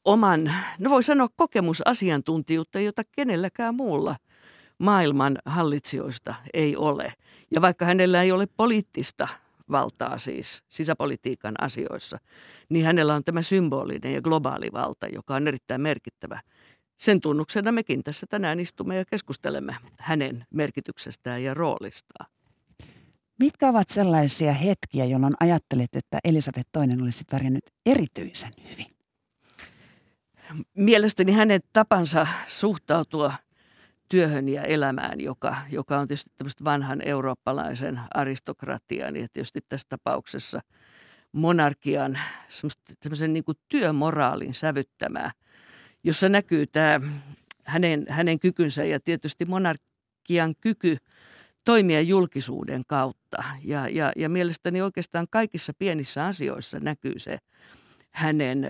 oman, 0.05 0.51
no 0.79 0.89
voi 0.89 1.03
sanoa 1.03 1.27
kokemusasiantuntijuutta, 1.35 2.79
jota 2.79 3.01
kenelläkään 3.15 3.75
muulla– 3.75 4.15
maailman 4.81 5.37
hallitsijoista 5.45 6.35
ei 6.53 6.75
ole. 6.75 7.13
Ja 7.51 7.61
vaikka 7.61 7.85
hänellä 7.85 8.23
ei 8.23 8.31
ole 8.31 8.47
poliittista 8.57 9.27
valtaa 9.71 10.17
siis 10.17 10.63
sisäpolitiikan 10.69 11.55
asioissa, 11.61 12.17
niin 12.69 12.85
hänellä 12.85 13.15
on 13.15 13.23
tämä 13.23 13.41
symbolinen 13.41 14.13
ja 14.13 14.21
globaali 14.21 14.69
valta, 14.73 15.07
joka 15.07 15.35
on 15.35 15.47
erittäin 15.47 15.81
merkittävä. 15.81 16.41
Sen 16.97 17.21
tunnuksena 17.21 17.71
mekin 17.71 18.03
tässä 18.03 18.25
tänään 18.29 18.59
istumme 18.59 18.95
ja 18.95 19.05
keskustelemme 19.05 19.75
hänen 19.97 20.45
merkityksestään 20.49 21.43
ja 21.43 21.53
roolistaan. 21.53 22.31
Mitkä 23.39 23.69
ovat 23.69 23.89
sellaisia 23.89 24.53
hetkiä, 24.53 25.05
jolloin 25.05 25.33
ajattelet, 25.39 25.95
että 25.95 26.19
Elisabeth 26.23 26.69
II 26.77 27.01
olisi 27.03 27.23
pärjännyt 27.31 27.63
erityisen 27.85 28.51
hyvin? 28.71 28.85
Mielestäni 30.75 31.31
hänen 31.31 31.61
tapansa 31.73 32.27
suhtautua– 32.47 33.33
työhön 34.11 34.49
ja 34.49 34.63
elämään, 34.63 35.21
joka, 35.21 35.57
joka 35.69 35.99
on 35.99 36.07
tietysti 36.07 36.31
tämmöistä 36.37 36.63
vanhan 36.63 37.01
eurooppalaisen 37.05 37.99
aristokratian 38.13 39.15
ja 39.15 39.27
tietysti 39.33 39.59
tässä 39.69 39.87
tapauksessa 39.89 40.61
monarkian 41.31 42.19
semmoisen 43.01 43.33
niin 43.33 43.43
työmoraalin 43.67 44.53
sävyttämää, 44.53 45.31
jossa 46.03 46.29
näkyy 46.29 46.67
tämä 46.67 47.01
hänen, 47.65 48.05
hänen 48.09 48.39
kykynsä 48.39 48.83
ja 48.83 48.99
tietysti 48.99 49.45
monarkian 49.45 50.55
kyky 50.61 50.97
toimia 51.65 52.01
julkisuuden 52.01 52.83
kautta. 52.87 53.43
Ja, 53.63 53.87
ja, 53.89 54.11
ja 54.15 54.29
mielestäni 54.29 54.81
oikeastaan 54.81 55.27
kaikissa 55.29 55.73
pienissä 55.79 56.25
asioissa 56.25 56.79
näkyy 56.79 57.19
se 57.19 57.37
hänen, 58.11 58.69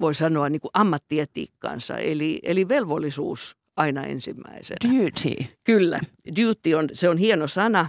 voi 0.00 0.14
sanoa, 0.14 0.48
niin 0.48 0.60
kuin 0.60 0.70
ammattietiikkansa, 0.74 1.96
eli, 1.96 2.38
eli 2.42 2.68
velvollisuus 2.68 3.57
aina 3.78 4.04
ensimmäisenä. 4.04 4.78
Duty. 4.84 5.44
Kyllä, 5.64 6.00
duty 6.42 6.74
on, 6.74 6.88
se 6.92 7.08
on 7.08 7.18
hieno 7.18 7.48
sana. 7.48 7.88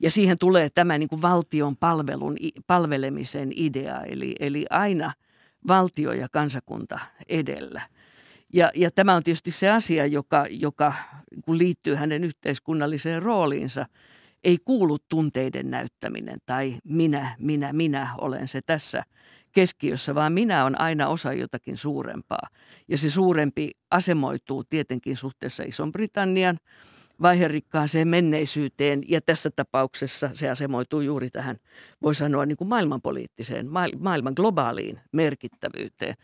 Ja 0.00 0.10
siihen 0.10 0.38
tulee 0.38 0.70
tämä 0.70 0.98
niin 0.98 1.08
kuin 1.08 1.22
valtion 1.22 1.76
palvelun, 1.76 2.36
palvelemisen 2.66 3.50
idea, 3.56 4.02
eli, 4.02 4.34
eli 4.40 4.66
aina 4.70 5.12
valtio 5.68 6.12
ja 6.12 6.28
kansakunta 6.32 6.98
edellä. 7.28 7.82
Ja, 8.52 8.70
ja 8.74 8.90
tämä 8.90 9.14
on 9.14 9.22
tietysti 9.22 9.50
se 9.50 9.70
asia, 9.70 10.06
joka, 10.06 10.46
joka 10.50 10.92
kun 11.44 11.58
liittyy 11.58 11.94
hänen 11.94 12.24
yhteiskunnalliseen 12.24 13.22
rooliinsa. 13.22 13.86
Ei 14.44 14.58
kuulu 14.64 14.98
tunteiden 15.08 15.70
näyttäminen 15.70 16.38
tai 16.46 16.76
minä, 16.84 17.36
minä, 17.38 17.72
minä 17.72 18.14
olen 18.18 18.48
se 18.48 18.60
tässä 18.66 19.02
keskiössä, 19.56 20.14
vaan 20.14 20.32
minä 20.32 20.64
on 20.64 20.80
aina 20.80 21.08
osa 21.08 21.32
jotakin 21.32 21.76
suurempaa. 21.76 22.48
Ja 22.88 22.98
se 22.98 23.10
suurempi 23.10 23.70
asemoituu 23.90 24.64
tietenkin 24.64 25.16
suhteessa 25.16 25.62
Ison-Britannian 25.62 26.58
vaiherikkaaseen 27.22 28.08
menneisyyteen 28.08 29.02
ja 29.08 29.20
tässä 29.20 29.50
tapauksessa 29.56 30.30
se 30.32 30.50
asemoituu 30.50 31.00
juuri 31.00 31.30
tähän, 31.30 31.56
voi 32.02 32.14
sanoa 32.14 32.46
niin 32.46 32.56
kuin 32.56 32.68
maailmanpoliittiseen, 32.68 33.66
maailman 33.98 34.32
globaaliin 34.36 35.00
merkittävyyteen. 35.12 36.14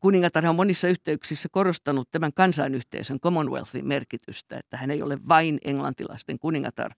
Kuningatar 0.00 0.46
on 0.46 0.56
monissa 0.56 0.88
yhteyksissä 0.88 1.48
korostanut 1.52 2.08
tämän 2.10 2.32
kansainyhteisön 2.32 3.20
Commonwealthin 3.20 3.86
merkitystä, 3.86 4.56
että 4.56 4.76
hän 4.76 4.90
ei 4.90 5.02
ole 5.02 5.18
vain 5.28 5.58
englantilaisten 5.64 6.38
kuningatar, 6.38 6.92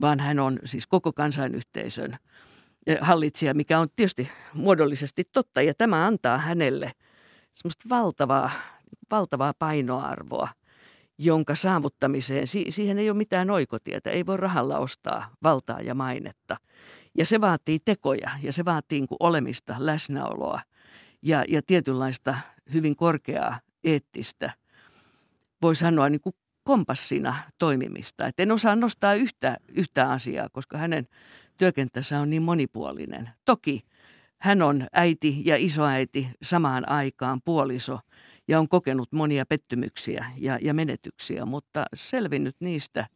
vaan 0.00 0.20
hän 0.20 0.38
on 0.38 0.58
siis 0.64 0.86
koko 0.86 1.12
kansainyhteisön 1.12 2.16
hallitsija, 3.00 3.54
mikä 3.54 3.78
on 3.78 3.88
tietysti 3.96 4.30
muodollisesti 4.54 5.24
totta. 5.32 5.62
Ja 5.62 5.74
tämä 5.74 6.06
antaa 6.06 6.38
hänelle 6.38 6.92
semmoista 7.52 7.88
valtavaa, 7.88 8.50
valtavaa 9.10 9.52
painoarvoa, 9.58 10.48
jonka 11.18 11.54
saavuttamiseen, 11.54 12.46
siihen 12.68 12.98
ei 12.98 13.10
ole 13.10 13.16
mitään 13.16 13.50
oikotietä, 13.50 14.10
ei 14.10 14.26
voi 14.26 14.36
rahalla 14.36 14.78
ostaa 14.78 15.30
valtaa 15.42 15.80
ja 15.80 15.94
mainetta. 15.94 16.56
Ja 17.18 17.26
se 17.26 17.40
vaatii 17.40 17.78
tekoja 17.84 18.30
ja 18.42 18.52
se 18.52 18.64
vaatii 18.64 19.00
niin 19.00 19.08
olemista, 19.20 19.74
läsnäoloa– 19.78 20.60
ja, 21.22 21.44
ja 21.48 21.60
tietynlaista 21.66 22.34
hyvin 22.72 22.96
korkeaa 22.96 23.60
eettistä, 23.84 24.52
voi 25.62 25.76
sanoa 25.76 26.08
niin 26.08 26.20
kuin 26.20 26.34
kompassina 26.64 27.34
toimimista. 27.58 28.26
Et 28.26 28.40
en 28.40 28.52
osaa 28.52 28.76
nostaa 28.76 29.14
yhtä, 29.14 29.56
yhtä 29.68 30.10
asiaa, 30.10 30.48
koska 30.52 30.78
hänen 30.78 31.08
työkenttänsä 31.58 32.20
on 32.20 32.30
niin 32.30 32.42
monipuolinen. 32.42 33.30
Toki 33.44 33.82
hän 34.38 34.62
on 34.62 34.86
äiti 34.92 35.42
ja 35.44 35.56
isoäiti 35.58 36.28
samaan 36.42 36.88
aikaan 36.88 37.40
puoliso 37.44 37.98
ja 38.48 38.60
on 38.60 38.68
kokenut 38.68 39.12
monia 39.12 39.46
pettymyksiä 39.46 40.26
ja, 40.36 40.58
ja 40.62 40.74
menetyksiä, 40.74 41.44
mutta 41.44 41.84
selvinnyt 41.94 42.56
niistä 42.60 43.06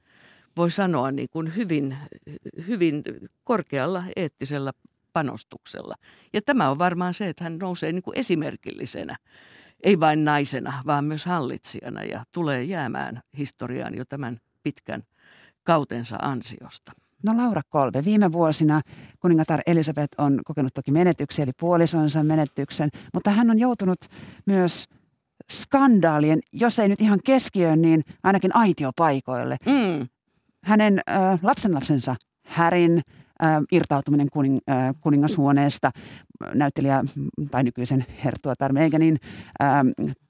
voi 0.57 0.71
sanoa 0.71 1.11
niin 1.11 1.29
kuin 1.31 1.57
hyvin, 1.57 1.97
hyvin 2.67 3.03
korkealla 3.45 4.05
eettisellä 4.17 4.73
panostuksella. 5.13 5.95
Ja 6.33 6.43
tämä 6.43 6.71
on 6.71 6.79
varmaan 6.79 7.15
se, 7.15 7.29
että 7.29 7.45
hän 7.45 7.59
nousee 7.59 7.93
niin 7.93 8.03
kuin 8.03 8.19
esimerkillisenä, 8.19 9.17
ei 9.83 10.01
vain 10.01 10.25
naisena, 10.25 10.83
vaan 10.87 11.05
myös 11.05 11.27
hallitsijana 11.27 12.05
ja 12.05 12.25
tulee 12.33 12.63
jäämään 12.63 13.23
historiaan 13.39 13.95
jo 13.95 14.05
tämän 14.05 14.41
pitkän 14.63 15.03
kautensa 15.63 16.17
ansiosta. 16.23 16.93
No 17.23 17.37
Laura 17.37 17.63
Kolbe, 17.69 18.05
viime 18.05 18.33
vuosina 18.33 18.81
kuningatar 19.21 19.61
Elisabeth 19.67 20.15
on 20.19 20.41
kokenut 20.45 20.75
toki 20.75 20.91
menetyksiä, 20.91 21.43
eli 21.43 21.53
puolisonsa 21.61 22.23
menetyksen, 22.23 22.89
mutta 23.15 23.31
hän 23.31 23.51
on 23.51 23.59
joutunut 23.59 23.99
myös 24.47 24.85
skandaalien, 25.53 26.39
jos 26.53 26.79
ei 26.79 26.89
nyt 26.89 27.01
ihan 27.01 27.19
keskiöön, 27.25 27.83
niin 27.83 28.03
ainakin 28.23 28.57
aitiopaikoille. 28.57 29.57
Mm. 29.67 30.09
Hänen 30.65 31.01
äh, 31.11 31.39
lapsenlapsensa 31.43 32.17
Härin 32.47 33.03
äh, 33.43 33.63
irtautuminen 33.73 34.29
kuning, 34.33 34.59
äh, 34.71 34.95
kuningashuoneesta 35.01 35.91
näyttelijä 36.55 37.05
tai 37.51 37.63
nykyisen 37.63 38.05
herttuatar 38.25 38.73
Meganin 38.73 39.19
äh, 39.63 39.69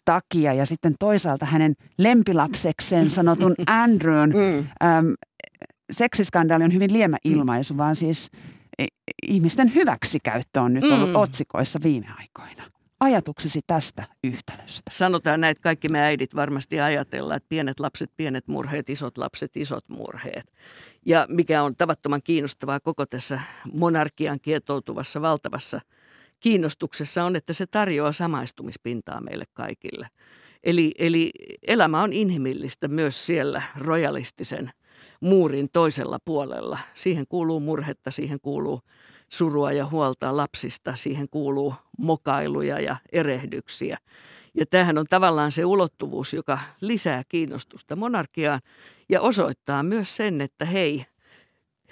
takia 0.04 0.54
ja 0.54 0.66
sitten 0.66 0.94
toisaalta 0.98 1.46
hänen 1.46 1.74
lempilapsekseen 1.98 3.10
sanotun 3.10 3.54
Andrewn. 3.82 4.30
Mm. 4.30 4.58
Ähm, 4.58 5.06
seksiskandaali 5.90 6.64
on 6.64 6.74
hyvin 6.74 6.92
liemä 6.92 7.16
ilmaisu, 7.24 7.76
vaan 7.76 7.96
siis 7.96 8.30
ihmisten 9.26 9.74
hyväksikäyttö 9.74 10.60
on 10.60 10.74
nyt 10.74 10.84
ollut 10.84 11.10
mm. 11.10 11.16
otsikoissa 11.16 11.78
viime 11.82 12.06
aikoina 12.18 12.62
ajatuksesi 13.00 13.60
tästä 13.66 14.04
yhtälöstä? 14.24 14.90
Sanotaan 14.90 15.40
näin, 15.40 15.50
että 15.50 15.62
kaikki 15.62 15.88
me 15.88 16.00
äidit 16.00 16.34
varmasti 16.34 16.80
ajatellaan, 16.80 17.36
että 17.36 17.48
pienet 17.48 17.80
lapset, 17.80 18.10
pienet 18.16 18.48
murheet, 18.48 18.90
isot 18.90 19.18
lapset, 19.18 19.56
isot 19.56 19.88
murheet. 19.88 20.52
Ja 21.06 21.26
mikä 21.28 21.62
on 21.62 21.76
tavattoman 21.76 22.22
kiinnostavaa 22.22 22.80
koko 22.80 23.06
tässä 23.06 23.40
monarkian 23.72 24.40
kietoutuvassa 24.40 25.22
valtavassa 25.22 25.80
kiinnostuksessa 26.40 27.24
on, 27.24 27.36
että 27.36 27.52
se 27.52 27.66
tarjoaa 27.66 28.12
samaistumispintaa 28.12 29.20
meille 29.20 29.44
kaikille. 29.54 30.08
Eli, 30.64 30.92
eli 30.98 31.30
elämä 31.66 32.02
on 32.02 32.12
inhimillistä 32.12 32.88
myös 32.88 33.26
siellä 33.26 33.62
rojalistisen 33.76 34.70
muurin 35.20 35.68
toisella 35.72 36.18
puolella. 36.24 36.78
Siihen 36.94 37.26
kuuluu 37.28 37.60
murhetta, 37.60 38.10
siihen 38.10 38.40
kuuluu 38.40 38.80
surua 39.28 39.72
ja 39.72 39.86
huolta 39.86 40.36
lapsista, 40.36 40.94
siihen 40.94 41.28
kuuluu 41.28 41.74
mokailuja 41.98 42.80
ja 42.80 42.96
erehdyksiä. 43.12 43.98
Ja 44.54 44.66
tämähän 44.66 44.98
on 44.98 45.06
tavallaan 45.10 45.52
se 45.52 45.64
ulottuvuus, 45.64 46.34
joka 46.34 46.58
lisää 46.80 47.22
kiinnostusta 47.28 47.96
monarkiaan 47.96 48.60
ja 49.08 49.20
osoittaa 49.20 49.82
myös 49.82 50.16
sen, 50.16 50.40
että 50.40 50.64
hei, 50.64 51.04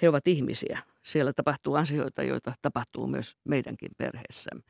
he 0.01 0.09
ovat 0.09 0.27
ihmisiä. 0.27 0.79
Siellä 1.03 1.33
tapahtuu 1.33 1.75
asioita, 1.75 2.23
joita 2.23 2.53
tapahtuu 2.61 3.07
myös 3.07 3.37
meidänkin 3.43 3.91
perheessämme. 3.97 4.63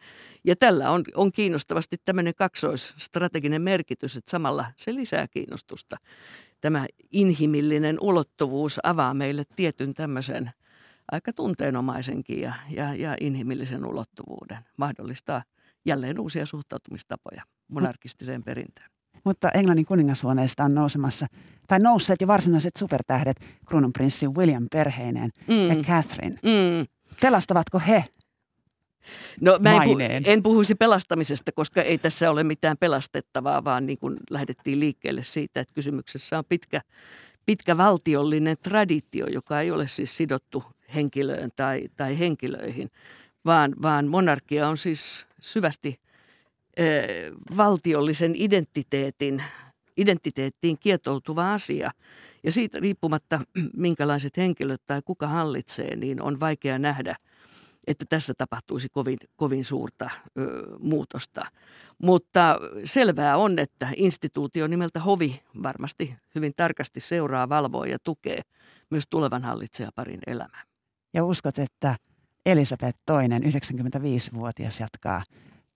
Ja 0.43 0.55
tällä 0.55 0.91
on, 0.91 1.03
on 1.15 1.31
kiinnostavasti 1.31 1.97
tämmöinen 2.05 2.33
kaksoisstrateginen 2.35 3.61
merkitys, 3.61 4.17
että 4.17 4.31
samalla 4.31 4.65
se 4.77 4.95
lisää 4.95 5.27
kiinnostusta. 5.27 5.97
Tämä 6.61 6.85
inhimillinen 7.11 7.97
ulottuvuus 8.01 8.79
avaa 8.83 9.13
meille 9.13 9.43
tietyn 9.55 9.93
tämmöisen– 9.93 10.51
aika 11.11 11.33
tunteenomaisenkin 11.33 12.41
ja, 12.41 12.53
ja, 12.69 12.95
ja 12.95 13.15
inhimillisen 13.21 13.85
ulottuvuuden. 13.85 14.57
Mahdollistaa 14.77 15.43
jälleen 15.85 16.19
uusia 16.19 16.45
suhtautumistapoja 16.45 17.43
monarkistiseen 17.67 18.43
perintöön. 18.43 18.89
Mutta 19.23 19.49
Englannin 19.49 19.85
kuningashuoneesta 19.85 20.63
on 20.63 20.75
nousemassa, 20.75 21.27
tai 21.67 21.79
nousseet 21.79 22.21
jo 22.21 22.27
varsinaiset 22.27 22.75
supertähdet 22.75 23.37
kruununprinssi 23.65 24.27
William 24.27 24.67
perheineen 24.71 25.29
mm. 25.47 25.67
ja 25.69 25.75
Catherine. 25.75 26.35
Mm. 26.43 26.87
Pelastavatko 27.21 27.79
he 27.87 28.05
No 29.41 29.59
mä 29.61 29.75
en, 29.75 29.81
pu- 29.81 30.23
en 30.25 30.43
puhuisi 30.43 30.75
pelastamisesta, 30.75 31.51
koska 31.51 31.81
ei 31.81 31.97
tässä 31.97 32.31
ole 32.31 32.43
mitään 32.43 32.77
pelastettavaa, 32.77 33.63
vaan 33.63 33.85
niin 33.85 33.97
kuin 33.97 34.17
lähdettiin 34.29 34.79
liikkeelle 34.79 35.23
siitä, 35.23 35.59
että 35.59 35.73
kysymyksessä 35.73 36.37
on 36.37 36.43
pitkä, 36.49 36.81
pitkä 37.45 37.77
valtiollinen 37.77 38.57
traditio, 38.63 39.27
joka 39.27 39.61
ei 39.61 39.71
ole 39.71 39.87
siis 39.87 40.17
sidottu 40.17 40.63
henkilöön 40.95 41.49
tai, 41.55 41.83
tai 41.95 42.19
henkilöihin, 42.19 42.91
vaan, 43.45 43.75
vaan 43.81 44.07
monarkia 44.07 44.67
on 44.67 44.77
siis 44.77 45.27
syvästi 45.41 45.99
e, 46.77 46.83
valtiollisen 47.57 48.33
identiteetin, 48.35 49.43
identiteettiin 49.97 50.77
kietoutuva 50.79 51.53
asia. 51.53 51.91
Ja 52.43 52.51
siitä 52.51 52.79
riippumatta, 52.79 53.39
minkälaiset 53.73 54.37
henkilöt 54.37 54.81
tai 54.85 55.01
kuka 55.05 55.27
hallitsee, 55.27 55.95
niin 55.95 56.21
on 56.21 56.39
vaikea 56.39 56.79
nähdä, 56.79 57.15
että 57.89 58.05
tässä 58.09 58.33
tapahtuisi 58.37 58.89
kovin, 58.89 59.17
kovin 59.35 59.65
suurta 59.65 60.09
ö, 60.37 60.65
muutosta. 60.79 61.45
Mutta 61.97 62.55
selvää 62.83 63.37
on, 63.37 63.59
että 63.59 63.89
instituutio 63.95 64.67
nimeltä 64.67 64.99
Hovi 64.99 65.41
varmasti 65.63 66.15
hyvin 66.35 66.53
tarkasti 66.55 66.99
seuraa, 66.99 67.49
valvoo 67.49 67.83
ja 67.83 67.97
tukee 68.03 68.41
myös 68.89 69.03
tulevan 69.09 69.43
hallitsijaparin 69.43 70.19
elämää 70.27 70.63
ja 71.13 71.23
uskot, 71.23 71.59
että 71.59 71.95
Elisabeth 72.45 72.99
II, 73.11 73.51
95-vuotias, 73.51 74.79
jatkaa 74.79 75.23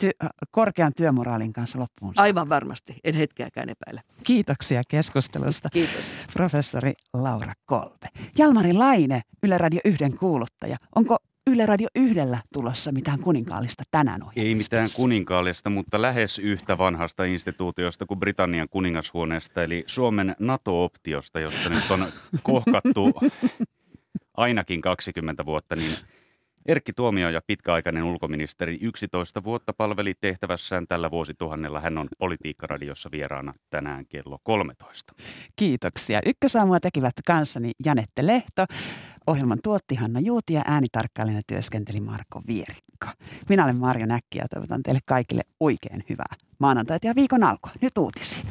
ty- 0.03 0.27
korkean 0.51 0.91
työmoraalin 0.97 1.53
kanssa 1.53 1.79
loppuun. 1.79 2.13
Aivan 2.17 2.49
varmasti, 2.49 2.95
en 3.03 3.15
hetkeäkään 3.15 3.69
epäile. 3.69 4.01
Kiitoksia 4.23 4.81
keskustelusta. 4.87 5.69
Kiitos. 5.69 6.03
Professori 6.33 6.93
Laura 7.13 7.53
Kolpe. 7.65 8.07
Jalmari 8.37 8.73
Laine, 8.73 9.21
Yle 9.43 9.57
Radio 9.57 9.79
1 9.85 10.17
kuuluttaja. 10.19 10.77
Onko 10.95 11.17
Yle 11.47 11.65
Radio 11.65 11.87
yhdellä 11.95 12.39
tulossa 12.53 12.91
mitään 12.91 13.19
kuninkaallista 13.19 13.83
tänään 13.91 14.21
Ei 14.35 14.55
mitään 14.55 14.87
kuninkaallista, 15.01 15.69
mutta 15.69 16.01
lähes 16.01 16.39
yhtä 16.39 16.77
vanhasta 16.77 17.23
instituutiosta 17.23 18.05
kuin 18.05 18.19
Britannian 18.19 18.69
kuningashuoneesta, 18.69 19.63
eli 19.63 19.83
Suomen 19.87 20.35
NATO-optiosta, 20.39 21.39
josta 21.39 21.69
nyt 21.69 21.91
on 21.91 22.05
kohkattu 22.43 23.11
ainakin 24.37 24.81
20 24.81 25.45
vuotta, 25.45 25.75
niin 25.75 25.95
Erkki 26.65 26.93
Tuomioja, 26.93 27.41
pitkäaikainen 27.47 28.03
ulkoministeri, 28.03 28.77
11 28.81 29.43
vuotta 29.43 29.73
palveli 29.73 30.13
tehtävässään 30.21 30.87
tällä 30.87 31.11
vuosituhannella. 31.11 31.79
Hän 31.79 31.97
on 31.97 32.07
Politiikkaradiossa 32.17 33.11
vieraana 33.11 33.53
tänään 33.69 34.05
kello 34.05 34.39
13. 34.43 35.13
Kiitoksia. 35.55 36.21
Ykkösaamua 36.25 36.79
tekivät 36.79 37.13
kanssani 37.25 37.71
Janette 37.85 38.27
Lehto. 38.27 38.65
Ohjelman 39.27 39.59
tuotti 39.63 39.95
Hanna 39.95 40.19
Juuti 40.19 40.53
ja 40.53 40.61
äänitarkkailijana 40.65 41.41
työskenteli 41.47 41.99
Marko 41.99 42.41
Vierikko. 42.47 43.07
Minä 43.49 43.63
olen 43.63 43.75
Marjo 43.75 44.05
Näkki 44.05 44.37
ja 44.37 44.47
toivotan 44.47 44.83
teille 44.83 44.99
kaikille 45.05 45.41
oikein 45.59 46.03
hyvää 46.09 46.35
maanantaita 46.59 47.07
ja 47.07 47.15
viikon 47.15 47.43
alkua. 47.43 47.71
Nyt 47.81 47.97
uutisiin. 47.97 48.45